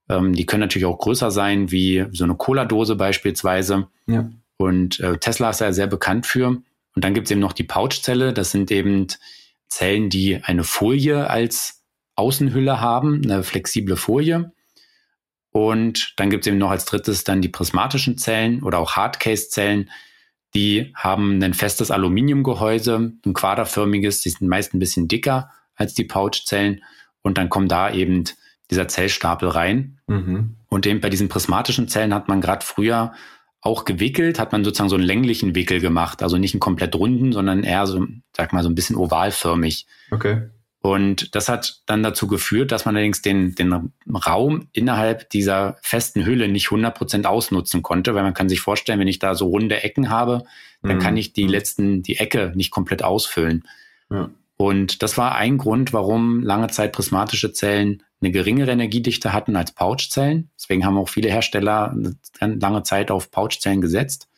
Ähm, 0.08 0.32
die 0.32 0.44
können 0.44 0.62
natürlich 0.62 0.86
auch 0.86 0.98
größer 0.98 1.30
sein, 1.30 1.70
wie 1.70 2.06
so 2.10 2.24
eine 2.24 2.34
Cola-Dose 2.34 2.96
beispielsweise. 2.96 3.86
Ja. 4.08 4.28
Und 4.56 4.98
äh, 4.98 5.18
Tesla 5.18 5.50
ist 5.50 5.60
ja 5.60 5.72
sehr 5.72 5.86
bekannt 5.86 6.26
für. 6.26 6.48
Und 6.48 7.04
dann 7.04 7.14
gibt 7.14 7.28
es 7.28 7.30
eben 7.30 7.40
noch 7.40 7.52
die 7.52 7.62
Pouchzelle. 7.62 8.32
Das 8.32 8.50
sind 8.50 8.72
eben 8.72 9.06
Zellen, 9.68 10.10
die 10.10 10.42
eine 10.42 10.64
Folie 10.64 11.30
als 11.30 11.77
Außenhülle 12.18 12.80
haben, 12.80 13.22
eine 13.24 13.42
flexible 13.42 13.96
Folie. 13.96 14.52
Und 15.50 16.14
dann 16.16 16.30
gibt 16.30 16.44
es 16.44 16.48
eben 16.48 16.58
noch 16.58 16.70
als 16.70 16.84
drittes 16.84 17.24
dann 17.24 17.40
die 17.40 17.48
prismatischen 17.48 18.18
Zellen 18.18 18.62
oder 18.62 18.78
auch 18.78 18.96
Hardcase-Zellen. 18.96 19.90
Die 20.54 20.92
haben 20.94 21.42
ein 21.42 21.54
festes 21.54 21.90
Aluminiumgehäuse, 21.90 23.12
ein 23.24 23.32
quaderförmiges, 23.34 24.20
die 24.20 24.30
sind 24.30 24.48
meist 24.48 24.74
ein 24.74 24.78
bisschen 24.78 25.08
dicker 25.08 25.50
als 25.74 25.94
die 25.94 26.04
Pouchzellen. 26.04 26.82
Und 27.22 27.38
dann 27.38 27.48
kommt 27.48 27.70
da 27.70 27.92
eben 27.92 28.24
dieser 28.70 28.88
Zellstapel 28.88 29.48
rein. 29.48 29.98
Mhm. 30.06 30.56
Und 30.68 30.86
eben 30.86 31.00
bei 31.00 31.10
diesen 31.10 31.28
prismatischen 31.28 31.88
Zellen 31.88 32.14
hat 32.14 32.28
man 32.28 32.40
gerade 32.40 32.64
früher 32.64 33.12
auch 33.60 33.84
gewickelt, 33.84 34.38
hat 34.38 34.52
man 34.52 34.64
sozusagen 34.64 34.90
so 34.90 34.96
einen 34.96 35.04
länglichen 35.04 35.54
Wickel 35.54 35.80
gemacht. 35.80 36.22
Also 36.22 36.36
nicht 36.38 36.54
einen 36.54 36.60
komplett 36.60 36.94
runden, 36.94 37.32
sondern 37.32 37.64
eher 37.64 37.86
so, 37.86 38.06
sag 38.36 38.52
mal, 38.52 38.62
so 38.62 38.68
ein 38.68 38.74
bisschen 38.74 38.96
ovalförmig. 38.96 39.86
Okay. 40.10 40.48
Und 40.80 41.34
das 41.34 41.48
hat 41.48 41.82
dann 41.86 42.02
dazu 42.02 42.28
geführt, 42.28 42.70
dass 42.70 42.84
man 42.84 42.94
allerdings 42.94 43.20
den, 43.20 43.54
den 43.56 43.90
Raum 44.08 44.68
innerhalb 44.72 45.28
dieser 45.30 45.76
festen 45.82 46.24
Hülle 46.24 46.48
nicht 46.48 46.68
100% 46.68 47.24
ausnutzen 47.24 47.82
konnte, 47.82 48.14
weil 48.14 48.22
man 48.22 48.34
kann 48.34 48.48
sich 48.48 48.60
vorstellen, 48.60 49.00
wenn 49.00 49.08
ich 49.08 49.18
da 49.18 49.34
so 49.34 49.46
runde 49.48 49.82
Ecken 49.82 50.08
habe, 50.08 50.44
dann 50.82 50.96
mhm. 50.96 51.00
kann 51.00 51.16
ich 51.16 51.32
die 51.32 51.48
letzten, 51.48 52.02
die 52.02 52.18
Ecke 52.18 52.52
nicht 52.54 52.70
komplett 52.70 53.02
ausfüllen. 53.02 53.64
Ja. 54.10 54.30
Und 54.56 55.02
das 55.02 55.18
war 55.18 55.34
ein 55.34 55.58
Grund, 55.58 55.92
warum 55.92 56.42
lange 56.42 56.68
Zeit 56.68 56.92
prismatische 56.92 57.52
Zellen 57.52 58.02
eine 58.20 58.32
geringere 58.32 58.72
Energiedichte 58.72 59.32
hatten 59.32 59.56
als 59.56 59.72
Pouchzellen. 59.72 60.50
Deswegen 60.56 60.84
haben 60.84 60.98
auch 60.98 61.08
viele 61.08 61.30
Hersteller 61.30 61.96
lange 62.40 62.82
Zeit 62.82 63.10
auf 63.10 63.30
Pouchzellen 63.30 63.80
gesetzt. 63.80 64.28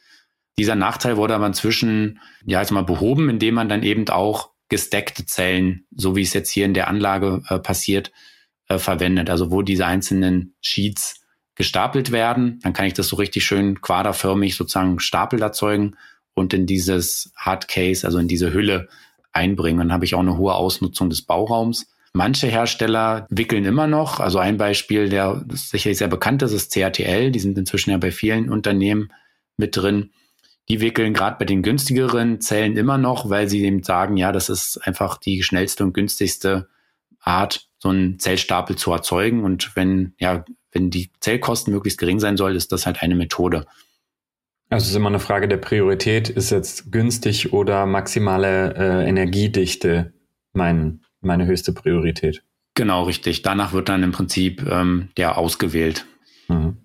Dieser 0.59 0.75
Nachteil 0.75 1.17
wurde 1.17 1.35
aber 1.35 1.47
inzwischen, 1.47 2.21
ja, 2.45 2.61
jetzt 2.61 2.71
mal 2.71 2.85
behoben, 2.85 3.31
indem 3.31 3.55
man 3.55 3.71
dann 3.71 3.83
eben 3.83 4.07
auch 4.09 4.51
gestackte 4.71 5.27
Zellen, 5.27 5.85
so 5.95 6.17
wie 6.17 6.23
es 6.23 6.33
jetzt 6.33 6.51
hier 6.51 6.65
in 6.65 6.75
der 6.75 6.89
Anlage 6.89 7.43
äh, 7.49 7.59
passiert, 7.59 8.11
äh, 8.69 8.79
verwendet. 8.79 9.29
Also 9.29 9.51
wo 9.51 9.61
diese 9.61 9.85
einzelnen 9.85 10.55
Sheets 10.63 11.21
gestapelt 11.57 12.11
werden, 12.11 12.59
dann 12.63 12.73
kann 12.73 12.87
ich 12.87 12.95
das 12.95 13.09
so 13.09 13.17
richtig 13.17 13.45
schön 13.45 13.83
quaderförmig 13.83 14.57
sozusagen 14.57 14.99
Stapel 15.01 15.43
erzeugen 15.43 15.97
und 16.33 16.55
in 16.55 16.65
dieses 16.67 17.33
Hardcase, 17.37 18.07
also 18.07 18.19
in 18.19 18.29
diese 18.29 18.55
Hülle 18.55 18.89
einbringen. 19.33 19.81
Dann 19.81 19.93
habe 19.93 20.05
ich 20.05 20.15
auch 20.15 20.21
eine 20.21 20.39
hohe 20.39 20.55
Ausnutzung 20.55 21.11
des 21.11 21.23
Bauraums. 21.23 21.87
Manche 22.13 22.47
Hersteller 22.47 23.27
wickeln 23.29 23.65
immer 23.65 23.87
noch. 23.87 24.21
Also 24.21 24.39
ein 24.39 24.57
Beispiel, 24.57 25.09
der 25.09 25.45
sicherlich 25.51 25.99
sehr 25.99 26.09
bekannt 26.09 26.43
ist, 26.43 26.53
ist 26.53 26.73
CATL. 26.73 27.31
Die 27.31 27.39
sind 27.39 27.59
inzwischen 27.59 27.91
ja 27.91 27.99
bei 27.99 28.11
vielen 28.11 28.51
Unternehmen 28.51 29.13
mit 29.57 29.77
drin. 29.77 30.11
Die 30.69 30.81
wickeln 30.81 31.15
gerade 31.15 31.37
bei 31.39 31.45
den 31.45 31.63
günstigeren 31.63 32.41
Zellen 32.41 32.77
immer 32.77 32.99
noch, 32.99 33.29
weil 33.29 33.49
sie 33.49 33.65
eben 33.65 33.83
sagen, 33.83 34.17
ja, 34.17 34.31
das 34.31 34.49
ist 34.49 34.79
einfach 34.79 35.17
die 35.17 35.43
schnellste 35.43 35.83
und 35.83 35.93
günstigste 35.93 36.69
Art, 37.21 37.69
so 37.79 37.89
einen 37.89 38.19
Zellstapel 38.19 38.77
zu 38.77 38.93
erzeugen. 38.93 39.43
Und 39.43 39.75
wenn, 39.75 40.15
ja, 40.19 40.45
wenn 40.73 40.91
die 40.91 41.11
Zellkosten 41.21 41.73
möglichst 41.73 41.99
gering 41.99 42.21
sein 42.21 42.37
soll, 42.37 42.55
ist 42.55 42.73
das 42.73 42.87
halt 42.87 43.03
eine 43.03 43.15
Methode. 43.15 43.67
Also 44.69 44.85
es 44.85 44.91
ist 44.91 44.97
immer 44.97 45.09
eine 45.09 45.19
Frage 45.19 45.49
der 45.49 45.57
Priorität. 45.57 46.29
Ist 46.29 46.51
jetzt 46.51 46.93
günstig 46.93 47.53
oder 47.53 47.87
maximale 47.87 48.75
äh, 48.77 49.09
Energiedichte 49.09 50.13
mein, 50.53 51.01
meine 51.21 51.47
höchste 51.47 51.73
Priorität? 51.73 52.45
Genau, 52.75 53.03
richtig. 53.03 53.43
Danach 53.43 53.73
wird 53.73 53.89
dann 53.89 54.05
im 54.05 54.13
Prinzip 54.13 54.65
ähm, 54.71 55.09
der 55.17 55.37
ausgewählt. 55.37 56.07
Mhm. 56.49 56.77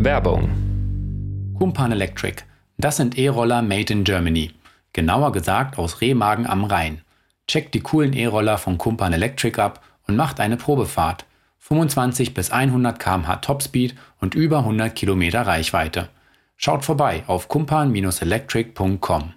Werbung. 0.00 0.48
Kumpan 1.58 1.90
Electric. 1.90 2.44
Das 2.76 2.98
sind 2.98 3.18
E-Roller 3.18 3.62
made 3.62 3.92
in 3.92 4.04
Germany. 4.04 4.52
Genauer 4.92 5.32
gesagt 5.32 5.76
aus 5.76 6.00
Remagen 6.00 6.46
am 6.46 6.62
Rhein. 6.62 7.00
Checkt 7.48 7.74
die 7.74 7.80
coolen 7.80 8.12
E-Roller 8.12 8.58
von 8.58 8.78
Kumpan 8.78 9.12
Electric 9.12 9.60
ab 9.60 9.82
und 10.06 10.14
macht 10.14 10.38
eine 10.38 10.56
Probefahrt. 10.56 11.26
25 11.58 12.32
bis 12.32 12.52
100 12.52 13.00
km/h 13.00 13.36
Topspeed 13.38 13.96
und 14.20 14.36
über 14.36 14.58
100 14.58 14.94
Kilometer 14.94 15.42
Reichweite. 15.42 16.08
Schaut 16.56 16.84
vorbei 16.84 17.24
auf 17.26 17.48
kumpan-electric.com. 17.48 19.32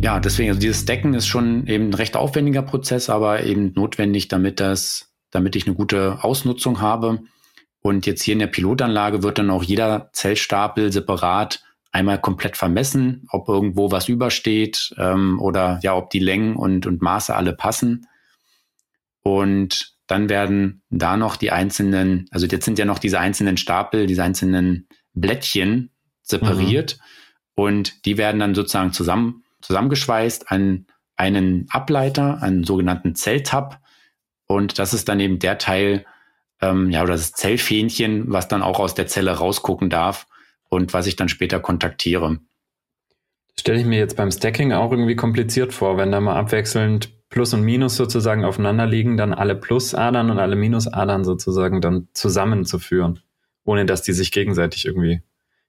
Ja, 0.00 0.20
deswegen, 0.20 0.50
also 0.50 0.60
dieses 0.60 0.84
Decken 0.84 1.14
ist 1.14 1.26
schon 1.26 1.66
eben 1.66 1.88
ein 1.88 1.94
recht 1.94 2.16
aufwendiger 2.16 2.62
Prozess, 2.62 3.10
aber 3.10 3.42
eben 3.42 3.72
notwendig, 3.74 4.28
damit 4.28 4.60
das, 4.60 5.09
damit 5.30 5.56
ich 5.56 5.66
eine 5.66 5.76
gute 5.76 6.22
Ausnutzung 6.22 6.80
habe. 6.80 7.20
Und 7.82 8.06
jetzt 8.06 8.22
hier 8.22 8.32
in 8.32 8.40
der 8.40 8.46
Pilotanlage 8.46 9.22
wird 9.22 9.38
dann 9.38 9.50
auch 9.50 9.62
jeder 9.62 10.10
Zellstapel 10.12 10.92
separat 10.92 11.62
einmal 11.92 12.20
komplett 12.20 12.56
vermessen, 12.56 13.26
ob 13.30 13.48
irgendwo 13.48 13.90
was 13.90 14.08
übersteht 14.08 14.94
ähm, 14.96 15.40
oder 15.40 15.80
ja, 15.82 15.96
ob 15.96 16.10
die 16.10 16.20
Längen 16.20 16.56
und, 16.56 16.86
und 16.86 17.02
Maße 17.02 17.34
alle 17.34 17.52
passen. 17.52 18.06
Und 19.22 19.94
dann 20.06 20.28
werden 20.28 20.82
da 20.90 21.16
noch 21.16 21.36
die 21.36 21.52
einzelnen, 21.52 22.26
also 22.30 22.46
jetzt 22.46 22.64
sind 22.64 22.78
ja 22.78 22.84
noch 22.84 22.98
diese 22.98 23.20
einzelnen 23.20 23.56
Stapel, 23.56 24.06
diese 24.06 24.22
einzelnen 24.22 24.88
Blättchen 25.14 25.90
separiert 26.22 26.98
mhm. 26.98 27.64
und 27.64 28.04
die 28.06 28.18
werden 28.18 28.40
dann 28.40 28.54
sozusagen 28.54 28.92
zusammen, 28.92 29.44
zusammengeschweißt 29.60 30.50
an 30.50 30.86
einen 31.16 31.66
Ableiter, 31.70 32.42
einen 32.42 32.64
sogenannten 32.64 33.14
Zelltab. 33.14 33.80
Und 34.50 34.80
das 34.80 34.94
ist 34.94 35.08
dann 35.08 35.20
eben 35.20 35.38
der 35.38 35.58
Teil, 35.58 36.04
ähm, 36.60 36.90
ja, 36.90 37.04
oder 37.04 37.12
das 37.12 37.30
Zellfähnchen, 37.30 38.32
was 38.32 38.48
dann 38.48 38.62
auch 38.62 38.80
aus 38.80 38.94
der 38.94 39.06
Zelle 39.06 39.30
rausgucken 39.30 39.90
darf 39.90 40.26
und 40.68 40.92
was 40.92 41.06
ich 41.06 41.14
dann 41.14 41.28
später 41.28 41.60
kontaktiere. 41.60 42.40
Stelle 43.56 43.78
ich 43.78 43.86
mir 43.86 44.00
jetzt 44.00 44.16
beim 44.16 44.32
Stacking 44.32 44.72
auch 44.72 44.90
irgendwie 44.90 45.14
kompliziert 45.14 45.72
vor, 45.72 45.98
wenn 45.98 46.10
da 46.10 46.20
mal 46.20 46.34
abwechselnd 46.34 47.12
Plus 47.28 47.54
und 47.54 47.62
Minus 47.62 47.94
sozusagen 47.94 48.44
aufeinander 48.44 48.86
liegen, 48.86 49.16
dann 49.16 49.32
alle 49.32 49.54
Plusadern 49.54 50.32
und 50.32 50.40
alle 50.40 50.56
Minusadern 50.56 51.22
sozusagen 51.22 51.80
dann 51.80 52.08
zusammenzuführen, 52.12 53.20
ohne 53.62 53.86
dass 53.86 54.02
die 54.02 54.14
sich 54.14 54.32
gegenseitig 54.32 54.84
irgendwie 54.84 55.20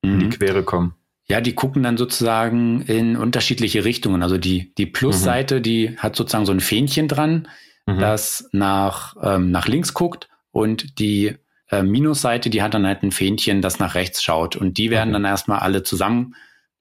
mhm. 0.02 0.14
in 0.14 0.20
die 0.22 0.26
mhm. 0.26 0.32
Quere 0.32 0.64
kommen. 0.64 0.96
Ja, 1.28 1.40
die 1.40 1.54
gucken 1.54 1.84
dann 1.84 1.98
sozusagen 1.98 2.82
in 2.82 3.16
unterschiedliche 3.16 3.86
Richtungen. 3.86 4.24
Also 4.24 4.40
die, 4.40 4.74
die 4.74 4.88
Plusseite, 4.88 5.60
mhm. 5.60 5.64
die 5.64 5.98
hat 6.00 6.16
sozusagen 6.16 6.48
so 6.48 6.52
ein 6.52 6.62
Fähnchen 6.62 7.08
dran, 7.08 7.48
mhm. 7.86 8.00
das 8.00 8.50
nach, 8.52 9.16
ähm, 9.22 9.52
nach 9.52 9.68
links 9.68 9.94
guckt 9.94 10.30
und 10.52 11.00
die 11.00 11.38
äh, 11.70 11.84
Minusseite, 11.84 12.50
die 12.50 12.62
hat 12.62 12.74
dann 12.74 12.86
halt 12.86 13.04
ein 13.04 13.12
Fähnchen, 13.12 13.62
das 13.62 13.80
nach 13.80 13.96
rechts 13.96 14.22
schaut. 14.24 14.56
Und 14.56 14.78
die 14.78 14.90
werden 14.90 15.10
okay. 15.10 15.14
dann 15.14 15.26
erstmal 15.26 15.60
alle 15.60 15.84
zusammen, 15.84 16.36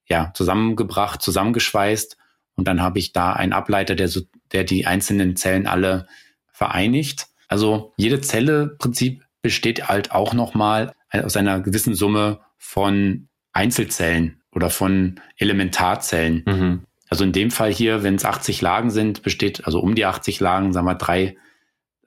ja, 0.06 0.32
zusammengebracht, 0.34 1.22
zusammengeschweißt 1.22 2.16
und 2.60 2.68
dann 2.68 2.82
habe 2.82 2.98
ich 2.98 3.12
da 3.12 3.32
einen 3.32 3.54
Ableiter, 3.54 3.94
der, 3.94 4.08
so, 4.08 4.20
der 4.52 4.64
die 4.64 4.86
einzelnen 4.86 5.34
Zellen 5.34 5.66
alle 5.66 6.06
vereinigt. 6.52 7.28
Also 7.48 7.94
jede 7.96 8.20
Zelle 8.20 8.76
Prinzip 8.78 9.24
besteht 9.40 9.88
halt 9.88 10.12
auch 10.12 10.34
nochmal 10.34 10.92
aus 11.10 11.38
einer 11.38 11.60
gewissen 11.60 11.94
Summe 11.94 12.40
von 12.58 13.28
Einzelzellen 13.52 14.42
oder 14.52 14.68
von 14.68 15.20
Elementarzellen. 15.38 16.42
Mhm. 16.46 16.86
Also 17.10 17.24
in 17.24 17.32
dem 17.32 17.50
Fall 17.50 17.72
hier, 17.72 18.02
wenn 18.02 18.14
es 18.14 18.24
80 18.24 18.62
Lagen 18.62 18.90
sind, 18.90 19.22
besteht, 19.22 19.66
also 19.66 19.80
um 19.80 19.94
die 19.94 20.06
80 20.06 20.38
Lagen, 20.40 20.72
sagen 20.72 20.86
wir 20.86 20.94
drei, 20.94 21.36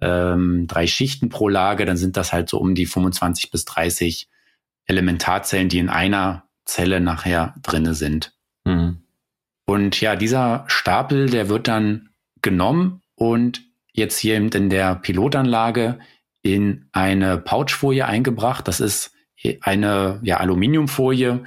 ähm, 0.01 0.65
drei 0.67 0.87
Schichten 0.87 1.29
pro 1.29 1.49
Lage, 1.49 1.85
dann 1.85 1.97
sind 1.97 2.15
das 2.15 2.31
halt 2.31 2.49
so 2.49 2.57
um 2.57 2.73
die 2.73 2.85
25 2.85 3.51
bis 3.51 3.65
30 3.65 4.29
Elementarzellen, 4.85 5.69
die 5.69 5.79
in 5.79 5.89
einer 5.89 6.45
Zelle 6.65 7.01
nachher 7.01 7.53
drinne 7.61 7.93
sind. 7.93 8.33
Mhm. 8.63 9.03
Und 9.65 9.99
ja, 9.99 10.15
dieser 10.15 10.63
Stapel, 10.67 11.29
der 11.29 11.49
wird 11.49 11.67
dann 11.67 12.09
genommen 12.41 13.01
und 13.15 13.61
jetzt 13.91 14.17
hier 14.17 14.35
eben 14.35 14.49
in 14.49 14.69
der 14.69 14.95
Pilotanlage 14.95 15.99
in 16.41 16.87
eine 16.91 17.37
Pouchfolie 17.37 18.05
eingebracht. 18.05 18.67
Das 18.67 18.79
ist 18.79 19.11
eine 19.61 20.19
ja, 20.23 20.37
Aluminiumfolie, 20.37 21.43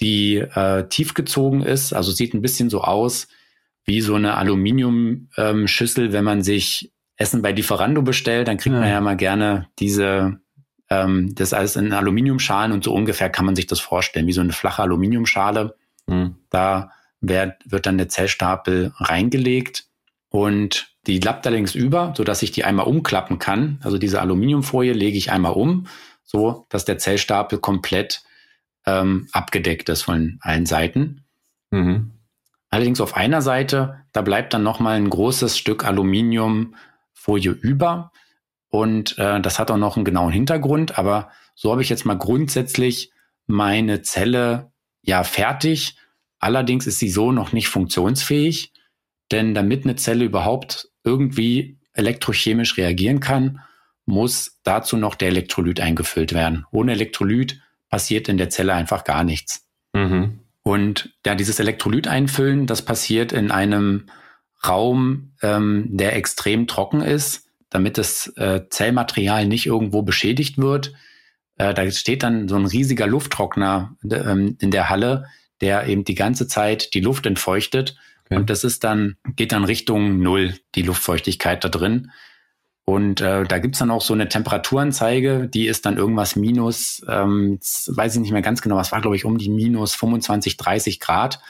die 0.00 0.36
äh, 0.36 0.88
tiefgezogen 0.88 1.62
ist. 1.62 1.92
Also 1.92 2.12
sieht 2.12 2.34
ein 2.34 2.42
bisschen 2.42 2.70
so 2.70 2.82
aus 2.82 3.28
wie 3.84 4.00
so 4.00 4.16
eine 4.16 4.36
Aluminiumschüssel, 4.36 6.06
ähm, 6.06 6.12
wenn 6.12 6.24
man 6.24 6.42
sich 6.42 6.92
Essen 7.16 7.40
bei 7.40 7.52
Lieferando 7.52 8.02
bestellt, 8.02 8.48
dann 8.48 8.58
kriegt 8.58 8.74
ja. 8.74 8.80
man 8.80 8.90
ja 8.90 9.00
mal 9.00 9.16
gerne 9.16 9.68
diese, 9.78 10.40
ähm, 10.90 11.34
das 11.34 11.52
alles 11.52 11.76
in 11.76 11.92
Aluminiumschalen 11.92 12.72
und 12.72 12.84
so 12.84 12.92
ungefähr 12.92 13.30
kann 13.30 13.46
man 13.46 13.56
sich 13.56 13.66
das 13.66 13.80
vorstellen, 13.80 14.26
wie 14.26 14.32
so 14.32 14.40
eine 14.40 14.52
flache 14.52 14.82
Aluminiumschale. 14.82 15.76
Mhm. 16.06 16.36
Da 16.50 16.90
wird, 17.20 17.54
wird 17.64 17.86
dann 17.86 17.96
der 17.96 18.08
Zellstapel 18.08 18.92
reingelegt 18.96 19.86
und 20.28 20.94
die 21.06 21.20
lappt 21.20 21.46
allerdings 21.46 21.74
über, 21.74 22.12
sodass 22.16 22.42
ich 22.42 22.50
die 22.50 22.64
einmal 22.64 22.86
umklappen 22.86 23.38
kann. 23.38 23.80
Also 23.82 23.96
diese 23.96 24.20
Aluminiumfolie 24.20 24.92
lege 24.92 25.16
ich 25.16 25.30
einmal 25.30 25.52
um, 25.52 25.86
so 26.24 26.66
dass 26.68 26.84
der 26.84 26.98
Zellstapel 26.98 27.58
komplett 27.58 28.22
ähm, 28.86 29.28
abgedeckt 29.32 29.88
ist 29.88 30.02
von 30.02 30.38
allen 30.40 30.66
Seiten. 30.66 31.24
Mhm. 31.70 32.12
Allerdings 32.70 33.00
auf 33.00 33.16
einer 33.16 33.42
Seite, 33.42 34.02
da 34.12 34.22
bleibt 34.22 34.54
dann 34.54 34.62
nochmal 34.62 34.96
ein 34.96 35.10
großes 35.10 35.56
Stück 35.56 35.84
Aluminiumfolie 35.84 37.52
über. 37.52 38.12
Und 38.68 39.18
äh, 39.18 39.40
das 39.40 39.58
hat 39.58 39.70
auch 39.70 39.76
noch 39.76 39.96
einen 39.96 40.04
genauen 40.04 40.32
Hintergrund, 40.32 40.98
aber 40.98 41.30
so 41.54 41.70
habe 41.70 41.82
ich 41.82 41.88
jetzt 41.88 42.04
mal 42.04 42.18
grundsätzlich 42.18 43.12
meine 43.46 44.02
Zelle 44.02 44.72
ja 45.02 45.22
fertig 45.22 45.96
Allerdings 46.38 46.86
ist 46.86 46.98
sie 46.98 47.08
so 47.08 47.32
noch 47.32 47.52
nicht 47.52 47.68
funktionsfähig, 47.68 48.72
denn 49.32 49.54
damit 49.54 49.84
eine 49.84 49.96
Zelle 49.96 50.24
überhaupt 50.24 50.88
irgendwie 51.04 51.78
elektrochemisch 51.92 52.76
reagieren 52.76 53.20
kann, 53.20 53.60
muss 54.04 54.60
dazu 54.62 54.96
noch 54.96 55.14
der 55.14 55.28
Elektrolyt 55.28 55.80
eingefüllt 55.80 56.32
werden. 56.32 56.64
Ohne 56.70 56.92
Elektrolyt 56.92 57.60
passiert 57.88 58.28
in 58.28 58.38
der 58.38 58.50
Zelle 58.50 58.74
einfach 58.74 59.04
gar 59.04 59.24
nichts. 59.24 59.66
Mhm. 59.92 60.40
Und 60.62 61.14
ja, 61.24 61.34
dieses 61.34 61.60
Elektrolyt 61.60 62.08
einfüllen, 62.08 62.66
das 62.66 62.82
passiert 62.82 63.32
in 63.32 63.50
einem 63.50 64.06
Raum, 64.66 65.32
ähm, 65.42 65.86
der 65.90 66.16
extrem 66.16 66.66
trocken 66.66 67.00
ist. 67.00 67.44
damit 67.70 67.98
das 67.98 68.28
äh, 68.36 68.62
Zellmaterial 68.70 69.46
nicht 69.46 69.66
irgendwo 69.66 70.02
beschädigt 70.02 70.58
wird. 70.58 70.92
Äh, 71.58 71.74
da 71.74 71.90
steht 71.90 72.22
dann 72.22 72.48
so 72.48 72.56
ein 72.56 72.66
riesiger 72.66 73.06
Lufttrockner 73.06 73.96
ähm, 74.08 74.56
in 74.60 74.70
der 74.70 74.88
Halle, 74.88 75.26
der 75.60 75.86
eben 75.86 76.04
die 76.04 76.14
ganze 76.14 76.46
Zeit 76.46 76.94
die 76.94 77.00
Luft 77.00 77.26
entfeuchtet. 77.26 77.96
Okay. 78.26 78.36
Und 78.36 78.50
das 78.50 78.64
ist 78.64 78.84
dann, 78.84 79.16
geht 79.36 79.52
dann 79.52 79.64
Richtung 79.64 80.20
Null, 80.20 80.54
die 80.74 80.82
Luftfeuchtigkeit 80.82 81.64
da 81.64 81.68
drin. 81.68 82.10
Und 82.88 83.20
äh, 83.20 83.42
da 83.42 83.58
gibt's 83.58 83.80
dann 83.80 83.90
auch 83.90 84.00
so 84.00 84.14
eine 84.14 84.28
Temperaturanzeige, 84.28 85.48
die 85.48 85.66
ist 85.66 85.86
dann 85.86 85.96
irgendwas 85.96 86.36
minus, 86.36 87.02
ähm, 87.08 87.58
weiß 87.88 88.14
ich 88.14 88.20
nicht 88.20 88.30
mehr 88.30 88.42
ganz 88.42 88.62
genau, 88.62 88.76
was 88.76 88.92
war, 88.92 89.00
glaube 89.00 89.16
ich, 89.16 89.24
um 89.24 89.38
die 89.38 89.50
minus 89.50 89.96
25, 89.96 90.56
30 90.56 91.00
Grad. 91.00 91.40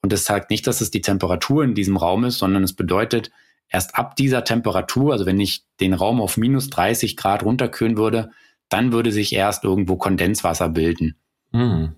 Und 0.00 0.14
das 0.14 0.24
sagt 0.24 0.48
nicht, 0.48 0.66
dass 0.66 0.80
es 0.80 0.90
die 0.90 1.02
Temperatur 1.02 1.62
in 1.62 1.74
diesem 1.74 1.98
Raum 1.98 2.24
ist, 2.24 2.38
sondern 2.38 2.64
es 2.64 2.72
bedeutet, 2.72 3.30
erst 3.68 3.96
ab 3.96 4.16
dieser 4.16 4.44
Temperatur, 4.44 5.12
also 5.12 5.26
wenn 5.26 5.38
ich 5.38 5.66
den 5.78 5.92
Raum 5.92 6.22
auf 6.22 6.38
minus 6.38 6.70
30 6.70 7.18
Grad 7.18 7.42
runterkühlen 7.42 7.98
würde, 7.98 8.30
dann 8.70 8.90
würde 8.90 9.12
sich 9.12 9.34
erst 9.34 9.64
irgendwo 9.64 9.96
Kondenswasser 9.96 10.70
bilden. 10.70 11.16
Mhm. 11.52 11.96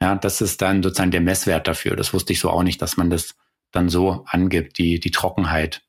Ja, 0.00 0.14
das 0.14 0.40
ist 0.40 0.62
dann 0.62 0.82
sozusagen 0.82 1.10
der 1.10 1.20
Messwert 1.20 1.68
dafür. 1.68 1.96
Das 1.96 2.14
wusste 2.14 2.32
ich 2.32 2.40
so 2.40 2.48
auch 2.48 2.62
nicht, 2.62 2.80
dass 2.80 2.96
man 2.96 3.10
das 3.10 3.36
dann 3.72 3.90
so 3.90 4.24
angibt, 4.26 4.78
die, 4.78 5.00
die 5.00 5.10
Trockenheit. 5.10 5.82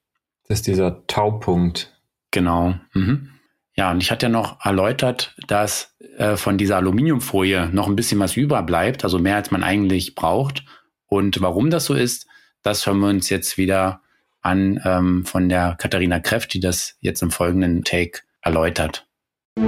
Das 0.48 0.60
ist 0.60 0.68
dieser 0.68 1.08
Taupunkt. 1.08 1.93
Genau. 2.34 2.74
Mhm. 2.94 3.30
Ja, 3.76 3.92
und 3.92 4.02
ich 4.02 4.10
hatte 4.12 4.26
ja 4.26 4.30
noch 4.30 4.66
erläutert, 4.66 5.36
dass 5.48 5.96
äh, 6.18 6.36
von 6.36 6.58
dieser 6.58 6.78
Aluminiumfolie 6.78 7.70
noch 7.72 7.88
ein 7.88 7.96
bisschen 7.96 8.20
was 8.20 8.36
überbleibt, 8.36 9.04
also 9.04 9.20
mehr 9.20 9.36
als 9.36 9.52
man 9.52 9.64
eigentlich 9.64 10.16
braucht. 10.16 10.66
Und 11.06 11.40
warum 11.42 11.70
das 11.70 11.86
so 11.86 11.94
ist, 11.94 12.26
das 12.64 12.88
hören 12.88 13.00
wir 13.00 13.10
uns 13.10 13.30
jetzt 13.30 13.60
wieder 13.60 14.02
an 14.42 14.82
ähm, 14.84 15.26
von 15.26 15.48
der 15.48 15.76
Katharina 15.78 16.20
Kräft, 16.20 16.56
die 16.56 16.60
das 16.60 16.98
jetzt 17.02 17.22
im 17.22 17.30
folgenden 17.30 17.84
Take 17.84 18.22
erläutert. 18.42 19.08
Wir 19.56 19.66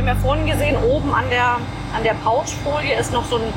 haben 0.00 0.06
ja 0.06 0.14
vorhin 0.14 0.46
gesehen, 0.46 0.76
oben 0.82 1.12
an 1.12 1.28
der, 1.28 1.58
an 1.94 2.02
der 2.02 2.14
Pouchfolie 2.24 2.98
ist 2.98 3.12
noch 3.12 3.26
so 3.26 3.36
ein, 3.36 3.52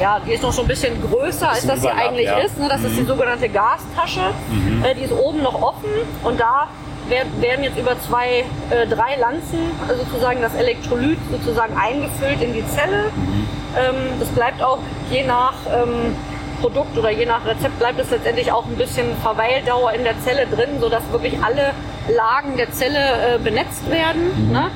ja, 0.00 0.20
die 0.26 0.32
ist 0.32 0.42
noch 0.42 0.52
so 0.52 0.62
ein 0.62 0.68
bisschen 0.68 1.00
größer, 1.00 1.50
als 1.50 1.66
das 1.66 1.80
sie 1.80 1.88
eigentlich 1.88 2.26
ja. 2.26 2.38
ist. 2.38 2.58
Ne? 2.58 2.68
Das 2.68 2.80
mhm. 2.80 2.86
ist 2.86 2.96
die 2.96 3.02
mhm. 3.02 3.06
sogenannte 3.06 3.48
Gastasche. 3.48 4.32
Mhm. 4.50 4.84
Äh, 4.84 4.94
die 4.94 5.02
ist 5.02 5.12
oben 5.12 5.42
noch 5.42 5.60
offen 5.60 5.90
und 6.22 6.40
da 6.40 6.68
werden 7.08 7.62
jetzt 7.62 7.78
über 7.78 8.00
zwei, 8.00 8.44
äh, 8.70 8.86
drei 8.88 9.16
Lanzen 9.16 9.58
also 9.86 10.04
sozusagen 10.04 10.40
das 10.40 10.54
Elektrolyt 10.54 11.18
sozusagen 11.30 11.76
eingefüllt 11.76 12.40
in 12.40 12.54
die 12.54 12.66
Zelle. 12.68 13.10
Mhm. 13.14 13.46
Ähm, 13.76 13.94
das 14.18 14.28
bleibt 14.30 14.62
auch 14.62 14.78
je 15.10 15.24
nach 15.24 15.54
ähm, 15.70 16.16
Produkt 16.60 16.96
oder 16.96 17.10
je 17.10 17.26
nach 17.26 17.44
Rezept 17.44 17.78
bleibt 17.78 18.00
es 18.00 18.10
letztendlich 18.10 18.50
auch 18.50 18.64
ein 18.64 18.76
bisschen 18.76 19.14
Verweildauer 19.22 19.92
in 19.92 20.04
der 20.04 20.18
Zelle 20.20 20.46
drin, 20.46 20.80
sodass 20.80 21.02
wirklich 21.12 21.34
alle 21.42 21.72
Lagen 22.08 22.56
der 22.56 22.72
Zelle 22.72 22.98
äh, 22.98 23.38
benetzt 23.38 23.90
werden, 23.90 24.46
mhm. 24.46 24.52
ne? 24.52 24.70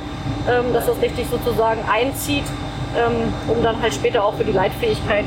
ähm, 0.49 0.73
dass 0.75 0.87
das 0.87 1.01
richtig 1.01 1.29
sozusagen 1.31 1.81
einzieht, 1.91 2.45
ähm, 2.97 3.33
um 3.49 3.63
dann 3.63 3.81
halt 3.81 3.95
später 3.95 4.25
auch 4.25 4.35
für 4.35 4.45
die 4.45 4.53
Leitfähigkeit 4.53 5.25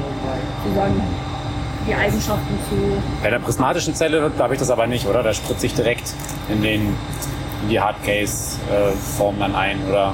sozusagen 0.63 1.01
die 1.87 1.95
Eigenschaften 1.95 2.59
zu. 2.69 3.01
Bei 3.23 3.29
der 3.29 3.39
prismatischen 3.39 3.95
Zelle 3.95 4.31
habe 4.37 4.53
ich 4.53 4.59
das 4.59 4.69
aber 4.69 4.87
nicht, 4.87 5.07
oder? 5.07 5.23
Da 5.23 5.33
spritze 5.33 5.65
ich 5.65 5.73
direkt 5.73 6.13
in, 6.49 6.61
den, 6.61 6.95
in 7.63 7.69
die 7.69 7.79
Hardcase-Form 7.79 9.35
äh, 9.35 9.39
dann 9.39 9.55
ein, 9.55 9.79
oder? 9.89 10.13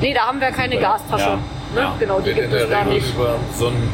Nee, 0.00 0.14
da 0.14 0.22
haben 0.22 0.40
wir 0.40 0.50
keine 0.50 0.78
Gastasche. 0.78 1.24
Ja. 1.24 1.38
Ne? 1.74 1.80
Ja. 1.80 1.94
Genau, 1.98 2.20
die 2.20 2.34
gibt 2.34 2.52
es 2.52 2.68
da 2.68 2.84
nicht. 2.84 3.14
Über 3.14 3.36
so 3.56 3.68
ein 3.68 3.88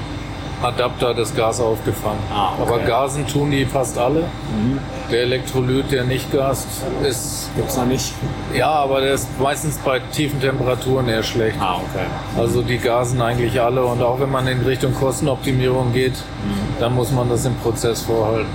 Adapter 0.62 1.14
das 1.14 1.34
Gas 1.36 1.60
aufgefangen. 1.60 2.18
Ah, 2.32 2.52
okay. 2.58 2.62
Aber 2.62 2.78
gasen 2.80 3.26
tun 3.26 3.50
die 3.50 3.64
fast 3.64 3.98
alle. 3.98 4.20
Mhm. 4.20 4.80
Der 5.10 5.22
Elektrolyt, 5.22 5.90
der 5.90 6.04
nicht 6.04 6.30
gast, 6.30 6.66
ist. 7.02 7.50
Gibt's 7.56 7.76
noch 7.76 7.86
nicht? 7.86 8.12
Ja, 8.54 8.70
aber 8.70 9.00
der 9.00 9.14
ist 9.14 9.28
meistens 9.40 9.78
bei 9.78 10.00
tiefen 10.00 10.38
Temperaturen 10.38 11.08
eher 11.08 11.22
schlecht. 11.22 11.56
Ah, 11.60 11.76
okay. 11.76 12.04
Also 12.36 12.60
die 12.60 12.76
gasen 12.76 13.22
eigentlich 13.22 13.58
alle 13.58 13.84
und 13.84 14.02
auch 14.02 14.20
wenn 14.20 14.30
man 14.30 14.46
in 14.46 14.60
Richtung 14.60 14.94
Kostenoptimierung 14.94 15.94
geht, 15.94 16.12
mhm. 16.12 16.80
dann 16.80 16.94
muss 16.94 17.10
man 17.10 17.28
das 17.30 17.46
im 17.46 17.54
Prozess 17.56 18.02
vorhalten. 18.02 18.50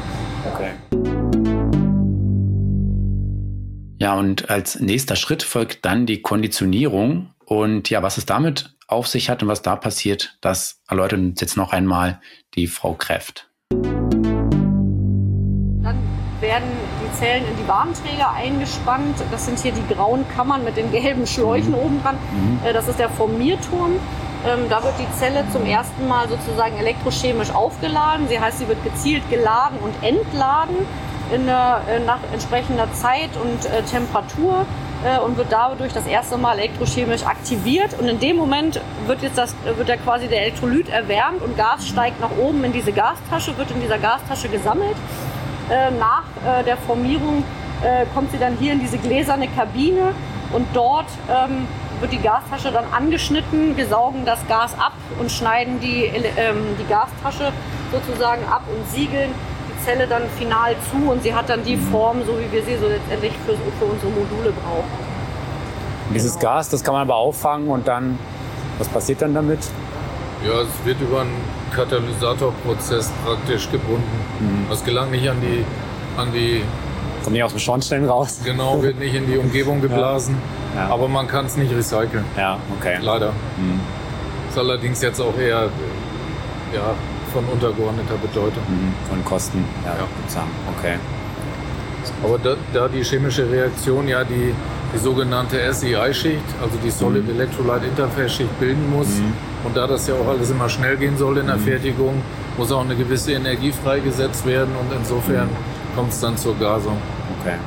Okay. 0.53 0.71
Ja, 3.99 4.15
und 4.15 4.49
als 4.49 4.79
nächster 4.79 5.15
Schritt 5.15 5.43
folgt 5.43 5.85
dann 5.85 6.05
die 6.05 6.21
Konditionierung. 6.21 7.29
Und 7.45 7.89
ja, 7.89 8.03
was 8.03 8.17
es 8.17 8.25
damit 8.25 8.75
auf 8.87 9.07
sich 9.07 9.29
hat 9.29 9.41
und 9.41 9.49
was 9.49 9.61
da 9.61 9.75
passiert, 9.75 10.37
das 10.41 10.81
erläutert 10.87 11.19
uns 11.19 11.41
jetzt 11.41 11.57
noch 11.57 11.73
einmal 11.73 12.21
die 12.55 12.67
Frau 12.67 12.93
Kräft. 12.93 13.49
Werden 16.43 16.67
die 17.01 17.17
Zellen 17.17 17.45
in 17.47 17.55
die 17.55 17.67
Warnträger 17.69 18.33
eingespannt. 18.35 19.15
Das 19.31 19.45
sind 19.45 19.59
hier 19.59 19.71
die 19.71 19.93
grauen 19.93 20.25
Kammern 20.35 20.65
mit 20.65 20.75
den 20.75 20.91
gelben 20.91 21.25
Schläuchen 21.25 21.69
mhm. 21.69 21.77
oben 21.77 22.03
dran. 22.03 22.17
Mhm. 22.31 22.59
Äh, 22.67 22.73
das 22.73 22.89
ist 22.89 22.99
der 22.99 23.09
Formierturm. 23.09 23.93
Ähm, 24.45 24.65
da 24.69 24.83
wird 24.83 24.95
die 24.99 25.17
Zelle 25.17 25.45
zum 25.53 25.65
ersten 25.65 26.05
Mal 26.05 26.27
sozusagen 26.27 26.77
elektrochemisch 26.77 27.51
aufgeladen. 27.51 28.27
Sie 28.27 28.41
heißt, 28.41 28.59
sie 28.59 28.67
wird 28.67 28.83
gezielt 28.83 29.23
geladen 29.29 29.77
und 29.79 29.95
entladen 30.05 30.75
in 31.33 31.45
der, 31.45 31.81
äh, 31.87 31.99
nach 31.99 32.19
entsprechender 32.33 32.91
Zeit 32.91 33.29
und 33.41 33.65
äh, 33.65 33.81
Temperatur 33.83 34.65
äh, 35.05 35.19
und 35.19 35.37
wird 35.37 35.47
dadurch 35.49 35.93
das 35.93 36.05
erste 36.05 36.37
Mal 36.37 36.59
elektrochemisch 36.59 37.25
aktiviert. 37.25 37.97
Und 37.97 38.09
in 38.09 38.19
dem 38.19 38.35
Moment 38.35 38.81
wird 39.07 39.21
jetzt 39.21 39.37
das, 39.37 39.55
wird 39.77 39.87
ja 39.87 39.95
quasi 39.95 40.27
der 40.27 40.41
Elektrolyt 40.41 40.89
erwärmt 40.89 41.41
und 41.41 41.55
Gas 41.55 41.87
steigt 41.87 42.19
nach 42.19 42.31
oben 42.37 42.65
in 42.65 42.73
diese 42.73 42.91
Gastasche, 42.91 43.57
wird 43.57 43.71
in 43.71 43.79
dieser 43.79 43.97
Gastasche 43.97 44.49
gesammelt. 44.49 44.97
Äh, 45.69 45.91
nach 45.91 46.23
äh, 46.45 46.63
der 46.63 46.77
Formierung 46.77 47.43
äh, 47.83 48.05
kommt 48.13 48.31
sie 48.31 48.37
dann 48.37 48.57
hier 48.57 48.73
in 48.73 48.79
diese 48.79 48.97
gläserne 48.97 49.47
Kabine 49.47 50.13
und 50.51 50.67
dort 50.73 51.07
ähm, 51.29 51.67
wird 51.99 52.11
die 52.11 52.21
Gastasche 52.21 52.71
dann 52.71 52.85
angeschnitten. 52.91 53.77
Wir 53.77 53.87
saugen 53.87 54.25
das 54.25 54.45
Gas 54.47 54.73
ab 54.77 54.93
und 55.19 55.31
schneiden 55.31 55.79
die, 55.79 56.05
ähm, 56.05 56.75
die 56.79 56.87
Gastasche 56.87 57.51
sozusagen 57.91 58.43
ab 58.49 58.63
und 58.67 58.89
siegeln 58.91 59.31
Zelle 59.83 60.07
dann 60.07 60.23
final 60.37 60.75
zu 60.89 61.11
und 61.11 61.23
sie 61.23 61.33
hat 61.33 61.49
dann 61.49 61.63
die 61.63 61.77
Form, 61.77 62.23
so 62.25 62.33
wie 62.39 62.51
wir 62.51 62.63
sie 62.63 62.77
so 62.77 62.87
letztendlich 62.87 63.33
für, 63.45 63.53
für 63.53 63.85
unsere 63.85 64.11
Module 64.11 64.51
brauchen. 64.51 65.13
Dieses 66.13 66.39
Gas, 66.39 66.69
das 66.69 66.83
kann 66.83 66.93
man 66.93 67.01
aber 67.03 67.15
auffangen 67.15 67.67
und 67.67 67.87
dann, 67.87 68.17
was 68.77 68.87
passiert 68.87 69.21
dann 69.21 69.33
damit? 69.33 69.59
Ja, 70.45 70.61
es 70.61 70.85
wird 70.85 70.99
über 70.99 71.21
einen 71.21 71.37
Katalysatorprozess 71.73 73.11
praktisch 73.25 73.71
gebunden. 73.71 74.03
Mhm. 74.39 74.69
Das 74.69 74.83
gelangt 74.83 75.11
nicht 75.11 75.29
an 75.29 75.37
die, 75.41 75.63
an 76.19 76.31
die 76.33 76.63
Kommt 77.23 77.33
nicht 77.33 77.43
aus 77.43 77.53
dem 77.53 77.59
Schornstein 77.59 78.05
raus. 78.05 78.41
Genau, 78.43 78.81
wird 78.81 78.99
nicht 78.99 79.15
in 79.15 79.25
die 79.25 79.37
Umgebung 79.37 79.81
geblasen. 79.81 80.35
Ja. 80.75 80.81
Ja. 80.81 80.87
Aber 80.89 81.07
man 81.07 81.27
kann 81.27 81.45
es 81.45 81.55
nicht 81.55 81.73
recyceln. 81.73 82.25
Ja, 82.35 82.57
okay. 82.77 82.97
Leider. 83.01 83.31
Mhm. 83.57 83.79
Ist 84.49 84.57
allerdings 84.57 85.01
jetzt 85.01 85.21
auch 85.21 85.37
eher 85.37 85.69
ja, 86.73 86.93
von 87.31 87.45
untergeordneter 87.45 88.15
Bedeutung. 88.21 88.63
Mhm, 88.67 88.93
von 89.09 89.23
Kosten, 89.25 89.63
ja, 89.85 89.95
ja. 89.95 90.43
okay. 90.77 90.97
Aber 92.23 92.37
da, 92.37 92.55
da, 92.73 92.87
die 92.87 93.03
chemische 93.03 93.49
Reaktion 93.49 94.07
ja 94.07 94.23
die, 94.23 94.53
die 94.93 94.97
sogenannte 94.97 95.73
SEI-Schicht, 95.73 96.43
also 96.61 96.77
die 96.83 96.91
Solid 96.91 97.23
mhm. 97.23 97.35
Electrolyte 97.35 97.85
Interface-Schicht 97.85 98.59
bilden 98.59 98.91
muss, 98.91 99.07
mhm. 99.07 99.33
Und 99.63 99.75
da 99.77 99.87
das 99.87 100.07
ja 100.07 100.15
auch 100.15 100.27
alles 100.27 100.49
immer 100.51 100.69
schnell 100.69 100.97
gehen 100.97 101.17
soll 101.17 101.37
in 101.37 101.47
der 101.47 101.57
mhm. 101.57 101.61
Fertigung, 101.61 102.21
muss 102.57 102.71
auch 102.71 102.83
eine 102.83 102.95
gewisse 102.95 103.33
Energie 103.33 103.71
freigesetzt 103.71 104.45
werden 104.45 104.75
und 104.75 104.95
insofern 104.95 105.47
mhm. 105.47 105.95
kommt 105.95 106.11
es 106.11 106.19
dann 106.19 106.37
zur 106.37 106.57
Gasung. 106.59 106.97
Okay. 107.39 107.57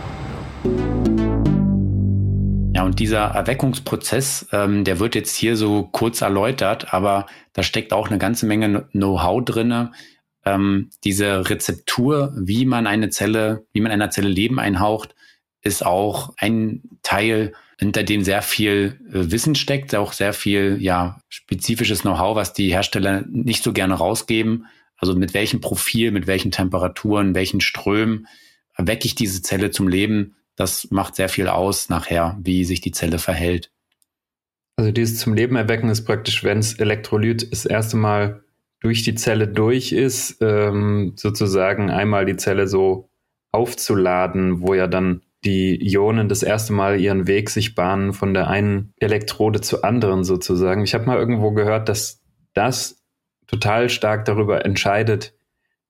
Ja, 2.75 2.83
und 2.83 2.99
dieser 2.99 3.23
Erweckungsprozess, 3.23 4.49
ähm, 4.53 4.85
der 4.85 5.01
wird 5.01 5.15
jetzt 5.15 5.35
hier 5.35 5.57
so 5.57 5.85
kurz 5.85 6.21
erläutert, 6.21 6.93
aber 6.93 7.25
da 7.55 7.63
steckt 7.63 7.95
auch 7.95 8.09
eine 8.09 8.19
ganze 8.19 8.45
Menge 8.45 8.89
Know-how 8.93 9.43
drinne. 9.43 9.93
Ähm, 10.45 10.91
diese 11.03 11.49
Rezeptur, 11.49 12.35
wie 12.37 12.67
man 12.67 12.87
eine 12.87 13.09
Zelle, 13.09 13.65
wie 13.73 13.81
man 13.81 13.93
einer 13.93 14.11
Zelle 14.11 14.29
Leben 14.29 14.59
einhaucht, 14.59 15.15
ist 15.63 15.87
auch 15.87 16.35
ein 16.37 16.83
Teil, 17.03 17.55
hinter 17.79 18.03
dem 18.03 18.23
sehr 18.23 18.43
viel 18.43 18.99
äh, 19.09 19.31
Wissen 19.31 19.55
steckt, 19.55 19.95
auch 19.95 20.13
sehr 20.13 20.33
viel 20.33 20.79
ja 20.81 21.21
spezifisches 21.29 22.03
Know-how, 22.03 22.37
was 22.37 22.53
die 22.53 22.73
Hersteller 22.73 23.25
nicht 23.29 23.63
so 23.63 23.73
gerne 23.73 23.95
rausgeben. 23.95 24.67
Also 24.97 25.15
mit 25.15 25.35
welchem 25.35 25.61
Profil, 25.61 26.11
mit 26.11 26.27
welchen 26.27 26.51
Temperaturen, 26.51 27.35
welchen 27.35 27.61
Strömen 27.61 28.27
erwecke 28.75 29.07
ich 29.07 29.15
diese 29.15 29.43
Zelle 29.43 29.71
zum 29.71 29.89
Leben 29.89 30.37
das 30.57 30.91
macht 30.91 31.15
sehr 31.15 31.29
viel 31.29 31.49
aus 31.49 31.89
nachher, 31.89 32.37
wie 32.43 32.65
sich 32.65 32.81
die 32.81 32.91
Zelle 32.91 33.19
verhält. 33.19 33.71
Also 34.77 34.91
dieses 34.91 35.19
zum 35.19 35.35
Leben 35.35 35.57
erwecken 35.57 35.89
ist 35.89 36.05
praktisch, 36.05 36.43
wenn 36.45 36.59
es 36.59 36.75
Elektrolyt 36.75 37.51
das 37.53 37.67
erste 37.67 37.97
Mal 37.97 38.43
durch 38.81 39.03
die 39.05 39.15
Zelle 39.15 39.49
durch 39.49 39.93
ist, 39.93 40.39
ähm, 40.41 41.13
sozusagen 41.17 41.91
einmal 41.91 42.27
die 42.27 42.37
Zelle 42.37 42.69
so 42.69 43.11
aufzuladen, 43.53 44.61
wo 44.61 44.75
ja 44.75 44.87
dann 44.87 45.23
die 45.47 45.81
Ionen 45.81 46.29
das 46.29 46.43
erste 46.43 46.73
Mal 46.73 47.01
ihren 47.01 47.27
Weg 47.27 47.51
sich 47.51 47.75
bahnen 47.75 48.13
von 48.13 48.35
der 48.35 48.49
einen 48.49 48.93
Elektrode 48.99 49.61
zur 49.61 49.85
anderen 49.85 50.25
sozusagen. 50.25 50.83
Ich 50.83 50.93
habe 50.93 51.07
mal 51.07 51.19
irgendwo 51.19 51.53
gehört, 51.53 51.89
dass 51.89 52.23
das 52.53 53.05
total 53.47 53.89
stark 53.89 54.25
darüber 54.25 54.65
entscheidet, 54.65 55.35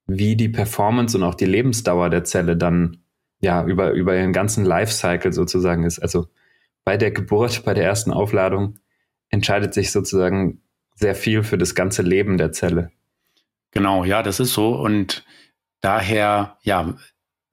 wie 0.06 0.36
die 0.36 0.50
Performance 0.50 1.16
und 1.16 1.24
auch 1.24 1.34
die 1.34 1.46
Lebensdauer 1.46 2.10
der 2.10 2.24
Zelle 2.24 2.56
dann 2.56 2.98
ja 3.40 3.64
über, 3.64 3.92
über 3.92 4.16
ihren 4.16 4.32
ganzen 4.32 4.64
Lifecycle 4.64 5.32
sozusagen 5.32 5.84
ist. 5.84 5.98
Also 5.98 6.28
bei 6.84 6.96
der 6.96 7.10
Geburt, 7.10 7.64
bei 7.64 7.74
der 7.74 7.84
ersten 7.84 8.12
Aufladung 8.12 8.78
entscheidet 9.30 9.74
sich 9.74 9.90
sozusagen 9.90 10.62
sehr 10.94 11.14
viel 11.14 11.42
für 11.42 11.58
das 11.58 11.74
ganze 11.74 12.02
Leben 12.02 12.36
der 12.36 12.52
Zelle. 12.52 12.90
Genau, 13.72 14.04
ja, 14.04 14.22
das 14.22 14.38
ist 14.38 14.52
so. 14.52 14.74
Und 14.74 15.24
daher, 15.80 16.58
ja, 16.62 16.96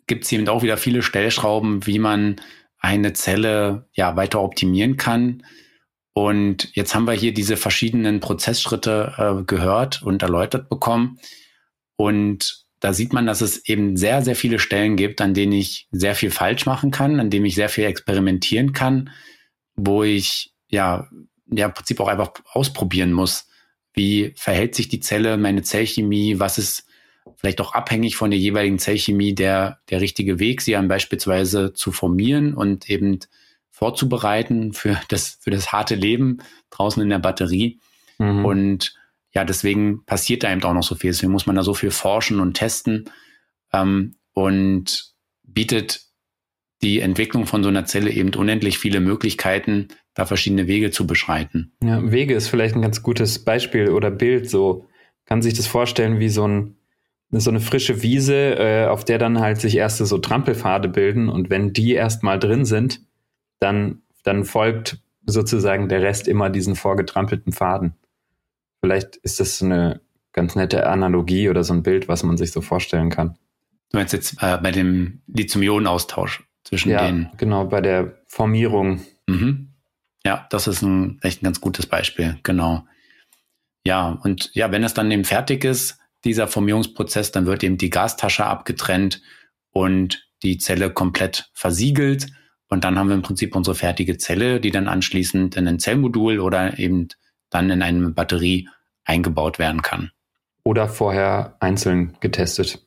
gibt 0.08 0.26
es 0.26 0.32
eben 0.32 0.48
auch 0.48 0.64
wieder 0.64 0.78
viele 0.78 1.02
Stellschrauben, 1.02 1.86
wie 1.86 2.00
man 2.00 2.38
eine 2.80 3.14
Zelle 3.14 3.88
ja 3.94 4.16
weiter 4.16 4.42
optimieren 4.42 4.98
kann. 4.98 5.44
Und 6.14 6.70
jetzt 6.76 6.94
haben 6.94 7.06
wir 7.06 7.14
hier 7.14 7.34
diese 7.34 7.58
verschiedenen 7.58 8.20
Prozessschritte 8.20 9.14
äh, 9.18 9.44
gehört 9.46 10.04
und 10.04 10.22
erläutert 10.22 10.70
bekommen. 10.70 11.20
Und 11.96 12.66
da 12.80 12.94
sieht 12.94 13.14
man, 13.14 13.26
dass 13.26 13.42
es 13.42 13.66
eben 13.68 13.96
sehr, 13.96 14.22
sehr 14.22 14.36
viele 14.36 14.60
Stellen 14.60 14.98
gibt, 14.98 15.22
an 15.22 15.34
denen 15.34 15.54
ich 15.54 15.88
sehr 15.92 16.16
viel 16.16 16.32
falsch 16.32 16.66
machen 16.66 16.92
kann, 16.92 17.20
an 17.20 17.30
denen 17.30 17.46
ich 17.46 17.56
sehr 17.56 17.70
viel 17.70 17.86
experimentieren 17.86 18.74
kann, 18.74 19.10
wo 19.76 20.04
ich 20.04 20.54
ja, 20.68 21.08
ja 21.50 21.68
im 21.68 21.74
Prinzip 21.74 22.00
auch 22.02 22.10
einfach 22.10 22.34
ausprobieren 22.52 23.14
muss. 23.14 23.48
Wie 23.94 24.34
verhält 24.36 24.76
sich 24.76 24.90
die 24.90 25.00
Zelle, 25.00 25.38
meine 25.38 25.62
Zellchemie, 25.62 26.40
was 26.40 26.58
ist 26.58 26.86
vielleicht 27.38 27.62
auch 27.62 27.74
abhängig 27.74 28.16
von 28.16 28.32
der 28.32 28.40
jeweiligen 28.40 28.80
Zellchemie 28.80 29.36
der, 29.36 29.80
der 29.90 30.02
richtige 30.02 30.40
Weg, 30.40 30.62
sie 30.62 30.74
dann 30.74 30.88
beispielsweise 30.88 31.74
zu 31.74 31.92
formieren 31.92 32.54
und 32.54 32.90
eben 32.90 33.20
vorzubereiten 33.70 34.74
für 34.74 35.00
das, 35.10 35.38
für 35.42 35.52
das 35.52 35.72
harte 35.72 35.96
Leben 35.96 36.40
draußen 36.70 37.02
in 37.02 37.10
der 37.10 37.20
Batterie. 37.20 37.80
Mhm. 38.18 38.46
Und 38.46 38.96
ja, 39.34 39.44
deswegen 39.44 40.06
passiert 40.06 40.44
da 40.44 40.52
eben 40.52 40.64
auch 40.64 40.74
noch 40.74 40.84
so 40.84 40.96
viel. 40.96 41.12
Deswegen 41.12 41.32
muss 41.32 41.46
man 41.46 41.56
da 41.56 41.64
so 41.64 41.74
viel 41.74 41.92
forschen 41.92 42.40
und 42.40 42.54
testen 42.54 43.10
ähm, 43.74 44.16
und 44.34 45.14
bietet 45.44 46.02
die 46.82 47.00
Entwicklung 47.00 47.46
von 47.46 47.64
so 47.64 47.70
einer 47.70 47.86
Zelle 47.86 48.12
eben 48.12 48.34
unendlich 48.36 48.78
viele 48.78 49.00
Möglichkeiten, 49.00 49.88
da 50.14 50.26
verschiedene 50.26 50.68
Wege 50.68 50.92
zu 50.92 51.08
beschreiten. 51.08 51.74
Ja, 51.82 52.12
Wege 52.12 52.36
ist 52.36 52.50
vielleicht 52.50 52.76
ein 52.76 52.82
ganz 52.82 53.02
gutes 53.02 53.44
Beispiel 53.44 53.90
oder 53.90 54.12
Bild. 54.12 54.50
So 54.50 54.86
kann 55.26 55.42
sich 55.42 55.54
das 55.54 55.66
vorstellen 55.66 56.20
wie 56.20 56.30
so 56.30 56.48
ein 56.48 56.76
so 57.40 57.50
eine 57.50 57.60
frische 57.60 58.02
Wiese, 58.02 58.56
äh, 58.58 58.86
auf 58.88 59.06
der 59.06 59.18
dann 59.18 59.40
halt 59.40 59.60
sich 59.60 59.76
erste 59.76 60.06
so 60.06 60.18
Trampelpfade 60.18 60.88
bilden 60.90 61.30
und 61.30 61.50
wenn 61.50 61.74
die 61.74 61.94
erstmal 61.94 62.40
drin 62.40 62.66
sind, 62.66 63.02
dann 63.60 64.04
dann 64.24 64.46
folgt 64.46 65.00
sozusagen 65.26 65.90
der 65.90 66.02
Rest 66.02 66.28
immer 66.28 66.50
diesen 66.50 66.76
vorgetrampelten 66.76 67.54
Pfaden. 67.54 67.94
Vielleicht 68.82 69.18
ist 69.18 69.40
das 69.40 69.62
eine 69.62 70.02
ganz 70.34 70.56
nette 70.56 70.88
Analogie 70.88 71.50
oder 71.50 71.64
so 71.64 71.74
ein 71.74 71.84
Bild, 71.84 72.08
was 72.08 72.24
man 72.24 72.38
sich 72.38 72.52
so 72.52 72.62
vorstellen 72.62 73.10
kann. 73.10 73.38
Du 73.92 73.98
meinst 73.98 74.14
jetzt 74.14 74.42
äh, 74.42 74.58
bei 74.58 74.72
dem 74.72 75.22
Lithium-Ionen-Austausch 75.28 76.44
zwischen 76.64 76.90
ja, 76.90 77.06
den. 77.06 77.30
Genau, 77.38 77.66
bei 77.66 77.82
der 77.82 78.18
Formierung. 78.28 79.02
Mhm. 79.28 79.70
Ja, 80.26 80.48
das 80.50 80.68
ist 80.68 80.82
ein 80.82 81.20
echt 81.22 81.42
ein 81.42 81.46
ganz 81.46 81.62
gutes 81.62 81.86
Beispiel, 81.86 82.40
genau. 82.44 82.86
Ja, 83.86 84.18
und 84.24 84.50
ja, 84.54 84.72
wenn 84.72 84.84
es 84.84 84.94
dann 84.94 85.12
eben 85.12 85.26
fertig 85.26 85.64
ist, 85.64 86.00
dieser 86.26 86.48
Formierungsprozess, 86.48 87.32
dann 87.32 87.46
wird 87.46 87.64
eben 87.64 87.78
die 87.78 87.90
Gastasche 87.90 88.46
abgetrennt 88.46 89.22
und 89.72 90.28
die 90.44 90.58
Zelle 90.58 90.92
komplett 90.92 91.50
versiegelt. 91.54 92.28
Und 92.68 92.84
dann 92.84 92.98
haben 92.98 93.08
wir 93.08 93.16
im 93.16 93.22
Prinzip 93.22 93.56
unsere 93.56 93.76
fertige 93.76 94.18
Zelle, 94.18 94.60
die 94.60 94.72
dann 94.72 94.88
anschließend 94.88 95.56
in 95.56 95.68
ein 95.68 95.80
Zellmodul 95.80 96.40
oder 96.40 96.80
eben 96.80 97.08
dann 97.50 97.70
in 97.70 97.82
eine 97.82 98.10
Batterie 98.10 98.70
eingebaut 99.06 99.60
werden 99.60 99.82
kann. 99.82 100.12
Oder 100.64 100.88
vorher 100.88 101.58
einzeln 101.60 102.18
getestet. 102.20 102.80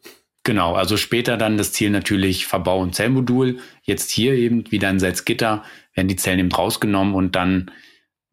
Genau, 0.43 0.75
also 0.75 0.97
später 0.97 1.37
dann 1.37 1.59
das 1.59 1.73
Ziel 1.73 1.91
natürlich 1.91 2.47
Verbau 2.47 2.81
und 2.81 2.95
Zellmodul. 2.95 3.59
Jetzt 3.83 4.11
hier 4.11 4.35
eben 4.35 4.71
wieder 4.71 4.89
in 4.89 5.01
Salzgitter 5.01 5.65
werden 5.95 6.09
die 6.09 6.17
Zellen 6.17 6.39
eben 6.39 6.53
rausgenommen 6.53 7.15
und 7.15 7.35
dann 7.35 7.71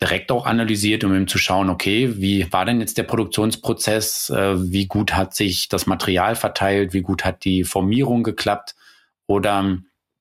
direkt 0.03 0.33
auch 0.33 0.45
analysiert, 0.45 1.05
um 1.05 1.15
eben 1.15 1.29
zu 1.29 1.37
schauen, 1.37 1.69
okay, 1.69 2.15
wie 2.17 2.51
war 2.51 2.65
denn 2.65 2.81
jetzt 2.81 2.97
der 2.97 3.03
Produktionsprozess? 3.03 4.29
Äh, 4.29 4.69
wie 4.69 4.85
gut 4.85 5.15
hat 5.15 5.33
sich 5.33 5.69
das 5.69 5.85
Material 5.85 6.35
verteilt? 6.35 6.93
Wie 6.93 7.01
gut 7.01 7.23
hat 7.23 7.45
die 7.45 7.63
Formierung 7.63 8.23
geklappt? 8.23 8.75
Oder 9.27 9.77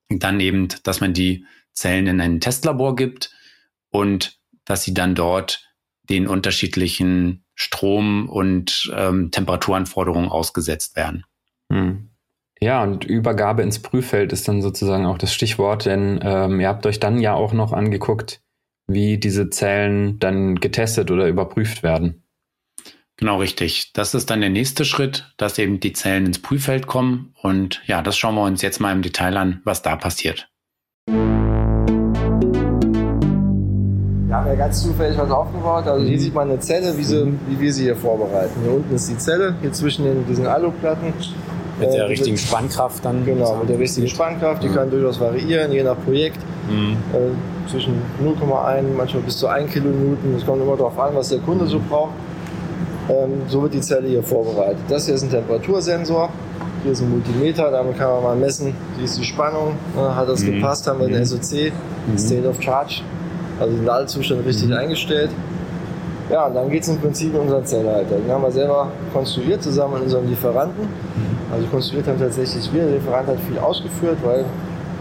dann 0.07 0.39
eben, 0.39 0.69
dass 0.83 1.01
man 1.01 1.13
die 1.13 1.45
Zellen 1.73 2.07
in 2.07 2.21
ein 2.21 2.39
Testlabor 2.39 2.95
gibt 2.95 3.35
und 3.89 4.39
dass 4.63 4.83
sie 4.83 4.93
dann 4.93 5.15
dort 5.15 5.67
den 6.09 6.27
unterschiedlichen 6.27 7.43
Strom- 7.53 8.29
und 8.29 8.89
ähm, 8.95 9.31
Temperaturanforderungen 9.31 10.29
ausgesetzt 10.29 10.95
werden. 10.95 11.25
Hm. 11.69 12.09
Ja, 12.61 12.83
und 12.83 13.03
Übergabe 13.03 13.63
ins 13.63 13.79
Prüffeld 13.79 14.31
ist 14.31 14.47
dann 14.47 14.61
sozusagen 14.61 15.05
auch 15.05 15.17
das 15.17 15.33
Stichwort, 15.33 15.85
denn 15.85 16.21
ähm, 16.23 16.61
ihr 16.61 16.69
habt 16.69 16.85
euch 16.85 17.01
dann 17.01 17.19
ja 17.19 17.33
auch 17.33 17.51
noch 17.51 17.73
angeguckt, 17.73 18.41
wie 18.93 19.17
diese 19.17 19.49
Zellen 19.49 20.19
dann 20.19 20.55
getestet 20.55 21.11
oder 21.11 21.27
überprüft 21.27 21.83
werden. 21.83 22.23
Genau 23.17 23.37
richtig. 23.37 23.93
Das 23.93 24.13
ist 24.15 24.29
dann 24.29 24.41
der 24.41 24.49
nächste 24.49 24.85
Schritt, 24.85 25.31
dass 25.37 25.59
eben 25.59 25.79
die 25.79 25.93
Zellen 25.93 26.25
ins 26.25 26.39
Prüffeld 26.39 26.87
kommen. 26.87 27.33
Und 27.41 27.81
ja, 27.85 28.01
das 28.01 28.17
schauen 28.17 28.35
wir 28.35 28.43
uns 28.43 28.61
jetzt 28.61 28.79
mal 28.79 28.91
im 28.91 29.01
Detail 29.01 29.37
an, 29.37 29.61
was 29.63 29.81
da 29.81 29.95
passiert. 29.95 30.49
Wir 34.27 34.39
haben 34.39 34.47
ja 34.47 34.55
ganz 34.55 34.81
zufällig 34.81 35.15
was 35.17 35.29
aufgebaut. 35.29 35.85
Also 35.85 36.05
hier 36.05 36.19
sieht 36.19 36.33
man 36.33 36.49
eine 36.49 36.59
Zelle, 36.59 36.97
wie, 36.97 37.03
sie, 37.03 37.33
wie 37.47 37.59
wir 37.59 37.71
sie 37.71 37.83
hier 37.83 37.95
vorbereiten. 37.95 38.61
Hier 38.63 38.73
unten 38.73 38.95
ist 38.95 39.07
die 39.07 39.17
Zelle, 39.17 39.55
hier 39.61 39.71
zwischen 39.71 40.05
den, 40.05 40.25
diesen 40.25 40.47
Aluplatten. 40.47 41.13
Mit 41.79 41.93
der 41.93 42.03
äh, 42.03 42.07
richtigen 42.07 42.37
Spannkraft 42.37 43.05
dann? 43.05 43.25
Genau, 43.25 43.57
mit 43.57 43.69
der 43.69 43.77
richtigen 43.77 44.07
Spannkraft. 44.07 44.63
Die 44.63 44.69
mhm. 44.69 44.73
kann 44.75 44.89
durchaus 44.89 45.19
variieren, 45.19 45.71
je 45.71 45.83
nach 45.83 45.97
Projekt. 46.03 46.39
Mhm. 46.67 46.97
Zwischen 47.69 48.01
0,1, 48.23 48.83
manchmal 48.95 49.23
bis 49.23 49.37
zu 49.37 49.47
1 49.47 49.71
Kilonewton. 49.71 50.35
Es 50.37 50.45
kommt 50.45 50.61
immer 50.61 50.75
darauf 50.75 50.97
an, 50.99 51.15
was 51.15 51.29
der 51.29 51.39
Kunde 51.39 51.65
so 51.65 51.79
braucht. 51.89 52.11
Ähm, 53.09 53.41
so 53.47 53.61
wird 53.61 53.73
die 53.73 53.81
Zelle 53.81 54.07
hier 54.07 54.23
vorbereitet. 54.23 54.79
Das 54.87 55.05
hier 55.05 55.15
ist 55.15 55.23
ein 55.23 55.29
Temperatursensor. 55.29 56.29
Hier 56.83 56.91
ist 56.91 57.01
ein 57.01 57.09
Multimeter, 57.09 57.71
damit 57.71 57.97
kann 57.97 58.09
man 58.09 58.23
mal 58.23 58.35
messen, 58.35 58.75
wie 58.97 59.05
ist 59.05 59.17
die 59.17 59.23
Spannung, 59.23 59.75
ne, 59.95 60.13
hat 60.13 60.27
das 60.27 60.43
mhm. 60.43 60.55
gepasst, 60.55 60.85
haben 60.85 60.99
wir 60.99 61.07
den 61.07 61.19
mhm. 61.19 61.25
SOC, 61.25 61.71
mhm. 62.07 62.17
State 62.17 62.47
of 62.47 62.61
Charge 62.61 63.03
also 63.59 63.75
den 63.75 63.85
Ladezustand 63.85 64.45
richtig 64.45 64.69
mhm. 64.69 64.73
eingestellt. 64.73 65.29
Ja, 66.29 66.47
und 66.47 66.55
dann 66.55 66.69
geht 66.69 66.83
es 66.83 66.89
im 66.89 66.99
Prinzip 66.99 67.33
in 67.33 67.41
unseren 67.41 67.65
Zellhalter. 67.65 68.15
Den 68.15 68.31
haben 68.31 68.43
wir 68.43 68.51
selber 68.51 68.89
konstruiert 69.11 69.61
zusammen 69.61 69.95
mit 69.95 70.03
unserem 70.03 70.27
Lieferanten. 70.27 70.87
Also 71.51 71.67
konstruiert 71.67 72.07
haben 72.07 72.19
tatsächlich 72.19 72.71
wir. 72.73 72.85
Der 72.85 72.95
Lieferant 72.95 73.27
hat 73.27 73.39
viel 73.41 73.59
ausgeführt, 73.59 74.17
weil 74.23 74.45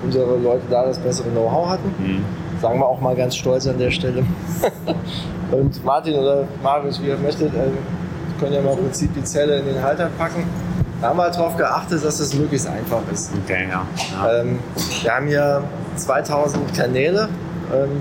unsere 0.04 0.36
Leute 0.38 0.62
da 0.68 0.84
das 0.84 0.98
bessere 0.98 1.28
Know-how 1.30 1.68
hatten. 1.68 1.94
Sagen 2.62 2.78
wir 2.78 2.86
auch 2.86 3.00
mal 3.00 3.16
ganz 3.16 3.34
stolz 3.34 3.66
an 3.66 3.76
der 3.76 3.90
Stelle. 3.90 4.22
und 5.50 5.84
Martin 5.84 6.14
oder 6.14 6.46
Marius, 6.62 7.02
wie 7.02 7.08
ihr 7.08 7.16
möchtet, 7.16 7.52
äh, 7.54 7.70
können 8.38 8.52
ja 8.52 8.62
mal 8.62 8.74
im 8.74 8.84
Prinzip 8.84 9.12
die 9.14 9.24
Zelle 9.24 9.58
in 9.58 9.66
den 9.66 9.82
Halter 9.82 10.08
packen. 10.16 10.44
Da 11.00 11.08
haben 11.08 11.18
wir 11.18 11.24
halt 11.24 11.34
darauf 11.34 11.56
geachtet, 11.56 12.04
dass 12.04 12.18
das 12.18 12.32
möglichst 12.34 12.68
einfach 12.68 13.00
ist. 13.12 13.32
Okay, 13.42 13.66
ja. 13.68 13.84
ja. 14.12 14.40
Ähm, 14.40 14.60
wir 15.02 15.12
haben 15.12 15.26
hier 15.26 15.64
2000 15.96 16.72
Kanäle. 16.72 17.28
Ähm, 17.74 18.00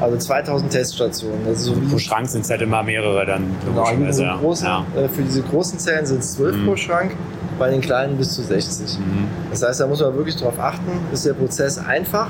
also 0.00 0.16
2000 0.16 0.72
Teststationen. 0.72 1.46
Also 1.46 1.74
so 1.74 1.80
pro 1.88 1.96
Schrank 1.96 2.28
sind 2.28 2.44
es 2.44 2.50
halt 2.50 2.60
immer 2.60 2.82
mehrere 2.82 3.24
dann. 3.24 3.54
Genau, 3.64 3.86
so 4.10 4.24
großen, 4.24 4.66
ja. 4.66 4.84
Äh, 4.96 5.08
für 5.08 5.22
diese 5.22 5.42
großen 5.42 5.78
Zellen 5.78 6.06
sind 6.06 6.24
es 6.24 6.34
12 6.34 6.56
mhm. 6.56 6.66
pro 6.66 6.74
Schrank, 6.74 7.14
bei 7.56 7.70
den 7.70 7.80
kleinen 7.80 8.18
bis 8.18 8.34
zu 8.34 8.42
60. 8.42 8.98
Mhm. 8.98 9.28
Das 9.50 9.62
heißt, 9.62 9.78
da 9.78 9.86
muss 9.86 10.00
man 10.00 10.12
wirklich 10.16 10.34
darauf 10.34 10.58
achten, 10.58 10.90
ist 11.12 11.24
der 11.24 11.34
Prozess 11.34 11.78
einfach 11.78 12.26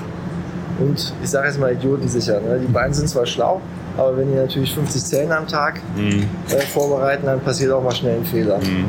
und 0.83 1.15
ich 1.23 1.31
sage 1.31 1.49
jetzt 1.49 1.59
mal 1.59 1.73
idiotensicher. 1.73 2.41
Ne? 2.41 2.61
Die 2.61 2.73
beiden 2.73 2.93
sind 2.93 3.09
zwar 3.09 3.27
schlau, 3.27 3.61
aber 3.97 4.17
wenn 4.17 4.31
die 4.31 4.37
natürlich 4.37 4.75
50 4.75 5.05
Zellen 5.05 5.33
am 5.33 5.47
Tag 5.47 5.81
mhm. 5.97 6.25
äh, 6.51 6.61
vorbereiten, 6.61 7.27
dann 7.27 7.41
passiert 7.41 7.73
auch 7.73 7.83
mal 7.83 7.95
schnell 7.95 8.19
ein 8.19 8.25
Fehler. 8.25 8.59
Mhm. 8.59 8.87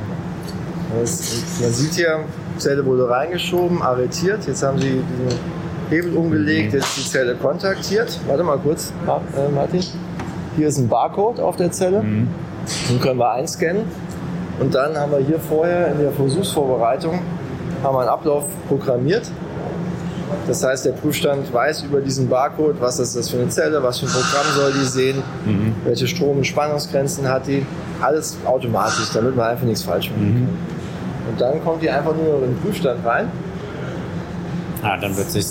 Das, 0.99 1.43
man 1.61 1.71
sieht 1.71 1.93
hier, 1.93 2.19
Zelle 2.57 2.85
wurde 2.85 3.09
reingeschoben, 3.09 3.81
arretiert. 3.81 4.45
Jetzt 4.45 4.63
haben 4.63 4.79
sie 4.79 4.89
diesen 4.89 5.39
Hebel 5.89 6.15
umgelegt, 6.15 6.73
jetzt 6.73 6.97
die 6.97 7.09
Zelle 7.09 7.35
kontaktiert. 7.35 8.19
Warte 8.27 8.43
mal 8.43 8.57
kurz, 8.57 8.93
äh, 9.07 9.51
Martin. 9.53 9.81
Hier 10.55 10.67
ist 10.67 10.77
ein 10.77 10.87
Barcode 10.87 11.39
auf 11.39 11.55
der 11.55 11.71
Zelle. 11.71 12.03
Mhm. 12.03 12.27
Den 12.89 12.99
können 12.99 13.19
wir 13.19 13.31
einscannen. 13.31 13.83
Und 14.59 14.75
dann 14.75 14.95
haben 14.95 15.11
wir 15.11 15.19
hier 15.19 15.39
vorher 15.39 15.91
in 15.91 15.99
der 15.99 16.11
Versuchsvorbereitung 16.11 17.19
haben 17.83 17.95
wir 17.95 17.99
einen 17.99 18.09
Ablauf 18.09 18.45
programmiert. 18.67 19.29
Das 20.47 20.63
heißt, 20.63 20.85
der 20.85 20.91
Prüfstand 20.91 21.53
weiß 21.53 21.83
über 21.83 22.01
diesen 22.01 22.29
Barcode, 22.29 22.79
was 22.79 22.99
ist 22.99 23.15
das 23.15 23.29
für 23.29 23.37
eine 23.37 23.49
Zelle, 23.49 23.81
was 23.81 23.99
für 23.99 24.05
ein 24.05 24.11
Programm 24.11 24.45
soll 24.55 24.73
die 24.73 24.85
sehen, 24.85 25.23
mhm. 25.45 25.75
welche 25.85 26.07
Strom- 26.07 26.37
und 26.37 26.47
Spannungsgrenzen 26.47 27.27
hat 27.27 27.47
die. 27.47 27.65
Alles 28.01 28.37
automatisch, 28.45 29.09
damit 29.13 29.35
man 29.35 29.47
einfach 29.47 29.65
nichts 29.65 29.83
falsch 29.83 30.09
machen 30.09 30.29
mhm. 30.29 30.45
kann. 30.45 30.57
Und 31.31 31.41
dann 31.41 31.63
kommt 31.63 31.81
die 31.81 31.89
einfach 31.89 32.13
nur 32.15 32.43
in 32.43 32.53
den 32.53 32.59
Prüfstand 32.59 33.05
rein 33.05 33.31
Ah, 34.83 34.97
dann 34.97 35.15
wird 35.15 35.31
sich, 35.31 35.45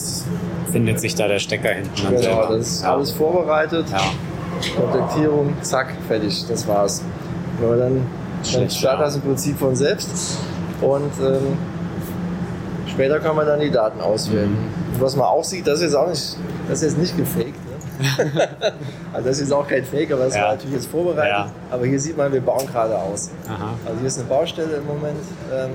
findet 0.70 1.00
sich 1.00 1.14
da 1.14 1.26
der 1.26 1.38
Stecker 1.38 1.70
hinten. 1.70 1.90
Genau, 1.96 2.20
selber. 2.20 2.48
das 2.50 2.66
ist 2.68 2.82
ja. 2.82 2.94
alles 2.94 3.10
vorbereitet. 3.12 3.86
Ja. 3.90 4.02
Kontaktierung, 4.76 5.54
zack, 5.62 5.94
fertig, 6.06 6.44
das 6.48 6.68
war's. 6.68 7.02
Man 7.60 7.78
dann, 7.78 8.06
dann 8.52 8.70
startet 8.70 9.06
das 9.06 9.16
im 9.16 9.22
Prinzip 9.22 9.58
von 9.58 9.74
selbst. 9.74 10.38
Und 10.82 11.12
ähm, 11.22 11.56
später 12.92 13.18
kann 13.20 13.36
man 13.36 13.46
dann 13.46 13.60
die 13.60 13.70
Daten 13.70 14.00
auswerten. 14.00 14.52
Mhm. 14.52 15.00
was 15.00 15.16
man 15.16 15.26
auch 15.26 15.44
sieht, 15.44 15.66
das 15.66 15.76
ist 15.76 15.86
jetzt 15.86 15.94
auch 15.94 16.08
nicht, 16.08 16.36
das 16.68 16.82
ist 16.82 16.92
jetzt 16.92 16.98
nicht 16.98 17.16
gefaked. 17.16 17.54
Ne? 17.54 17.72
also 19.12 19.28
das 19.28 19.36
ist 19.36 19.44
jetzt 19.44 19.52
auch 19.52 19.66
kein 19.66 19.84
Fake, 19.84 20.12
aber 20.12 20.24
das 20.24 20.36
ja. 20.36 20.42
war 20.42 20.52
natürlich 20.52 20.74
jetzt 20.76 20.86
vorbereitet. 20.86 21.30
Ja. 21.30 21.52
Aber 21.70 21.86
hier 21.86 22.00
sieht 22.00 22.16
man, 22.16 22.32
wir 22.32 22.40
bauen 22.40 22.66
gerade 22.66 22.96
aus. 22.98 23.30
Aha. 23.48 23.74
Also 23.86 23.98
hier 23.98 24.08
ist 24.08 24.18
eine 24.18 24.28
Baustelle 24.28 24.76
im 24.76 24.86
Moment. 24.86 25.20
Ähm, 25.52 25.70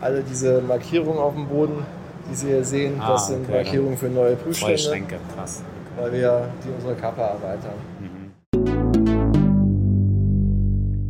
alle 0.00 0.22
diese 0.22 0.60
Markierungen 0.62 1.18
auf 1.18 1.34
dem 1.34 1.46
Boden, 1.46 1.86
die 2.28 2.34
Sie 2.34 2.48
hier 2.48 2.64
sehen, 2.64 3.00
ah, 3.00 3.12
das 3.12 3.28
sind 3.28 3.44
okay. 3.44 3.62
Markierungen 3.62 3.96
für 3.96 4.08
neue 4.08 4.36
Prüfstände. 4.36 5.16
Krass. 5.36 5.62
Weil 5.98 6.12
wir 6.12 6.48
die 6.64 6.70
unsere 6.74 6.94
Kappe 6.94 7.20
erweitern. 7.20 7.91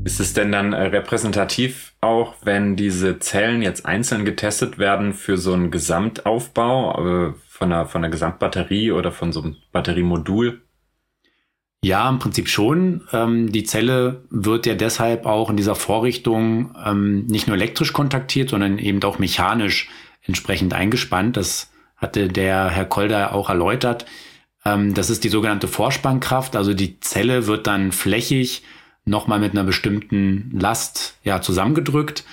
Ist 0.04 0.18
es 0.18 0.32
denn 0.32 0.50
dann 0.50 0.72
äh, 0.72 0.82
repräsentativ 0.82 1.94
auch, 2.00 2.34
wenn 2.42 2.74
diese 2.74 3.20
Zellen 3.20 3.62
jetzt 3.62 3.86
einzeln 3.86 4.24
getestet 4.24 4.78
werden 4.78 5.12
für 5.12 5.38
so 5.38 5.52
einen 5.52 5.70
Gesamtaufbau 5.70 7.28
äh, 7.28 7.34
von 7.48 7.72
einer, 7.72 7.86
von 7.86 8.02
einer 8.02 8.10
Gesamtbatterie 8.10 8.90
oder 8.90 9.12
von 9.12 9.32
so 9.32 9.42
einem 9.42 9.56
Batteriemodul? 9.70 10.62
Ja, 11.84 12.08
im 12.08 12.18
Prinzip 12.18 12.48
schon. 12.48 13.02
Ähm, 13.12 13.52
die 13.52 13.64
Zelle 13.64 14.24
wird 14.30 14.66
ja 14.66 14.74
deshalb 14.74 15.26
auch 15.26 15.50
in 15.50 15.56
dieser 15.56 15.74
Vorrichtung 15.74 16.74
ähm, 16.84 17.26
nicht 17.26 17.46
nur 17.46 17.56
elektrisch 17.56 17.92
kontaktiert, 17.92 18.50
sondern 18.50 18.78
eben 18.78 19.02
auch 19.04 19.18
mechanisch 19.18 19.88
entsprechend 20.22 20.74
eingespannt. 20.74 21.36
Das 21.36 21.70
hatte 21.96 22.28
der 22.28 22.70
Herr 22.70 22.84
Kolder 22.84 23.34
auch 23.34 23.48
erläutert. 23.48 24.06
Ähm, 24.64 24.94
das 24.94 25.10
ist 25.10 25.22
die 25.22 25.28
sogenannte 25.28 25.68
Vorspannkraft. 25.68 26.56
Also 26.56 26.74
die 26.74 26.98
Zelle 27.00 27.46
wird 27.46 27.66
dann 27.66 27.92
flächig 27.92 28.62
nochmal 29.04 29.40
mit 29.40 29.52
einer 29.52 29.64
bestimmten 29.64 30.50
Last 30.58 31.18
ja 31.24 31.40
zusammengedrückt 31.40 32.24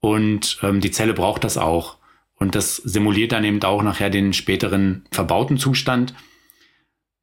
und 0.00 0.58
ähm, 0.62 0.80
die 0.80 0.90
Zelle 0.90 1.14
braucht 1.14 1.44
das 1.44 1.56
auch. 1.56 1.96
Und 2.34 2.54
das 2.54 2.76
simuliert 2.76 3.32
dann 3.32 3.44
eben 3.44 3.62
auch 3.62 3.82
nachher 3.82 4.08
den 4.08 4.32
späteren 4.32 5.04
verbauten 5.10 5.58
Zustand. 5.58 6.14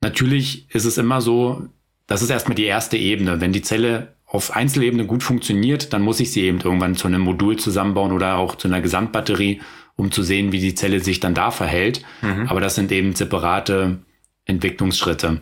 Natürlich 0.02 0.70
ist 0.74 0.86
es 0.86 1.00
immer 1.00 1.22
so, 1.22 1.68
das 2.06 2.22
ist 2.22 2.30
erstmal 2.30 2.56
die 2.56 2.66
erste 2.66 2.98
Ebene. 2.98 3.42
Wenn 3.42 3.52
die 3.52 3.64
Zelle 3.64 4.16
auf 4.28 4.56
Einzelebene 4.56 5.06
gut 5.06 5.24
funktioniert, 5.24 5.94
dann 5.94 6.04
muss 6.04 6.20
ich 6.20 6.32
sie 6.32 6.42
eben 6.42 6.60
irgendwann 6.62 6.96
zu 6.96 7.08
einem 7.08 7.22
Modul 7.22 7.58
zusammenbauen 7.58 8.12
oder 8.12 8.38
auch 8.38 8.56
zu 8.56 8.68
einer 8.68 8.82
Gesamtbatterie, 8.82 9.62
um 9.96 10.12
zu 10.12 10.22
sehen, 10.22 10.52
wie 10.52 10.60
die 10.60 10.76
Zelle 10.76 11.00
sich 11.00 11.20
dann 11.20 11.34
da 11.34 11.50
verhält. 11.50 12.04
Mhm. 12.22 12.48
Aber 12.48 12.62
das 12.62 12.76
sind 12.76 12.92
eben 12.92 13.16
separate 13.16 14.00
Entwicklungsschritte. 14.46 15.42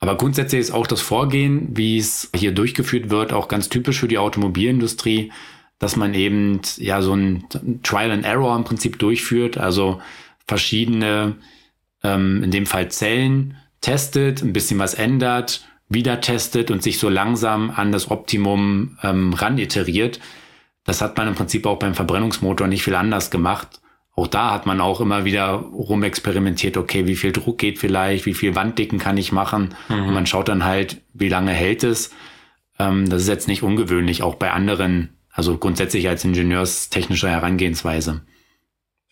Aber 0.00 0.16
grundsätzlich 0.16 0.60
ist 0.60 0.72
auch 0.72 0.86
das 0.86 1.00
Vorgehen, 1.00 1.68
wie 1.76 1.98
es 1.98 2.30
hier 2.34 2.52
durchgeführt 2.52 3.10
wird, 3.10 3.32
auch 3.32 3.48
ganz 3.48 3.68
typisch 3.68 4.00
für 4.00 4.08
die 4.08 4.18
Automobilindustrie, 4.18 5.32
dass 5.78 5.96
man 5.96 6.14
eben 6.14 6.60
ja 6.76 7.02
so 7.02 7.14
ein 7.14 7.44
Trial 7.82 8.10
and 8.10 8.24
Error 8.24 8.56
im 8.56 8.64
Prinzip 8.64 8.98
durchführt, 8.98 9.58
also 9.58 10.00
verschiedene, 10.46 11.36
ähm, 12.02 12.42
in 12.42 12.50
dem 12.50 12.66
Fall 12.66 12.90
Zellen 12.90 13.56
testet, 13.80 14.42
ein 14.42 14.52
bisschen 14.52 14.78
was 14.78 14.94
ändert, 14.94 15.66
wieder 15.88 16.20
testet 16.20 16.70
und 16.70 16.82
sich 16.82 16.98
so 16.98 17.08
langsam 17.08 17.70
an 17.70 17.92
das 17.92 18.10
Optimum 18.10 18.98
ähm, 19.02 19.32
ran 19.32 19.58
iteriert. 19.58 20.20
Das 20.84 21.00
hat 21.00 21.16
man 21.16 21.28
im 21.28 21.34
Prinzip 21.34 21.66
auch 21.66 21.78
beim 21.78 21.94
Verbrennungsmotor 21.94 22.66
nicht 22.66 22.82
viel 22.82 22.94
anders 22.94 23.30
gemacht 23.30 23.80
auch 24.16 24.26
da 24.26 24.50
hat 24.50 24.64
man 24.64 24.80
auch 24.80 25.02
immer 25.02 25.26
wieder 25.26 25.50
rumexperimentiert, 25.50 26.78
okay, 26.78 27.06
wie 27.06 27.16
viel 27.16 27.32
Druck 27.32 27.58
geht 27.58 27.78
vielleicht, 27.78 28.24
wie 28.24 28.32
viel 28.32 28.54
Wanddicken 28.54 28.98
kann 28.98 29.18
ich 29.18 29.30
machen. 29.30 29.74
Mhm. 29.90 30.08
Und 30.08 30.14
man 30.14 30.26
schaut 30.26 30.48
dann 30.48 30.64
halt, 30.64 31.02
wie 31.12 31.28
lange 31.28 31.52
hält 31.52 31.84
es. 31.84 32.10
Ähm, 32.78 33.10
das 33.10 33.22
ist 33.22 33.28
jetzt 33.28 33.46
nicht 33.46 33.62
ungewöhnlich, 33.62 34.22
auch 34.22 34.36
bei 34.36 34.50
anderen, 34.50 35.10
also 35.30 35.58
grundsätzlich 35.58 36.08
als 36.08 36.24
ingenieurstechnischer 36.24 37.28
Herangehensweise. 37.28 38.22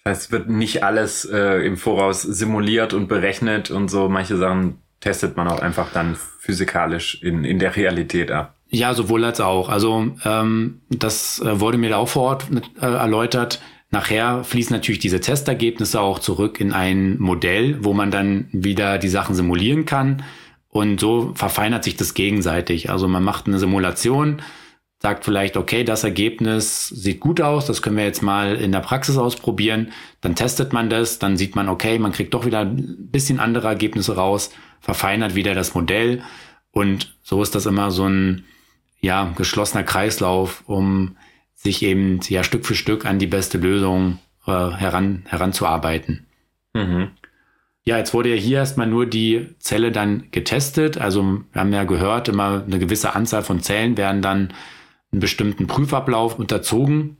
Das 0.05 0.11
heißt, 0.11 0.23
es 0.23 0.33
wird 0.33 0.49
nicht 0.49 0.83
alles 0.83 1.27
äh, 1.27 1.67
im 1.67 1.77
Voraus 1.77 2.23
simuliert 2.23 2.95
und 2.95 3.07
berechnet 3.07 3.71
und 3.71 3.89
so. 3.89 4.09
Manche 4.09 4.39
Sachen 4.39 4.79
testet 5.01 5.37
man 5.37 5.49
auch 5.49 5.61
einfach 5.61 5.93
dann 5.93 6.17
physikalisch 6.39 7.23
in, 7.23 7.45
in 7.45 7.59
der 7.59 7.77
Realität 7.77 8.31
ab. 8.31 8.57
Ja, 8.69 8.95
sowohl 8.95 9.25
als 9.25 9.41
auch. 9.41 9.69
Also 9.69 10.13
ähm, 10.25 10.81
das 10.89 11.41
äh, 11.41 11.61
wurde 11.61 11.77
mir 11.77 11.91
da 11.91 11.99
auch 11.99 12.09
vor 12.09 12.23
Ort 12.23 12.47
äh, 12.81 12.87
erläutert 12.87 13.61
Nachher 13.95 14.43
fließen 14.43 14.75
natürlich 14.75 14.99
diese 14.99 15.21
Testergebnisse 15.21 16.01
auch 16.01 16.19
zurück 16.19 16.61
in 16.61 16.73
ein 16.73 17.17
Modell, 17.21 17.85
wo 17.85 17.93
man 17.93 18.11
dann 18.11 18.49
wieder 18.51 18.99
die 18.99 19.09
Sachen 19.09 19.37
simulieren 19.37 19.85
kann. 19.85 20.25
Und 20.69 20.99
so 20.99 21.31
verfeinert 21.37 21.85
sich 21.85 21.95
das 21.95 22.15
gegenseitig. 22.15 22.91
Also 22.91 23.07
man 23.07 23.23
macht 23.23 23.47
eine 23.47 23.61
Simulation, 23.61 24.43
sagt 24.99 25.25
vielleicht, 25.25 25.57
okay, 25.57 25.85
das 25.85 26.03
Ergebnis 26.03 26.89
sieht 26.89 27.21
gut 27.21 27.41
aus, 27.41 27.67
das 27.67 27.83
können 27.83 27.97
wir 27.97 28.03
jetzt 28.03 28.21
mal 28.21 28.57
in 28.57 28.73
der 28.73 28.81
Praxis 28.81 29.17
ausprobieren. 29.17 29.93
Dann 30.21 30.35
testet 30.35 30.73
man 30.73 30.91
das, 30.91 31.21
dann 31.21 31.37
sieht 31.37 31.55
man, 31.55 31.69
okay, 31.69 32.01
man 32.01 32.11
kriegt 32.11 32.35
doch 32.35 32.45
wieder 32.45 32.63
ein 32.63 32.97
bisschen 33.13 33.39
andere 33.39 33.69
Ergebnisse 33.69 34.17
raus, 34.17 34.51
verfeinert 34.81 35.37
wieder 35.37 35.55
das 35.55 35.73
Modell. 35.73 36.21
Und 36.73 37.15
so 37.23 37.41
ist 37.45 37.55
das 37.55 37.67
immer 37.67 37.93
so 37.93 38.09
ein, 38.09 38.45
ja, 39.01 39.33
geschlossener 39.37 39.85
Kreislauf, 39.85 40.65
um 40.67 41.15
sich 41.65 41.83
eben 41.83 42.21
ja 42.29 42.45
Stück 42.45 42.67
für 42.67 42.75
Stück 42.75 43.07
an 43.07 43.19
die 43.19 43.27
beste 43.27 43.59
Lösung 43.59 44.19
äh, 44.47 44.51
heran, 44.51 45.25
heranzuarbeiten. 45.27 46.27
Mhm. 46.75 47.11
Ja, 47.87 47.99
jetzt 47.99 48.15
wurde 48.15 48.31
ja 48.31 48.37
hier 48.37 48.59
erstmal 48.59 48.87
nur 48.87 49.07
die 49.07 49.49
Zelle 49.59 49.93
dann 49.93 50.31
getestet. 50.31 50.99
Also 50.99 51.43
wir 51.53 51.61
haben 51.61 51.73
ja 51.73 51.85
gehört, 51.85 52.29
immer 52.29 52.63
eine 52.65 52.79
gewisse 52.79 53.15
Anzahl 53.15 53.43
von 53.43 53.61
Zellen 53.61 53.97
werden 53.97 54.23
dann 54.23 54.55
einen 55.13 55.21
bestimmten 55.21 55.67
Prüfablauf 55.67 56.39
unterzogen. 56.39 57.19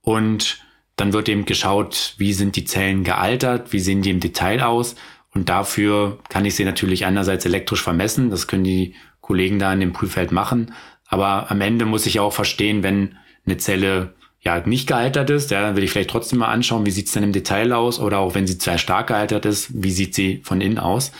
Und 0.00 0.64
dann 0.96 1.12
wird 1.12 1.28
eben 1.28 1.44
geschaut, 1.44 2.14
wie 2.16 2.32
sind 2.32 2.56
die 2.56 2.64
Zellen 2.64 3.04
gealtert, 3.04 3.72
wie 3.72 3.80
sehen 3.80 4.00
die 4.00 4.10
im 4.10 4.20
Detail 4.20 4.62
aus. 4.62 4.96
Und 5.34 5.50
dafür 5.50 6.18
kann 6.30 6.46
ich 6.46 6.54
sie 6.54 6.64
natürlich 6.64 7.04
einerseits 7.04 7.44
elektrisch 7.44 7.82
vermessen. 7.82 8.30
Das 8.30 8.46
können 8.46 8.64
die 8.64 8.94
Kollegen 9.20 9.58
da 9.58 9.72
in 9.72 9.80
dem 9.80 9.92
Prüffeld 9.92 10.32
machen. 10.32 10.72
Aber 11.08 11.50
am 11.50 11.60
Ende 11.60 11.84
muss 11.84 12.06
ich 12.06 12.20
auch 12.20 12.32
verstehen, 12.32 12.82
wenn 12.82 13.16
eine 13.44 13.58
Zelle 13.58 14.14
ja 14.40 14.60
nicht 14.64 14.86
gealtert 14.86 15.30
ist, 15.30 15.50
ja, 15.50 15.60
dann 15.60 15.76
will 15.76 15.84
ich 15.84 15.90
vielleicht 15.90 16.10
trotzdem 16.10 16.38
mal 16.38 16.48
anschauen, 16.48 16.86
wie 16.86 16.90
sieht's 16.90 17.12
denn 17.12 17.22
im 17.22 17.32
Detail 17.32 17.72
aus 17.72 18.00
oder 18.00 18.18
auch 18.18 18.34
wenn 18.34 18.46
sie 18.46 18.54
sehr 18.54 18.78
stark 18.78 19.08
gealtert 19.08 19.44
ist, 19.44 19.82
wie 19.82 19.90
sieht 19.90 20.14
sie 20.14 20.40
von 20.44 20.60
innen 20.60 20.78
aus. 20.78 21.12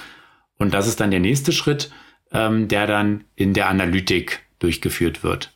Und 0.59 0.74
das 0.74 0.87
ist 0.87 1.01
dann 1.01 1.11
der 1.11 1.20
nächste 1.20 1.53
Schritt, 1.53 1.91
ähm, 2.32 2.68
der 2.68 2.87
dann 2.87 3.24
in 3.34 3.53
der 3.53 3.68
Analytik 3.68 4.41
durchgeführt 4.59 5.22
wird. 5.22 5.53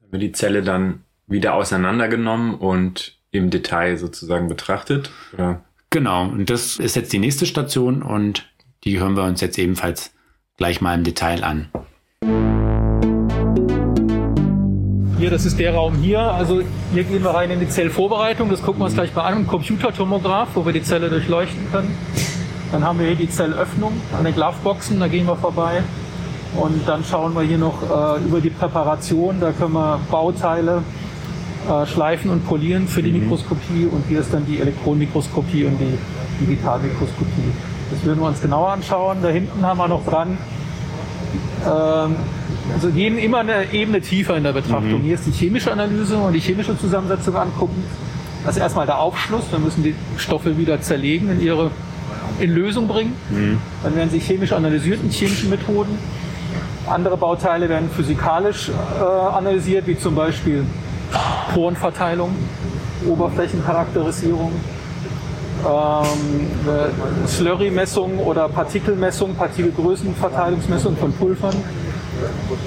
Da 0.00 0.12
wird 0.12 0.22
die 0.22 0.32
Zelle 0.32 0.62
dann 0.62 1.04
wieder 1.26 1.54
auseinandergenommen 1.54 2.54
und 2.54 3.18
im 3.30 3.50
Detail 3.50 3.96
sozusagen 3.96 4.48
betrachtet? 4.48 5.10
Oder? 5.32 5.64
Genau, 5.90 6.24
und 6.24 6.50
das 6.50 6.76
ist 6.76 6.96
jetzt 6.96 7.12
die 7.12 7.18
nächste 7.18 7.46
Station 7.46 8.02
und 8.02 8.48
die 8.84 8.98
hören 8.98 9.16
wir 9.16 9.24
uns 9.24 9.40
jetzt 9.40 9.58
ebenfalls 9.58 10.12
gleich 10.56 10.80
mal 10.80 10.94
im 10.94 11.04
Detail 11.04 11.44
an. 11.44 11.68
Das 15.30 15.46
ist 15.46 15.58
der 15.58 15.74
Raum 15.74 15.94
hier. 15.94 16.20
Also 16.20 16.62
hier 16.92 17.04
gehen 17.04 17.22
wir 17.22 17.30
rein 17.30 17.50
in 17.50 17.60
die 17.60 17.68
Zellvorbereitung. 17.68 18.50
Das 18.50 18.62
gucken 18.62 18.80
wir 18.80 18.86
uns 18.86 18.94
gleich 18.94 19.14
mal 19.14 19.22
an. 19.22 19.38
Ein 19.38 19.46
Computertomograph, 19.46 20.48
wo 20.54 20.66
wir 20.66 20.72
die 20.72 20.82
Zelle 20.82 21.08
durchleuchten 21.08 21.70
können. 21.70 21.96
Dann 22.72 22.84
haben 22.84 22.98
wir 22.98 23.06
hier 23.06 23.16
die 23.16 23.30
Zellöffnung 23.30 23.92
an 24.16 24.24
den 24.24 24.34
Gloveboxen. 24.34 24.98
Da 25.00 25.08
gehen 25.08 25.26
wir 25.26 25.36
vorbei. 25.36 25.82
Und 26.56 26.88
dann 26.88 27.04
schauen 27.04 27.34
wir 27.34 27.42
hier 27.42 27.58
noch 27.58 27.82
äh, 27.82 28.24
über 28.24 28.40
die 28.40 28.50
Präparation. 28.50 29.40
Da 29.40 29.52
können 29.52 29.72
wir 29.72 30.00
Bauteile 30.10 30.82
äh, 31.68 31.86
schleifen 31.86 32.30
und 32.30 32.46
polieren 32.46 32.88
für 32.88 33.02
die 33.02 33.12
mhm. 33.12 33.20
Mikroskopie. 33.20 33.86
Und 33.90 34.04
hier 34.08 34.20
ist 34.20 34.34
dann 34.34 34.44
die 34.46 34.60
Elektronenmikroskopie 34.60 35.64
und 35.64 35.78
die 35.78 36.44
Digitalmikroskopie. 36.44 37.52
Das 37.92 38.04
würden 38.04 38.20
wir 38.20 38.28
uns 38.28 38.40
genauer 38.40 38.70
anschauen. 38.70 39.18
Da 39.22 39.28
hinten 39.28 39.64
haben 39.64 39.78
wir 39.78 39.88
noch 39.88 40.04
dran 40.04 40.38
ähm, 41.64 42.16
also 42.74 42.90
gehen 42.90 43.18
immer 43.18 43.38
eine 43.38 43.72
Ebene 43.72 44.00
tiefer 44.00 44.36
in 44.36 44.44
der 44.44 44.52
Betrachtung. 44.52 45.00
Mhm. 45.00 45.02
Hier 45.02 45.14
ist 45.14 45.26
die 45.26 45.32
chemische 45.32 45.72
Analyse 45.72 46.16
und 46.16 46.32
die 46.32 46.40
chemische 46.40 46.78
Zusammensetzung 46.78 47.36
angucken. 47.36 47.84
Das 48.44 48.56
ist 48.56 48.62
erstmal 48.62 48.86
der 48.86 48.98
Aufschluss. 48.98 49.44
Wir 49.50 49.58
müssen 49.58 49.82
die 49.82 49.94
Stoffe 50.16 50.56
wieder 50.56 50.80
zerlegen, 50.80 51.30
in 51.30 51.42
ihre 51.42 51.70
in 52.38 52.54
Lösung 52.54 52.88
bringen. 52.88 53.14
Mhm. 53.30 53.58
Dann 53.82 53.96
werden 53.96 54.10
sie 54.10 54.18
chemisch 54.18 54.52
analysiert 54.52 55.02
mit 55.02 55.12
chemischen 55.12 55.50
Methoden. 55.50 55.98
Andere 56.86 57.16
Bauteile 57.16 57.68
werden 57.68 57.90
physikalisch 57.90 58.70
äh, 58.70 59.02
analysiert, 59.02 59.86
wie 59.86 59.98
zum 59.98 60.14
Beispiel 60.14 60.64
Porenverteilung, 61.54 62.30
Oberflächencharakterisierung, 63.06 64.52
ähm, 65.68 67.26
Slurry-Messung 67.26 68.18
oder 68.18 68.48
Partikelmessung, 68.48 69.34
Partikelgrößenverteilungsmessung 69.34 70.96
von 70.96 71.12
Pulvern. 71.12 71.54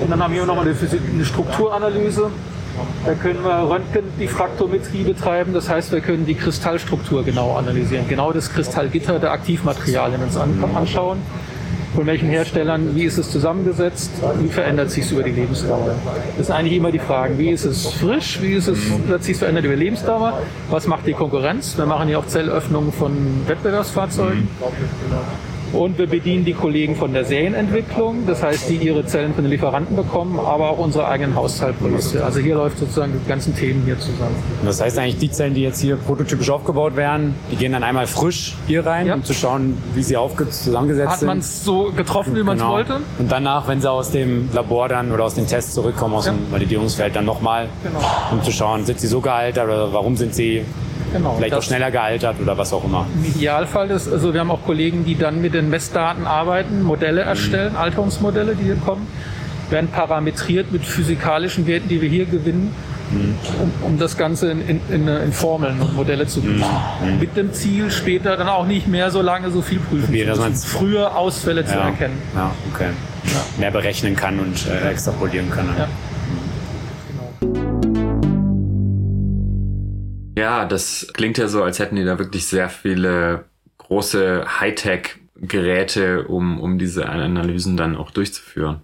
Und 0.02 0.12
dann 0.12 0.24
haben 0.24 0.34
wir 0.34 0.46
noch 0.46 0.62
eine, 0.62 0.76
Strukturanalyse. 1.26 2.30
Da 3.06 3.14
können 3.14 3.44
wir 3.44 3.70
Röntgendifraktometrie 3.70 5.04
betreiben, 5.04 5.54
das 5.54 5.70
heißt, 5.70 5.92
wir 5.92 6.02
können 6.02 6.26
die 6.26 6.34
Kristallstruktur 6.34 7.24
genau 7.24 7.56
analysieren, 7.56 8.08
genau 8.10 8.32
das 8.32 8.52
Kristallgitter 8.52 9.20
der 9.20 9.32
Aktivmaterialien 9.32 10.24
uns 10.24 10.38
anschauen. 10.38 11.20
von 11.96 12.06
welchen 12.08 12.30
Herstellern, 12.30 12.96
wie 12.96 13.04
ist 13.04 13.18
es 13.18 13.32
zusammengesetzt, 13.32 14.12
wie 14.40 14.50
verändert 14.50 14.90
sich 14.90 15.06
es 15.06 15.12
über 15.12 15.24
die 15.24 15.32
Lebensdauer. 15.32 15.96
Das 16.38 16.48
sind 16.48 16.56
eigentlich 16.56 16.78
immer 16.78 16.92
die 16.92 17.00
Fragen, 17.00 17.38
wie 17.38 17.50
ist 17.50 17.66
es 17.66 17.88
frisch, 17.88 18.40
wie 18.42 18.54
ist 18.54 18.68
es, 18.68 18.80
hat 19.10 19.24
sich 19.24 19.38
verändert 19.38 19.66
über 19.66 19.76
Lebensdauer, 19.76 20.42
was 20.70 20.88
macht 20.88 21.06
die 21.06 21.14
Konkurrenz, 21.14 21.78
wir 21.78 21.86
machen 21.86 22.10
ja 22.10 22.18
auch 22.18 22.28
Zellöffnungen 22.28 22.92
von 22.92 23.14
Wettbewerbsfahrzeugen. 23.48 24.48
Und 25.74 25.98
wir 25.98 26.08
bedienen 26.08 26.46
die 26.46 26.54
Kollegen 26.54 26.96
von 26.96 27.14
der 27.14 27.26
Serienentwicklung, 27.26 28.28
das 28.28 28.44
heißt, 28.44 28.70
die 28.70 28.76
ihre 28.76 29.06
Zellen 29.06 29.34
von 29.34 29.44
den 29.44 29.52
Lieferanten 29.52 29.96
bekommen, 29.96 30.40
aber 30.40 30.70
auch 30.70 30.78
unsere 30.78 31.08
eigenen 31.08 31.36
Haushaltsprodukte. 31.36 32.24
Also 32.24 32.40
hier 32.40 32.56
läuft 32.56 32.78
sozusagen 32.78 33.14
die 33.14 33.28
ganzen 33.28 33.56
Themen 33.56 33.84
hier 33.84 34.00
zusammen. 34.00 34.36
Das 34.64 34.80
heißt 34.80 35.00
eigentlich, 35.00 35.18
die 35.18 35.32
Zellen, 35.32 35.56
die 35.56 35.64
jetzt 35.64 35.82
hier 35.82 35.96
prototypisch 35.96 36.50
aufgebaut 36.52 36.96
werden, 36.96 37.34
die 37.52 37.56
gehen 37.56 37.72
dann 37.72 37.84
einmal 37.84 38.06
frisch 38.06 38.56
hier 38.68 38.86
rein, 38.86 39.08
ja. 39.08 39.16
um 39.16 39.24
zu 39.24 39.34
schauen, 39.34 39.78
wie 39.96 40.04
sie 40.04 40.16
zusammengesetzt 40.50 41.10
Hat 41.10 41.20
sind. 41.20 41.30
Hat 41.30 41.36
man 41.36 41.40
es 41.40 41.64
so 41.66 41.92
getroffen, 41.96 42.36
wie 42.36 42.44
man 42.44 42.58
es 42.58 42.62
genau. 42.62 42.74
wollte? 42.74 43.00
Und 43.18 43.32
danach, 43.32 43.68
wenn 43.68 43.82
sie 43.82 43.90
aus 43.90 44.12
dem 44.12 44.50
Labor 44.54 44.90
dann 44.90 45.12
oder 45.12 45.24
aus 45.24 45.34
den 45.34 45.48
Tests 45.48 45.74
zurückkommen, 45.74 46.14
aus 46.14 46.28
ja. 46.28 46.34
dem 46.34 46.52
Validierungsfeld, 46.52 47.16
dann 47.16 47.26
nochmal, 47.26 47.68
genau. 47.84 48.00
um 48.32 48.44
zu 48.44 48.52
schauen, 48.52 48.86
sind 48.86 49.00
sie 49.00 49.08
so 49.08 49.22
gealtert 49.22 49.66
oder 49.66 49.92
warum 49.92 50.16
sind 50.16 50.36
sie 50.36 50.64
Genau, 51.14 51.36
Vielleicht 51.38 51.54
auch 51.54 51.62
schneller 51.62 51.92
gealtert 51.92 52.38
oder 52.42 52.58
was 52.58 52.74
auch 52.74 52.84
immer. 52.84 53.06
Im 53.16 53.24
Idealfall 53.24 53.92
ist, 53.92 54.12
also 54.12 54.34
wir 54.34 54.40
haben 54.40 54.52
auch 54.52 54.66
Kollegen, 54.66 55.06
die 55.06 55.16
dann 55.16 55.42
mit 55.42 55.54
den 55.54 55.70
Messdaten 55.70 56.26
arbeiten, 56.26 56.82
Modelle 56.82 57.22
mhm. 57.22 57.28
erstellen, 57.28 57.74
mhm. 57.74 57.80
Alterungsmodelle, 57.80 58.56
die 58.56 58.64
hier 58.64 58.76
kommen, 58.78 59.08
werden 59.70 59.90
parametriert 59.90 60.72
mit 60.72 60.86
physikalischen 60.86 61.68
Werten, 61.68 61.88
die 61.88 62.02
wir 62.02 62.10
hier 62.10 62.26
gewinnen, 62.26 62.74
mhm. 63.12 63.36
um, 63.62 63.92
um, 63.92 64.00
das 64.00 64.18
Ganze 64.18 64.52
in, 64.52 64.68
in, 64.68 64.82
in, 64.90 65.08
in, 65.08 65.32
Formeln 65.32 65.80
und 65.80 65.96
Modelle 65.96 66.26
zu 66.26 66.42
gießen. 66.42 66.66
Mhm. 67.04 67.20
Mit 67.20 67.38
dem 67.38 67.54
Ziel, 67.54 67.92
später 67.92 68.36
dann 68.36 68.50
auch 68.50 68.66
nicht 68.66 68.88
mehr 68.88 69.12
so 69.12 69.22
lange 69.22 69.52
so 69.52 69.62
viel 69.62 69.80
prüfen 69.80 70.12
Wie, 70.12 70.24
zu 70.24 70.42
müssen, 70.42 70.56
früher 70.56 71.16
Ausfälle 71.16 71.62
ja. 71.62 71.68
zu 71.68 71.78
erkennen. 71.78 72.18
Ja, 72.36 72.52
okay. 72.74 72.90
Ja. 73.26 73.60
Mehr 73.60 73.72
berechnen 73.72 74.16
kann 74.16 74.40
und 74.40 74.68
äh, 74.68 74.90
extrapolieren 74.90 75.50
kann. 75.52 75.70
Ja. 75.78 75.88
Ja, 80.44 80.66
das 80.66 81.08
klingt 81.14 81.38
ja 81.38 81.48
so, 81.48 81.64
als 81.64 81.80
hätten 81.80 81.96
die 81.96 82.04
da 82.04 82.20
wirklich 82.20 82.46
sehr 82.48 82.68
viele 82.68 83.46
große 83.78 84.44
Hightech-Geräte, 84.60 86.26
um, 86.28 86.60
um 86.60 86.78
diese 86.78 87.08
Analysen 87.08 87.78
dann 87.78 87.96
auch 87.96 88.12
durchzuführen. 88.12 88.82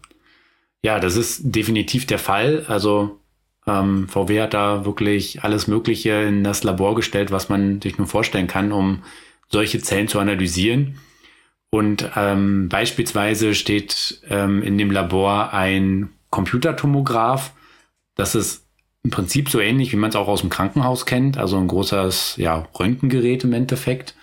Ja, 0.82 1.01
das 1.01 1.18
ist 1.18 1.41
definitiv 1.43 2.05
der 2.05 2.18
Fall. 2.18 2.64
Also 2.70 3.20
ähm, 3.68 4.07
VW 4.07 4.39
hat 4.39 4.53
da 4.53 4.86
wirklich 4.86 5.43
alles 5.43 5.68
Mögliche 5.68 6.12
in 6.22 6.45
das 6.45 6.64
Labor 6.64 6.95
gestellt, 6.95 7.30
was 7.30 7.49
man 7.49 7.82
sich 7.82 7.97
nur 7.97 8.07
vorstellen 8.07 8.47
kann, 8.47 8.72
um 8.72 9.03
solche 9.49 9.82
Zellen 9.82 10.07
zu 10.07 10.20
analysieren. 10.20 10.97
Und 11.72 12.10
ähm, 12.16 12.70
beispielsweise 12.70 13.53
steht 13.53 14.22
ähm, 14.30 14.64
in 14.64 14.78
dem 14.78 14.91
Labor 14.91 15.51
ein 15.51 16.07
Computertomograph. 16.30 17.51
Das 18.16 18.34
ist 18.34 18.68
im 19.04 19.12
Prinzip 19.12 19.50
so 19.50 19.60
ähnlich, 19.60 19.91
wie 19.91 19.97
man 19.97 20.10
es 20.10 20.16
auch 20.16 20.28
aus 20.28 20.41
dem 20.41 20.50
Krankenhaus 20.50 21.06
kennt, 21.06 21.38
also 21.38 21.58
ein 21.58 21.68
großes 21.68 22.36
ja, 22.38 22.68
Röntgengerät 22.78 23.43
im 23.43 23.54
Endeffekt, 23.54 24.16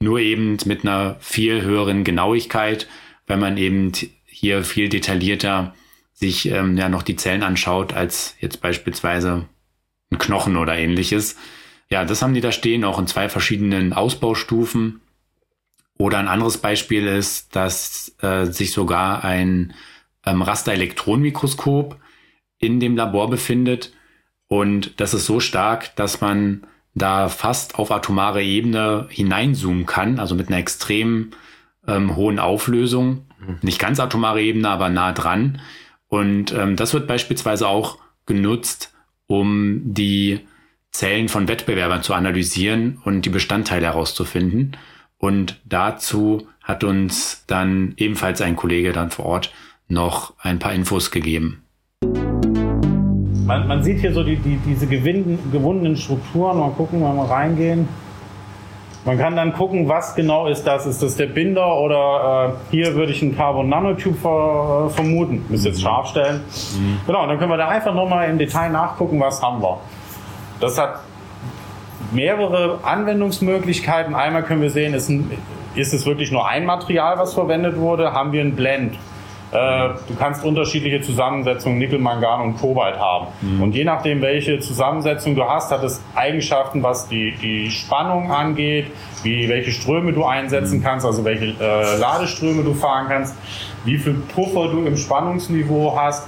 nur 0.00 0.18
eben 0.18 0.56
mit 0.64 0.84
einer 0.84 1.16
viel 1.20 1.62
höheren 1.62 2.04
Genauigkeit, 2.04 2.88
weil 3.26 3.36
man 3.36 3.56
eben 3.56 3.92
hier 4.26 4.64
viel 4.64 4.88
detaillierter 4.88 5.74
sich 6.12 6.46
ähm, 6.50 6.76
ja 6.76 6.88
noch 6.88 7.02
die 7.02 7.16
Zellen 7.16 7.42
anschaut, 7.42 7.92
als 7.92 8.36
jetzt 8.40 8.60
beispielsweise 8.60 9.48
ein 10.10 10.18
Knochen 10.18 10.56
oder 10.56 10.76
ähnliches. 10.76 11.36
Ja, 11.90 12.04
das 12.04 12.22
haben 12.22 12.34
die 12.34 12.40
da 12.40 12.52
stehen, 12.52 12.84
auch 12.84 12.98
in 12.98 13.06
zwei 13.06 13.28
verschiedenen 13.28 13.92
Ausbaustufen. 13.92 15.00
Oder 15.96 16.18
ein 16.18 16.28
anderes 16.28 16.58
Beispiel 16.58 17.06
ist, 17.06 17.54
dass 17.54 18.16
äh, 18.20 18.46
sich 18.46 18.72
sogar 18.72 19.24
ein 19.24 19.74
ähm, 20.26 20.42
Rasterelektronenmikroskop 20.42 22.00
in 22.58 22.80
dem 22.80 22.96
Labor 22.96 23.30
befindet, 23.30 23.92
und 24.48 25.00
das 25.00 25.14
ist 25.14 25.26
so 25.26 25.40
stark, 25.40 25.96
dass 25.96 26.20
man 26.20 26.66
da 26.94 27.28
fast 27.28 27.78
auf 27.78 27.90
atomare 27.90 28.42
Ebene 28.42 29.06
hineinzoomen 29.10 29.86
kann, 29.86 30.20
also 30.20 30.34
mit 30.34 30.48
einer 30.48 30.58
extrem 30.58 31.30
ähm, 31.86 32.16
hohen 32.16 32.38
Auflösung. 32.38 33.26
Mhm. 33.40 33.58
Nicht 33.62 33.78
ganz 33.78 33.98
atomare 33.98 34.42
Ebene, 34.42 34.68
aber 34.68 34.88
nah 34.88 35.12
dran. 35.12 35.60
Und 36.08 36.52
ähm, 36.52 36.76
das 36.76 36.94
wird 36.94 37.08
beispielsweise 37.08 37.66
auch 37.66 37.98
genutzt, 38.26 38.94
um 39.26 39.80
die 39.84 40.40
Zellen 40.92 41.28
von 41.28 41.48
Wettbewerbern 41.48 42.02
zu 42.02 42.14
analysieren 42.14 43.00
und 43.04 43.22
die 43.22 43.30
Bestandteile 43.30 43.86
herauszufinden. 43.86 44.76
Und 45.18 45.60
dazu 45.64 46.46
hat 46.62 46.84
uns 46.84 47.44
dann 47.46 47.94
ebenfalls 47.96 48.40
ein 48.40 48.56
Kollege 48.56 48.92
dann 48.92 49.10
vor 49.10 49.26
Ort 49.26 49.52
noch 49.88 50.34
ein 50.38 50.60
paar 50.60 50.72
Infos 50.72 51.10
gegeben. 51.10 51.63
Man, 53.46 53.68
man 53.68 53.82
sieht 53.82 54.00
hier 54.00 54.12
so 54.12 54.22
die, 54.22 54.36
die, 54.36 54.56
diese 54.56 54.86
gewundenen 54.86 55.96
Strukturen. 55.96 56.58
Mal 56.58 56.70
gucken, 56.70 57.02
wenn 57.02 57.14
wir 57.14 57.30
reingehen. 57.30 57.88
Man 59.04 59.18
kann 59.18 59.36
dann 59.36 59.52
gucken, 59.52 59.86
was 59.86 60.14
genau 60.14 60.46
ist 60.46 60.66
das. 60.66 60.86
Ist 60.86 61.02
das 61.02 61.16
der 61.16 61.26
Binder 61.26 61.76
oder 61.76 62.54
äh, 62.70 62.70
hier 62.70 62.94
würde 62.94 63.12
ich 63.12 63.20
einen 63.22 63.36
Carbon 63.36 63.68
Nanotube 63.68 64.16
ver, 64.16 64.86
äh, 64.86 64.90
vermuten. 64.90 65.44
Müsste 65.50 65.68
jetzt 65.68 65.82
scharf 65.82 66.08
stellen. 66.08 66.40
Mhm. 66.78 67.00
Genau, 67.06 67.26
dann 67.26 67.38
können 67.38 67.50
wir 67.50 67.58
da 67.58 67.68
einfach 67.68 67.94
nochmal 67.94 68.30
im 68.30 68.38
Detail 68.38 68.70
nachgucken, 68.70 69.20
was 69.20 69.42
haben 69.42 69.60
wir. 69.60 69.78
Das 70.60 70.78
hat 70.78 71.00
mehrere 72.12 72.78
Anwendungsmöglichkeiten. 72.82 74.14
Einmal 74.14 74.42
können 74.42 74.62
wir 74.62 74.70
sehen, 74.70 74.94
ist, 74.94 75.10
ein, 75.10 75.30
ist 75.74 75.92
es 75.92 76.06
wirklich 76.06 76.32
nur 76.32 76.48
ein 76.48 76.64
Material, 76.64 77.18
was 77.18 77.34
verwendet 77.34 77.76
wurde? 77.76 78.12
Haben 78.12 78.32
wir 78.32 78.40
ein 78.40 78.56
Blend? 78.56 78.94
Äh, 79.52 79.90
du 80.08 80.14
kannst 80.18 80.44
unterschiedliche 80.44 81.00
Zusammensetzungen 81.00 81.78
Nickel, 81.78 81.98
Mangan 81.98 82.40
und 82.40 82.60
Kobalt 82.60 82.98
haben. 82.98 83.28
Mhm. 83.40 83.62
Und 83.62 83.74
je 83.74 83.84
nachdem, 83.84 84.20
welche 84.20 84.58
Zusammensetzung 84.58 85.36
du 85.36 85.44
hast, 85.44 85.70
hat 85.70 85.84
es 85.84 86.02
Eigenschaften, 86.14 86.82
was 86.82 87.08
die, 87.08 87.34
die 87.40 87.70
Spannung 87.70 88.32
angeht, 88.32 88.86
wie, 89.22 89.48
welche 89.48 89.70
Ströme 89.70 90.12
du 90.12 90.24
einsetzen 90.24 90.78
mhm. 90.78 90.82
kannst, 90.82 91.06
also 91.06 91.24
welche 91.24 91.54
äh, 91.60 91.98
Ladeströme 91.98 92.64
du 92.64 92.74
fahren 92.74 93.06
kannst, 93.08 93.36
wie 93.84 93.98
viel 93.98 94.14
Puffer 94.34 94.68
du 94.68 94.86
im 94.86 94.96
Spannungsniveau 94.96 95.96
hast. 95.96 96.26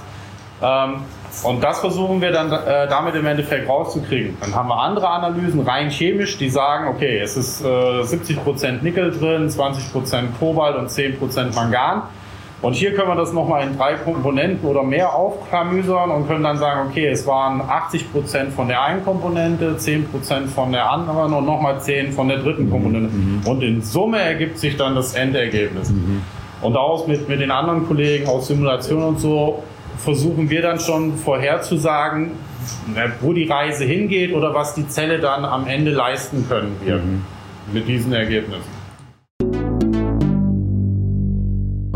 Ähm, 0.61 1.01
und 1.43 1.63
das 1.63 1.79
versuchen 1.79 2.21
wir 2.21 2.31
dann 2.31 2.51
äh, 2.51 2.87
damit 2.87 3.15
im 3.15 3.25
Endeffekt 3.25 3.69
rauszukriegen. 3.69 4.37
Dann 4.41 4.55
haben 4.55 4.69
wir 4.69 4.79
andere 4.79 5.07
Analysen, 5.07 5.61
rein 5.61 5.89
chemisch, 5.89 6.37
die 6.37 6.49
sagen, 6.49 6.87
okay, 6.87 7.19
es 7.19 7.37
ist 7.37 7.63
äh, 7.63 7.67
70% 7.67 8.81
Nickel 8.81 9.11
drin, 9.11 9.47
20% 9.47 10.37
Kobalt 10.39 10.77
und 10.77 10.89
10% 10.89 11.53
Mangan. 11.53 12.03
Und 12.61 12.73
hier 12.73 12.95
können 12.95 13.09
wir 13.09 13.15
das 13.15 13.33
nochmal 13.33 13.67
in 13.67 13.77
drei 13.77 13.93
Komponenten 13.93 14.67
oder 14.67 14.81
mehr 14.81 15.13
aufklamüsern 15.13 16.09
und 16.09 16.27
können 16.27 16.43
dann 16.43 16.57
sagen, 16.57 16.89
okay, 16.89 17.07
es 17.07 17.27
waren 17.27 17.61
80 17.61 18.11
Prozent 18.11 18.51
von 18.51 18.67
der 18.67 18.81
einen 18.81 19.05
Komponente, 19.05 19.77
10 19.77 20.07
Prozent 20.09 20.49
von 20.49 20.71
der 20.71 20.89
anderen 20.89 21.33
und 21.33 21.45
nochmal 21.45 21.79
10 21.79 22.13
von 22.13 22.27
der 22.27 22.39
dritten 22.39 22.71
Komponente. 22.71 23.15
Mhm. 23.15 23.41
Und 23.45 23.61
in 23.61 23.83
Summe 23.83 24.19
ergibt 24.19 24.57
sich 24.57 24.75
dann 24.75 24.95
das 24.95 25.13
Endergebnis. 25.13 25.91
Mhm. 25.91 26.23
Und 26.61 26.73
daraus 26.73 27.05
mit, 27.05 27.29
mit 27.29 27.39
den 27.41 27.51
anderen 27.51 27.87
Kollegen 27.87 28.27
aus 28.27 28.47
Simulation 28.47 29.03
und 29.03 29.19
so 29.19 29.63
versuchen 29.99 30.49
wir 30.49 30.63
dann 30.63 30.79
schon 30.79 31.15
vorherzusagen, 31.15 32.31
wo 33.21 33.33
die 33.33 33.47
Reise 33.47 33.85
hingeht 33.85 34.33
oder 34.33 34.55
was 34.55 34.73
die 34.73 34.87
Zelle 34.87 35.19
dann 35.19 35.45
am 35.45 35.67
Ende 35.67 35.91
leisten 35.91 36.47
können 36.49 36.75
wird 36.83 37.05
mhm. 37.05 37.21
mit 37.71 37.87
diesen 37.87 38.13
Ergebnissen. 38.13 38.76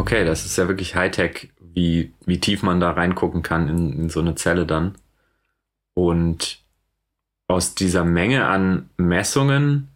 Okay, 0.01 0.25
das 0.25 0.47
ist 0.47 0.57
ja 0.57 0.67
wirklich 0.67 0.95
Hightech, 0.95 1.51
wie, 1.59 2.11
wie 2.25 2.39
tief 2.39 2.63
man 2.63 2.79
da 2.79 2.89
reingucken 2.89 3.43
kann 3.43 3.69
in, 3.69 3.93
in 3.93 4.09
so 4.09 4.19
eine 4.19 4.33
Zelle 4.33 4.65
dann. 4.65 4.95
Und 5.93 6.57
aus 7.47 7.75
dieser 7.75 8.03
Menge 8.03 8.47
an 8.47 8.89
Messungen 8.97 9.89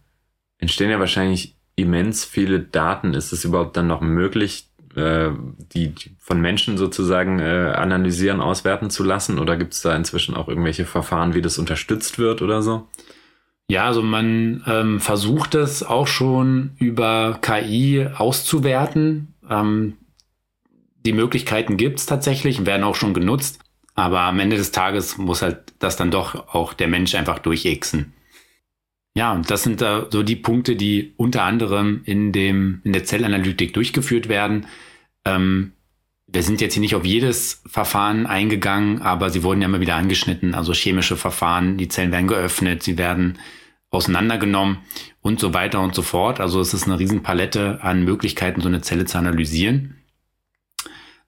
entstehen 0.58 0.90
ja 0.90 1.00
wahrscheinlich 1.00 1.56
immens 1.74 2.24
viele 2.24 2.60
Daten. 2.60 3.14
Ist 3.14 3.32
es 3.32 3.44
überhaupt 3.44 3.76
dann 3.76 3.88
noch 3.88 4.00
möglich, 4.00 4.68
äh, 4.94 5.30
die, 5.74 5.92
von 6.20 6.40
Menschen 6.40 6.78
sozusagen 6.78 7.40
äh, 7.40 7.72
analysieren, 7.74 8.40
auswerten 8.40 8.90
zu 8.90 9.02
lassen? 9.02 9.40
Oder 9.40 9.56
gibt 9.56 9.74
es 9.74 9.82
da 9.82 9.96
inzwischen 9.96 10.36
auch 10.36 10.46
irgendwelche 10.46 10.84
Verfahren, 10.84 11.34
wie 11.34 11.42
das 11.42 11.58
unterstützt 11.58 12.20
wird 12.20 12.42
oder 12.42 12.62
so? 12.62 12.86
Ja, 13.68 13.86
also 13.86 14.02
man 14.02 14.62
ähm, 14.68 15.00
versucht 15.00 15.56
es 15.56 15.82
auch 15.82 16.06
schon 16.06 16.76
über 16.78 17.40
KI 17.42 18.06
auszuwerten. 18.16 19.34
Ähm, 19.48 19.98
die 21.04 21.12
Möglichkeiten 21.12 21.76
gibt 21.76 22.00
es 22.00 22.06
tatsächlich 22.06 22.66
werden 22.66 22.84
auch 22.84 22.96
schon 22.96 23.14
genutzt. 23.14 23.60
Aber 23.94 24.20
am 24.20 24.38
Ende 24.38 24.56
des 24.56 24.72
Tages 24.72 25.16
muss 25.16 25.40
halt 25.42 25.72
das 25.78 25.96
dann 25.96 26.10
doch 26.10 26.54
auch 26.54 26.74
der 26.74 26.88
Mensch 26.88 27.14
einfach 27.14 27.38
durchexen. 27.38 28.12
Ja, 29.16 29.40
das 29.46 29.62
sind 29.62 29.80
da 29.80 30.06
so 30.10 30.22
die 30.22 30.36
Punkte, 30.36 30.76
die 30.76 31.14
unter 31.16 31.44
anderem 31.44 32.02
in 32.04 32.32
dem, 32.32 32.82
in 32.84 32.92
der 32.92 33.04
Zellanalytik 33.04 33.72
durchgeführt 33.72 34.28
werden. 34.28 34.66
Ähm, 35.24 35.72
wir 36.26 36.42
sind 36.42 36.60
jetzt 36.60 36.74
hier 36.74 36.82
nicht 36.82 36.94
auf 36.94 37.06
jedes 37.06 37.62
Verfahren 37.66 38.26
eingegangen, 38.26 39.00
aber 39.00 39.30
sie 39.30 39.42
wurden 39.42 39.62
ja 39.62 39.68
immer 39.68 39.80
wieder 39.80 39.94
angeschnitten. 39.94 40.54
Also 40.54 40.74
chemische 40.74 41.16
Verfahren, 41.16 41.78
die 41.78 41.88
Zellen 41.88 42.12
werden 42.12 42.26
geöffnet, 42.26 42.82
sie 42.82 42.98
werden 42.98 43.38
auseinandergenommen 43.90 44.78
und 45.26 45.40
so 45.40 45.52
weiter 45.52 45.80
und 45.80 45.92
so 45.92 46.02
fort. 46.02 46.38
Also 46.38 46.60
es 46.60 46.72
ist 46.72 46.84
eine 46.84 47.00
Riesenpalette 47.00 47.80
an 47.82 48.04
Möglichkeiten, 48.04 48.60
so 48.60 48.68
eine 48.68 48.80
Zelle 48.80 49.06
zu 49.06 49.18
analysieren. 49.18 49.96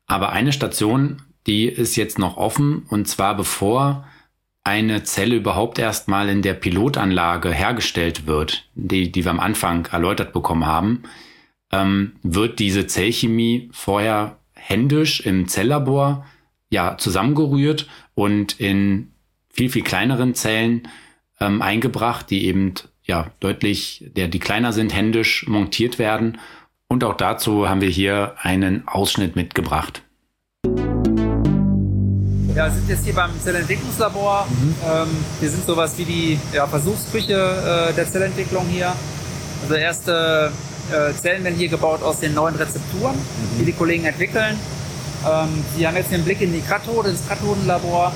Aber 0.07 0.31
eine 0.31 0.53
Station, 0.53 1.23
die 1.49 1.67
ist 1.67 1.97
jetzt 1.97 2.17
noch 2.17 2.37
offen 2.37 2.87
und 2.89 3.09
zwar 3.09 3.37
bevor 3.37 4.07
eine 4.63 5.03
Zelle 5.03 5.35
überhaupt 5.35 5.81
erstmal 5.81 6.29
in 6.29 6.43
der 6.43 6.55
Pilotanlage 6.55 7.51
hergestellt 7.51 8.29
wird, 8.29 8.69
die, 8.77 9.11
die 9.11 9.25
wir 9.25 9.33
am 9.33 9.41
Anfang 9.41 9.87
erläutert 9.87 10.33
bekommen 10.33 10.67
haben, 10.67 11.03
ähm, 11.73 12.13
wird 12.23 12.61
diese 12.61 12.87
Zellchemie 12.87 13.69
vorher 13.73 14.39
händisch 14.55 15.21
im 15.23 15.49
Zelllabor 15.49 16.25
ja 16.71 16.99
zusammengerührt 16.99 17.89
und 18.15 18.61
in 18.61 19.11
viel, 19.51 19.71
viel 19.71 19.83
kleineren 19.83 20.37
Zellen 20.37 20.87
ähm, 21.41 21.63
eingebracht, 21.63 22.31
die 22.31 22.45
eben 22.47 22.75
ja 23.09 23.31
deutlich, 23.41 24.05
der, 24.17 24.29
die 24.29 24.39
kleiner 24.39 24.73
sind, 24.73 24.95
händisch 24.95 25.47
montiert 25.49 25.99
werden. 25.99 26.39
Und 26.89 27.05
auch 27.05 27.15
dazu 27.15 27.69
haben 27.69 27.81
wir 27.81 27.89
hier 27.89 28.35
einen 28.41 28.87
Ausschnitt 28.87 29.37
mitgebracht. 29.37 30.03
Ja, 32.55 32.65
wir 32.65 32.73
sind 32.73 32.89
jetzt 32.89 33.05
hier 33.05 33.15
beim 33.15 33.31
Zellentwicklungslabor. 33.41 34.47
Mhm. 34.49 34.75
Ähm, 34.85 35.09
wir 35.41 35.51
sind 35.51 35.65
sowas 35.65 35.97
wie 35.97 36.05
die 36.05 36.41
ja, 36.53 36.67
Versuchsküche 36.67 37.91
äh, 37.91 37.95
der 37.95 38.11
Zellentwicklung 38.11 38.67
hier. 38.67 38.93
Also 39.63 39.75
erste 39.75 40.53
äh, 40.91 41.13
Zellen 41.15 41.45
werden 41.45 41.57
hier 41.57 41.69
gebaut 41.69 42.03
aus 42.03 42.21
den 42.21 42.35
neuen 42.35 42.57
Rezepturen, 42.57 43.15
mhm. 43.15 43.59
die 43.61 43.65
die 43.67 43.73
Kollegen 43.73 44.05
entwickeln. 44.05 44.59
Ähm, 45.27 45.65
Sie 45.77 45.87
haben 45.87 45.97
jetzt 45.97 46.11
den 46.11 46.25
Blick 46.25 46.41
in 46.41 46.53
die 46.53 46.61
Kathode, 46.61 47.11
das 47.11 47.29
Kathodenlabor. 47.29 48.13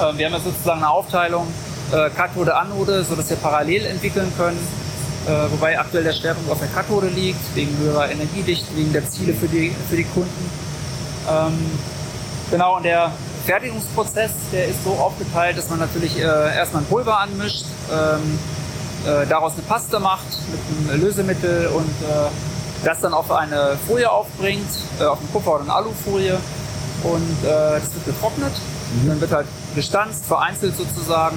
Ähm, 0.00 0.18
wir 0.18 0.26
haben 0.26 0.34
jetzt 0.34 0.44
sozusagen 0.44 0.78
eine 0.78 0.90
Aufteilung 0.90 1.46
äh, 1.92 2.10
Kathode, 2.10 2.56
Anode, 2.56 3.04
sodass 3.04 3.30
wir 3.30 3.36
parallel 3.36 3.86
entwickeln 3.86 4.32
können. 4.36 4.58
Äh, 5.26 5.50
wobei 5.50 5.78
aktuell 5.78 6.04
der 6.04 6.12
Schwerpunkt 6.12 6.50
auf 6.50 6.58
der 6.60 6.68
Kathode 6.68 7.08
liegt, 7.08 7.40
wegen 7.54 7.76
höherer 7.78 8.10
Energiedichte, 8.10 8.76
wegen 8.76 8.92
der 8.92 9.08
Ziele 9.10 9.34
für 9.34 9.48
die, 9.48 9.74
für 9.90 9.96
die 9.96 10.04
Kunden. 10.04 10.50
Ähm, 11.28 11.58
genau, 12.50 12.76
und 12.76 12.84
der 12.84 13.10
Fertigungsprozess, 13.44 14.30
der 14.52 14.68
ist 14.68 14.84
so 14.84 14.90
aufgeteilt, 14.90 15.58
dass 15.58 15.68
man 15.68 15.80
natürlich 15.80 16.16
äh, 16.18 16.22
erstmal 16.22 16.82
ein 16.82 16.86
Pulver 16.86 17.18
anmischt, 17.18 17.64
ähm, 17.92 18.38
äh, 19.04 19.26
daraus 19.26 19.54
eine 19.54 19.62
Paste 19.62 19.98
macht 19.98 20.26
mit 20.50 20.90
einem 20.90 21.00
Lösemittel 21.00 21.68
und 21.68 21.88
äh, 21.88 22.84
das 22.84 23.00
dann 23.00 23.14
auf 23.14 23.30
eine 23.30 23.76
Folie 23.86 24.10
aufbringt, 24.10 24.68
äh, 25.00 25.04
auf 25.04 25.18
eine 25.18 25.28
Kupfer- 25.28 25.54
oder 25.54 25.62
eine 25.62 25.74
Alufolie 25.74 26.38
und 27.02 27.36
das 27.44 27.94
wird 27.94 28.06
getrocknet. 28.06 28.52
Mhm. 28.52 29.08
Dann 29.08 29.20
wird 29.20 29.30
halt 29.30 29.46
gestanzt, 29.74 30.24
vereinzelt 30.26 30.76
sozusagen 30.76 31.36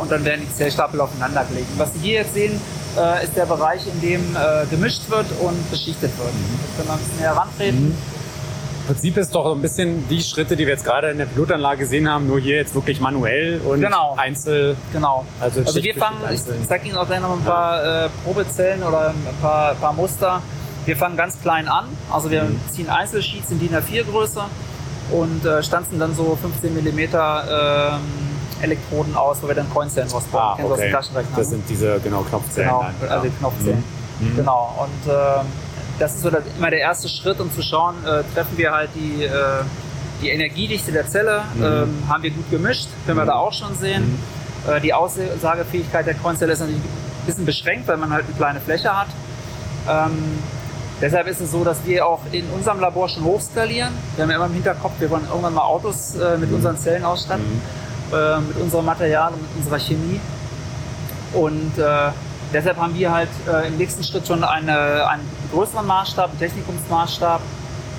und 0.00 0.10
dann 0.10 0.24
werden 0.24 0.46
die 0.48 0.54
Zellstapel 0.54 1.00
aufeinander 1.00 1.44
gelegt. 1.44 1.68
Was 1.76 1.92
Sie 1.94 2.00
hier 2.00 2.14
jetzt 2.20 2.34
sehen, 2.34 2.60
äh, 2.98 3.24
ist 3.24 3.36
der 3.36 3.46
Bereich, 3.46 3.82
in 3.86 4.00
dem 4.00 4.36
äh, 4.36 4.66
gemischt 4.68 5.08
wird 5.08 5.26
und 5.40 5.70
beschichtet 5.70 6.16
wird. 6.18 6.32
Mhm. 6.32 6.60
Wir 6.60 6.76
können 6.76 6.88
wir 6.88 6.92
ein 6.92 6.98
bisschen 6.98 7.18
näher 7.18 7.32
rantreten. 7.32 7.88
Mhm. 7.88 7.96
Prinzip 8.86 9.16
ist 9.18 9.34
doch 9.34 9.54
ein 9.54 9.62
bisschen 9.62 10.08
die 10.08 10.20
Schritte, 10.20 10.56
die 10.56 10.66
wir 10.66 10.72
jetzt 10.72 10.84
gerade 10.84 11.10
in 11.10 11.18
der 11.18 11.26
Pilotanlage 11.26 11.78
gesehen 11.78 12.10
haben, 12.10 12.26
nur 12.26 12.40
hier 12.40 12.56
jetzt 12.56 12.74
wirklich 12.74 13.00
manuell 13.00 13.60
und 13.60 13.80
genau. 13.80 14.16
einzel. 14.18 14.76
Genau. 14.92 15.24
Also, 15.38 15.60
also 15.60 15.80
wir 15.80 15.94
fangen, 15.94 16.16
ich 16.32 16.40
zeige 16.66 16.88
Ihnen 16.88 16.96
auch 16.96 17.06
gleich 17.06 17.20
noch 17.20 17.34
ein 17.34 17.44
paar 17.44 17.84
ja. 17.84 18.06
äh, 18.06 18.08
Probezellen 18.24 18.82
oder 18.82 19.10
ein 19.10 19.40
paar, 19.40 19.74
paar, 19.76 19.92
Muster. 19.92 20.42
Wir 20.86 20.96
fangen 20.96 21.16
ganz 21.16 21.40
klein 21.40 21.68
an. 21.68 21.84
Also 22.10 22.32
wir 22.32 22.42
mhm. 22.44 22.58
ziehen 22.72 22.88
Einzelsheets 22.88 23.52
in 23.52 23.60
DIN 23.60 23.76
A4 23.76 24.02
Größe 24.10 24.42
und 25.12 25.44
äh, 25.44 25.62
stanzen 25.62 26.00
dann 26.00 26.16
so 26.16 26.36
15 26.40 26.74
mm 26.74 26.98
ähm, 26.98 28.00
Elektroden 28.62 29.16
aus, 29.16 29.38
wo 29.42 29.48
wir 29.48 29.54
dann 29.54 29.70
Coinzellen 29.70 30.10
rausbauen. 30.10 30.60
Ah, 30.60 30.64
okay. 30.64 30.94
Das 31.36 31.48
sind 31.48 31.64
diese 31.68 32.00
genau 32.00 32.22
Knopfzellen. 32.22 32.70
Genau, 32.70 32.86
dann, 33.00 33.10
also 33.10 33.24
die 33.24 33.36
Knopfzellen. 33.36 33.84
Mhm. 34.20 34.36
Genau. 34.36 34.86
Und 34.86 35.12
äh, 35.12 35.16
das 35.98 36.14
ist 36.14 36.22
so 36.22 36.30
der, 36.30 36.42
immer 36.58 36.70
der 36.70 36.80
erste 36.80 37.08
Schritt, 37.08 37.40
um 37.40 37.52
zu 37.52 37.62
schauen, 37.62 37.94
äh, 38.04 38.22
treffen 38.34 38.56
wir 38.56 38.72
halt 38.72 38.90
die, 38.94 39.24
äh, 39.24 39.30
die 40.22 40.30
Energiedichte 40.30 40.92
der 40.92 41.06
Zelle, 41.06 41.42
mhm. 41.54 41.62
ähm, 41.62 42.02
haben 42.08 42.22
wir 42.22 42.30
gut 42.30 42.50
gemischt, 42.50 42.88
können 43.06 43.18
wir 43.18 43.26
da 43.26 43.34
auch 43.34 43.52
schon 43.52 43.74
sehen. 43.76 44.18
Mhm. 44.66 44.72
Äh, 44.72 44.80
die 44.80 44.92
Aussagefähigkeit 44.92 46.06
der 46.06 46.14
Kornzelle 46.14 46.52
ist 46.52 46.60
natürlich 46.60 46.80
ein 46.80 47.26
bisschen 47.26 47.46
beschränkt, 47.46 47.88
weil 47.88 47.96
man 47.96 48.10
halt 48.10 48.24
eine 48.26 48.34
kleine 48.34 48.60
Fläche 48.60 48.96
hat. 48.96 49.08
Ähm, 49.88 50.38
deshalb 51.00 51.26
ist 51.26 51.40
es 51.40 51.50
so, 51.52 51.64
dass 51.64 51.78
wir 51.84 52.06
auch 52.06 52.20
in 52.32 52.44
unserem 52.50 52.80
Labor 52.80 53.08
schon 53.08 53.24
hochskalieren. 53.24 53.92
Wir 54.16 54.24
haben 54.24 54.30
ja 54.30 54.36
immer 54.36 54.46
im 54.46 54.54
Hinterkopf, 54.54 54.92
wir 54.98 55.10
wollen 55.10 55.26
irgendwann 55.28 55.54
mal 55.54 55.64
Autos 55.64 56.14
äh, 56.14 56.36
mit 56.38 56.50
mhm. 56.50 56.56
unseren 56.56 56.78
Zellen 56.78 57.04
ausstatten, 57.04 57.44
mhm. 57.44 57.62
Äh, 58.12 58.40
mit 58.40 58.56
unserem 58.56 58.84
Material 58.86 59.32
und 59.32 59.42
mit 59.42 59.50
unserer 59.56 59.78
Chemie. 59.78 60.20
Und 61.32 61.78
äh, 61.78 62.10
deshalb 62.52 62.76
haben 62.78 62.94
wir 62.94 63.12
halt 63.12 63.28
äh, 63.48 63.68
im 63.68 63.76
nächsten 63.76 64.02
Schritt 64.02 64.26
schon 64.26 64.42
eine, 64.42 65.08
einen 65.08 65.28
größeren 65.52 65.86
Maßstab, 65.86 66.30
einen 66.30 66.38
Technikumsmaßstab. 66.38 67.40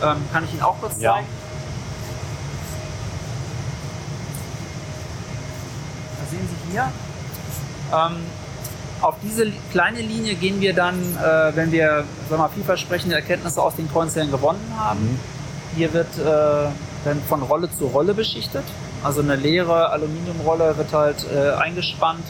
Ähm, 0.03 0.17
kann 0.33 0.43
ich 0.43 0.53
Ihnen 0.53 0.63
auch 0.63 0.79
kurz 0.79 0.99
ja. 0.99 1.13
zeigen? 1.13 1.27
Das 6.19 6.31
sehen 6.31 6.49
Sie 6.49 6.71
hier. 6.71 6.91
Ähm, 7.93 8.15
auf 9.01 9.15
diese 9.23 9.51
kleine 9.71 10.01
Linie 10.01 10.35
gehen 10.35 10.61
wir 10.61 10.73
dann, 10.73 10.95
äh, 10.99 11.55
wenn 11.55 11.71
wir 11.71 12.03
sagen 12.29 12.41
wir, 12.41 12.49
vielversprechende 12.49 13.15
Erkenntnisse 13.15 13.61
aus 13.61 13.75
den 13.75 13.91
Kornzellen 13.91 14.31
gewonnen 14.31 14.73
haben. 14.77 15.01
Mhm. 15.01 15.19
Hier 15.75 15.93
wird 15.93 16.17
äh, 16.17 16.69
dann 17.05 17.21
von 17.27 17.41
Rolle 17.41 17.69
zu 17.77 17.87
Rolle 17.87 18.13
beschichtet. 18.13 18.63
Also 19.03 19.21
eine 19.21 19.35
leere 19.35 19.89
Aluminiumrolle 19.89 20.77
wird 20.77 20.93
halt 20.93 21.25
äh, 21.33 21.51
eingespannt 21.53 22.23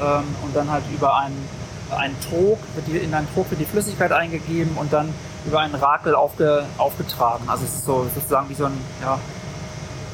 ähm, 0.00 0.24
und 0.42 0.56
dann 0.56 0.70
halt 0.70 0.84
über 0.94 1.16
einen 1.16 1.48
ein 1.90 2.16
Trog, 2.28 2.58
wird 2.74 2.86
die, 2.86 2.96
in 2.96 3.14
einen 3.14 3.28
Trog 3.34 3.50
wird 3.50 3.60
die 3.60 3.66
Flüssigkeit 3.66 4.10
eingegeben 4.10 4.76
und 4.76 4.92
dann 4.92 5.12
über 5.46 5.60
einen 5.60 5.74
Rakel 5.74 6.14
aufge, 6.14 6.64
aufgetragen. 6.78 7.44
Also 7.48 7.64
es 7.64 7.74
ist 7.74 7.84
so 7.84 8.06
sozusagen 8.14 8.48
wie 8.48 8.54
so 8.54 8.66
ein, 8.66 8.78
ja, 9.02 9.18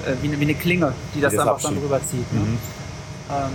äh, 0.06 0.14
wie, 0.20 0.28
eine, 0.28 0.40
wie 0.40 0.44
eine 0.44 0.54
Klinge, 0.54 0.92
die 1.14 1.20
das, 1.20 1.34
das 1.34 1.46
einfach 1.46 1.62
dann 1.62 1.80
drüber 1.80 2.00
zieht. 2.04 2.32
Ne? 2.32 2.40
Mhm. 2.40 2.58
Ähm, 3.30 3.52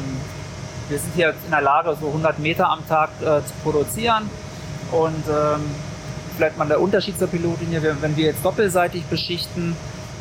wir 0.90 1.00
sind 1.00 1.14
hier 1.16 1.30
in 1.30 1.52
der 1.52 1.62
Lage, 1.62 1.96
so 2.00 2.08
100 2.08 2.40
Meter 2.40 2.70
am 2.70 2.88
Tag 2.88 3.10
äh, 3.22 3.24
zu 3.46 3.54
produzieren 3.64 4.30
und 4.92 5.24
ähm, 5.28 5.62
vielleicht 6.36 6.58
mal 6.58 6.68
der 6.68 6.80
Unterschied 6.80 7.18
zur 7.18 7.28
Pilotlinie, 7.28 7.82
wenn 8.02 8.16
wir 8.16 8.26
jetzt 8.26 8.46
doppelseitig 8.46 9.04
beschichten, 9.06 9.76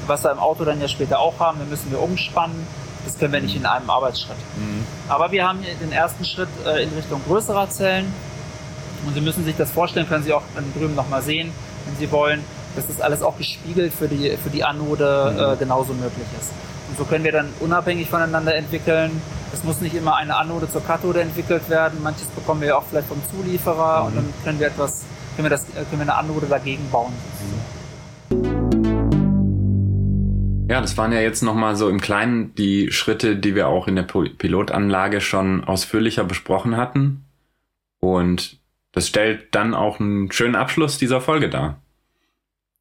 was 0.07 0.25
wir 0.25 0.33
im 0.33 0.39
Auto 0.39 0.65
dann 0.65 0.81
ja 0.81 0.89
später 0.89 1.19
auch 1.19 1.39
haben, 1.39 1.59
dann 1.59 1.69
müssen 1.69 1.91
wir 1.91 2.01
umspannen 2.01 2.67
das 3.05 3.19
können 3.19 3.33
wir 3.33 3.41
nicht 3.41 3.57
in 3.57 3.67
einem 3.67 3.89
Arbeitsschritt. 3.89 4.37
Mhm. 4.57 4.85
Aber 5.09 5.31
wir 5.31 5.47
haben 5.47 5.61
den 5.63 5.93
ersten 5.93 6.25
Schritt 6.25 6.49
äh, 6.67 6.83
in 6.83 6.91
Richtung 6.91 7.21
größerer 7.27 7.69
Zellen. 7.71 8.13
Und 9.07 9.15
Sie 9.15 9.21
müssen 9.21 9.45
sich 9.45 9.57
das 9.57 9.71
vorstellen, 9.71 10.09
können 10.09 10.25
Sie 10.25 10.33
auch 10.33 10.43
drüben 10.79 10.95
nochmal 10.95 11.23
sehen, 11.23 11.53
wenn 11.87 11.97
Sie 11.99 12.11
wollen, 12.11 12.43
dass 12.75 12.87
das 12.87 13.01
alles 13.01 13.23
auch 13.23 13.37
gespiegelt 13.37 13.93
für 13.93 14.09
die, 14.09 14.37
für 14.43 14.51
die 14.51 14.65
Anode 14.65 15.33
mhm. 15.33 15.55
äh, 15.55 15.57
genauso 15.57 15.93
möglich 15.93 16.27
ist. 16.41 16.53
Und 16.89 16.99
so 16.99 17.05
können 17.05 17.25
wir 17.25 17.33
dann 17.33 17.53
unabhängig 17.61 18.09
voneinander 18.09 18.55
entwickeln. 18.55 19.21
Es 19.53 19.63
muss 19.63 19.81
nicht 19.81 19.95
immer 19.95 20.17
eine 20.17 20.37
Anode 20.37 20.71
zur 20.71 20.85
Kathode 20.85 21.21
entwickelt 21.21 21.69
werden. 21.69 22.03
Manches 22.03 22.27
bekommen 22.29 22.63
wir 22.63 22.79
auch 22.79 22.85
vielleicht 22.89 23.09
vom 23.09 23.21
Zulieferer 23.31 24.01
mhm. 24.01 24.07
und 24.07 24.17
dann 24.17 24.35
können 24.43 24.61
wir 24.61 24.69
etwas, 24.69 25.03
können 25.37 25.45
wir, 25.45 25.51
das, 25.51 25.67
können 25.67 25.91
wir 25.93 26.03
eine 26.03 26.17
Anode 26.17 26.47
dagegen 26.47 26.89
bauen. 26.91 27.13
Ja, 30.69 30.81
das 30.81 30.97
waren 30.97 31.13
ja 31.13 31.21
jetzt 31.21 31.43
nochmal 31.43 31.77
so 31.77 31.91
im 31.91 32.01
Kleinen 32.01 32.55
die 32.55 32.91
Schritte, 32.91 33.37
die 33.37 33.55
wir 33.55 33.69
auch 33.69 33.87
in 33.87 33.97
der 33.97 34.05
Pilotanlage 34.05 35.21
schon 35.21 35.63
ausführlicher 35.63 36.25
besprochen 36.25 36.77
hatten. 36.77 37.25
Und 38.01 38.59
das 38.93 39.09
stellt 39.09 39.55
dann 39.55 39.75
auch 39.75 40.01
einen 40.01 40.33
schönen 40.33 40.55
Abschluss 40.55 40.97
dieser 40.97 41.21
Folge 41.21 41.51
dar. 41.51 41.83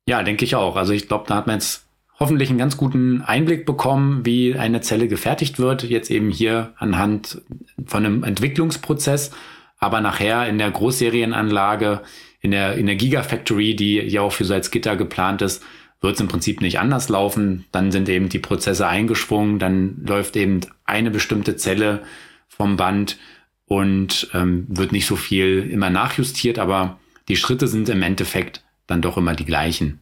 Ja, 0.08 0.24
denke 0.24 0.46
ich 0.46 0.56
auch. 0.56 0.78
Also 0.78 0.94
ich 0.94 1.08
glaube, 1.10 1.26
da 1.28 1.36
hat 1.36 1.48
man 1.48 1.58
jetzt 1.58 1.86
hoffentlich 2.20 2.50
einen 2.50 2.60
ganz 2.60 2.78
guten 2.78 3.22
Einblick 3.22 3.66
bekommen, 3.66 4.26
wie 4.26 4.58
eine 4.58 4.80
Zelle 4.80 5.10
gefertigt 5.10 5.60
wird. 5.60 5.84
Jetzt 5.84 6.10
eben 6.10 6.30
hier 6.30 6.74
anhand 6.78 7.42
von 7.86 8.06
einem 8.06 8.24
Entwicklungsprozess, 8.24 9.32
aber 9.78 10.00
nachher 10.00 10.48
in 10.48 10.58
der 10.58 10.72
Großserienanlage, 10.72 12.02
in 12.40 12.52
der, 12.52 12.76
in 12.76 12.86
der 12.86 12.96
Gigafactory, 12.96 13.76
die 13.76 13.96
ja 14.00 14.22
auch 14.22 14.32
für 14.32 14.46
Salzgitter 14.46 14.96
geplant 14.96 15.42
ist, 15.42 15.64
wird 16.04 16.16
es 16.16 16.22
im 16.22 16.28
Prinzip 16.28 16.62
nicht 16.62 16.80
anders 16.80 17.08
laufen. 17.08 17.66
Dann 17.72 17.92
sind 17.92 18.10
eben 18.10 18.28
die 18.28 18.40
Prozesse 18.40 18.88
eingeschwungen, 18.88 19.58
dann 19.58 20.04
läuft 20.06 20.36
eben 20.36 20.60
eine 20.84 21.10
bestimmte 21.10 21.56
Zelle 21.56 22.04
vom 22.50 22.76
Band 22.76 23.18
und 23.66 24.30
ähm, 24.34 24.66
wird 24.68 24.92
nicht 24.92 25.08
so 25.08 25.16
viel 25.16 25.70
immer 25.72 25.90
nachjustiert, 25.90 26.60
aber 26.60 27.00
die 27.30 27.38
Schritte 27.38 27.68
sind 27.68 27.88
im 27.88 28.04
Endeffekt 28.04 28.64
dann 28.86 29.02
doch 29.02 29.18
immer 29.18 29.34
die 29.34 29.46
gleichen. 29.46 30.02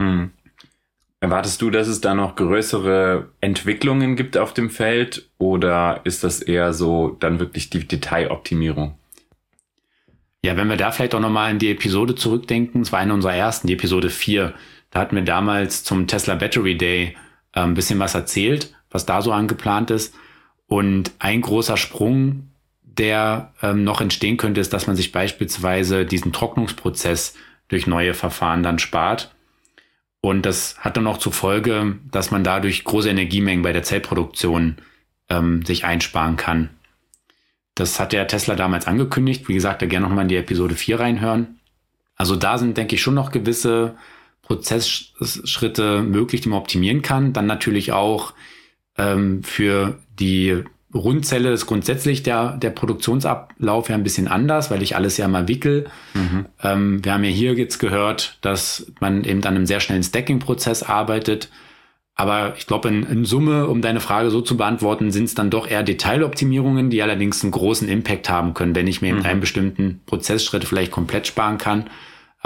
Hm. 0.00 0.30
Erwartest 1.20 1.60
du, 1.60 1.70
dass 1.70 1.86
es 1.86 2.00
da 2.00 2.14
noch 2.14 2.34
größere 2.36 3.28
Entwicklungen 3.40 4.16
gibt 4.16 4.38
auf 4.38 4.54
dem 4.54 4.70
Feld 4.70 5.28
oder 5.36 6.00
ist 6.04 6.24
das 6.24 6.40
eher 6.40 6.72
so 6.72 7.16
dann 7.20 7.38
wirklich 7.38 7.68
die 7.68 7.86
Detailoptimierung? 7.86 8.94
Ja, 10.42 10.56
wenn 10.56 10.68
wir 10.68 10.76
da 10.76 10.92
vielleicht 10.92 11.14
auch 11.14 11.20
nochmal 11.20 11.50
in 11.50 11.58
die 11.58 11.70
Episode 11.70 12.14
zurückdenken, 12.14 12.80
es 12.80 12.92
war 12.92 13.00
eine 13.00 13.12
unserer 13.12 13.34
ersten, 13.34 13.66
die 13.66 13.74
Episode 13.74 14.08
4, 14.10 14.54
da 14.96 15.02
hatten 15.02 15.16
wir 15.16 15.24
damals 15.24 15.84
zum 15.84 16.06
Tesla 16.06 16.36
Battery 16.36 16.78
Day 16.78 17.16
äh, 17.52 17.60
ein 17.60 17.74
bisschen 17.74 17.98
was 17.98 18.14
erzählt, 18.14 18.74
was 18.88 19.04
da 19.04 19.20
so 19.20 19.30
angeplant 19.30 19.90
ist. 19.90 20.14
Und 20.68 21.12
ein 21.18 21.42
großer 21.42 21.76
Sprung, 21.76 22.48
der 22.82 23.52
ähm, 23.60 23.84
noch 23.84 24.00
entstehen 24.00 24.38
könnte, 24.38 24.62
ist, 24.62 24.72
dass 24.72 24.86
man 24.86 24.96
sich 24.96 25.12
beispielsweise 25.12 26.06
diesen 26.06 26.32
Trocknungsprozess 26.32 27.34
durch 27.68 27.86
neue 27.86 28.14
Verfahren 28.14 28.62
dann 28.62 28.78
spart. 28.78 29.34
Und 30.22 30.46
das 30.46 30.78
hat 30.78 30.96
dann 30.96 31.06
auch 31.06 31.18
zur 31.18 31.34
Folge, 31.34 31.98
dass 32.10 32.30
man 32.30 32.42
dadurch 32.42 32.82
große 32.82 33.10
Energiemengen 33.10 33.62
bei 33.62 33.74
der 33.74 33.82
Zellproduktion 33.82 34.76
ähm, 35.28 35.62
sich 35.66 35.84
einsparen 35.84 36.38
kann. 36.38 36.70
Das 37.74 38.00
hat 38.00 38.14
der 38.14 38.26
Tesla 38.28 38.54
damals 38.54 38.86
angekündigt. 38.86 39.46
Wie 39.46 39.54
gesagt, 39.54 39.82
da 39.82 39.86
gerne 39.86 40.06
nochmal 40.06 40.22
in 40.22 40.30
die 40.30 40.36
Episode 40.36 40.74
4 40.74 41.00
reinhören. 41.00 41.60
Also 42.16 42.34
da 42.34 42.56
sind, 42.56 42.78
denke 42.78 42.94
ich, 42.94 43.02
schon 43.02 43.12
noch 43.12 43.30
gewisse 43.30 43.94
Prozessschritte 44.46 46.02
möglich, 46.02 46.40
die 46.40 46.48
man 46.48 46.60
optimieren 46.60 47.02
kann. 47.02 47.32
Dann 47.32 47.46
natürlich 47.46 47.92
auch 47.92 48.32
ähm, 48.96 49.42
für 49.42 49.98
die 50.18 50.62
Rundzelle 50.94 51.50
ist 51.50 51.66
grundsätzlich 51.66 52.22
der, 52.22 52.56
der 52.56 52.70
Produktionsablauf 52.70 53.88
ja 53.88 53.96
ein 53.96 54.04
bisschen 54.04 54.28
anders, 54.28 54.70
weil 54.70 54.82
ich 54.82 54.94
alles 54.94 55.16
ja 55.16 55.26
mal 55.26 55.48
wickel. 55.48 55.86
Mhm. 56.14 56.46
Ähm, 56.62 57.04
wir 57.04 57.12
haben 57.12 57.24
ja 57.24 57.30
hier 57.30 57.54
jetzt 57.54 57.78
gehört, 57.78 58.38
dass 58.40 58.90
man 59.00 59.24
eben 59.24 59.42
an 59.44 59.56
einem 59.56 59.66
sehr 59.66 59.80
schnellen 59.80 60.04
Stacking-Prozess 60.04 60.84
arbeitet. 60.84 61.50
Aber 62.14 62.54
ich 62.56 62.66
glaube, 62.66 62.88
in, 62.88 63.02
in, 63.02 63.24
Summe, 63.26 63.66
um 63.66 63.82
deine 63.82 64.00
Frage 64.00 64.30
so 64.30 64.40
zu 64.40 64.56
beantworten, 64.56 65.10
sind 65.10 65.24
es 65.24 65.34
dann 65.34 65.50
doch 65.50 65.68
eher 65.68 65.82
Detailoptimierungen, 65.82 66.88
die 66.88 67.02
allerdings 67.02 67.42
einen 67.42 67.50
großen 67.50 67.88
Impact 67.88 68.30
haben 68.30 68.54
können, 68.54 68.74
wenn 68.74 68.86
ich 68.86 69.02
mir 69.02 69.12
mhm. 69.12 69.18
in 69.18 69.26
einem 69.26 69.40
bestimmten 69.40 70.00
Prozessschritt 70.06 70.64
vielleicht 70.64 70.92
komplett 70.92 71.26
sparen 71.26 71.58
kann. 71.58 71.90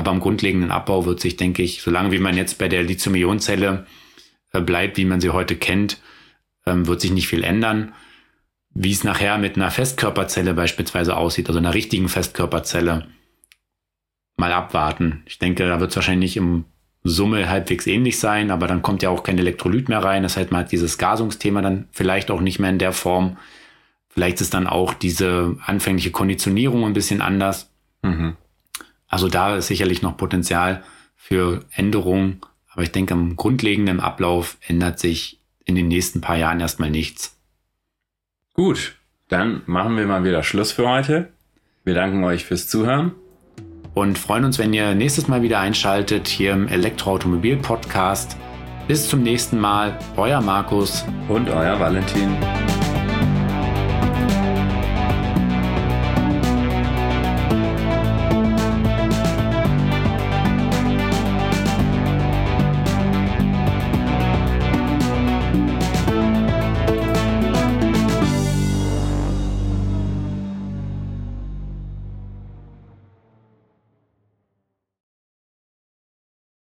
Aber 0.00 0.12
am 0.12 0.20
grundlegenden 0.20 0.70
Abbau 0.70 1.04
wird 1.04 1.20
sich, 1.20 1.36
denke 1.36 1.62
ich, 1.62 1.82
solange 1.82 2.10
wie 2.10 2.18
man 2.18 2.34
jetzt 2.34 2.56
bei 2.56 2.68
der 2.68 2.82
Lithium-Ionen-Zelle 2.82 3.84
äh, 4.54 4.60
bleibt, 4.62 4.96
wie 4.96 5.04
man 5.04 5.20
sie 5.20 5.28
heute 5.28 5.56
kennt, 5.56 5.98
ähm, 6.64 6.86
wird 6.86 7.02
sich 7.02 7.10
nicht 7.10 7.28
viel 7.28 7.44
ändern. 7.44 7.92
Wie 8.70 8.92
es 8.92 9.04
nachher 9.04 9.36
mit 9.36 9.56
einer 9.56 9.70
Festkörperzelle 9.70 10.54
beispielsweise 10.54 11.18
aussieht, 11.18 11.48
also 11.48 11.58
einer 11.58 11.74
richtigen 11.74 12.08
Festkörperzelle, 12.08 13.08
mal 14.38 14.52
abwarten. 14.54 15.22
Ich 15.26 15.38
denke, 15.38 15.68
da 15.68 15.80
wird 15.80 15.90
es 15.90 15.96
wahrscheinlich 15.96 16.38
im 16.38 16.64
Summe 17.04 17.50
halbwegs 17.50 17.86
ähnlich 17.86 18.18
sein, 18.18 18.50
aber 18.50 18.66
dann 18.66 18.80
kommt 18.80 19.02
ja 19.02 19.10
auch 19.10 19.22
kein 19.22 19.36
Elektrolyt 19.36 19.90
mehr 19.90 20.02
rein. 20.02 20.22
Das 20.22 20.38
heißt, 20.38 20.50
man 20.50 20.62
hat 20.62 20.72
dieses 20.72 20.96
Gasungsthema 20.96 21.60
dann 21.60 21.88
vielleicht 21.92 22.30
auch 22.30 22.40
nicht 22.40 22.58
mehr 22.58 22.70
in 22.70 22.78
der 22.78 22.92
Form. 22.92 23.36
Vielleicht 24.08 24.40
ist 24.40 24.54
dann 24.54 24.66
auch 24.66 24.94
diese 24.94 25.58
anfängliche 25.66 26.10
Konditionierung 26.10 26.86
ein 26.86 26.94
bisschen 26.94 27.20
anders. 27.20 27.70
Mhm. 28.02 28.38
Also 29.10 29.28
da 29.28 29.56
ist 29.56 29.66
sicherlich 29.66 30.00
noch 30.00 30.16
Potenzial 30.16 30.82
für 31.16 31.66
Änderungen. 31.74 32.40
Aber 32.72 32.82
ich 32.82 32.92
denke, 32.92 33.12
im 33.12 33.36
grundlegenden 33.36 34.00
Ablauf 34.00 34.56
ändert 34.66 34.98
sich 34.98 35.40
in 35.64 35.74
den 35.74 35.88
nächsten 35.88 36.20
paar 36.22 36.36
Jahren 36.36 36.60
erstmal 36.60 36.90
nichts. 36.90 37.36
Gut, 38.54 38.94
dann 39.28 39.62
machen 39.66 39.96
wir 39.96 40.06
mal 40.06 40.24
wieder 40.24 40.42
Schluss 40.42 40.72
für 40.72 40.88
heute. 40.88 41.32
Wir 41.84 41.94
danken 41.94 42.24
euch 42.24 42.44
fürs 42.44 42.68
Zuhören 42.68 43.12
und 43.94 44.18
freuen 44.18 44.44
uns, 44.44 44.58
wenn 44.58 44.72
ihr 44.72 44.94
nächstes 44.94 45.28
Mal 45.28 45.42
wieder 45.42 45.60
einschaltet 45.60 46.28
hier 46.28 46.52
im 46.52 46.68
Elektroautomobil 46.68 47.56
Podcast. 47.56 48.36
Bis 48.86 49.08
zum 49.08 49.22
nächsten 49.22 49.58
Mal, 49.58 49.98
euer 50.16 50.40
Markus 50.40 51.04
und 51.28 51.48
euer 51.48 51.78
Valentin. 51.78 52.36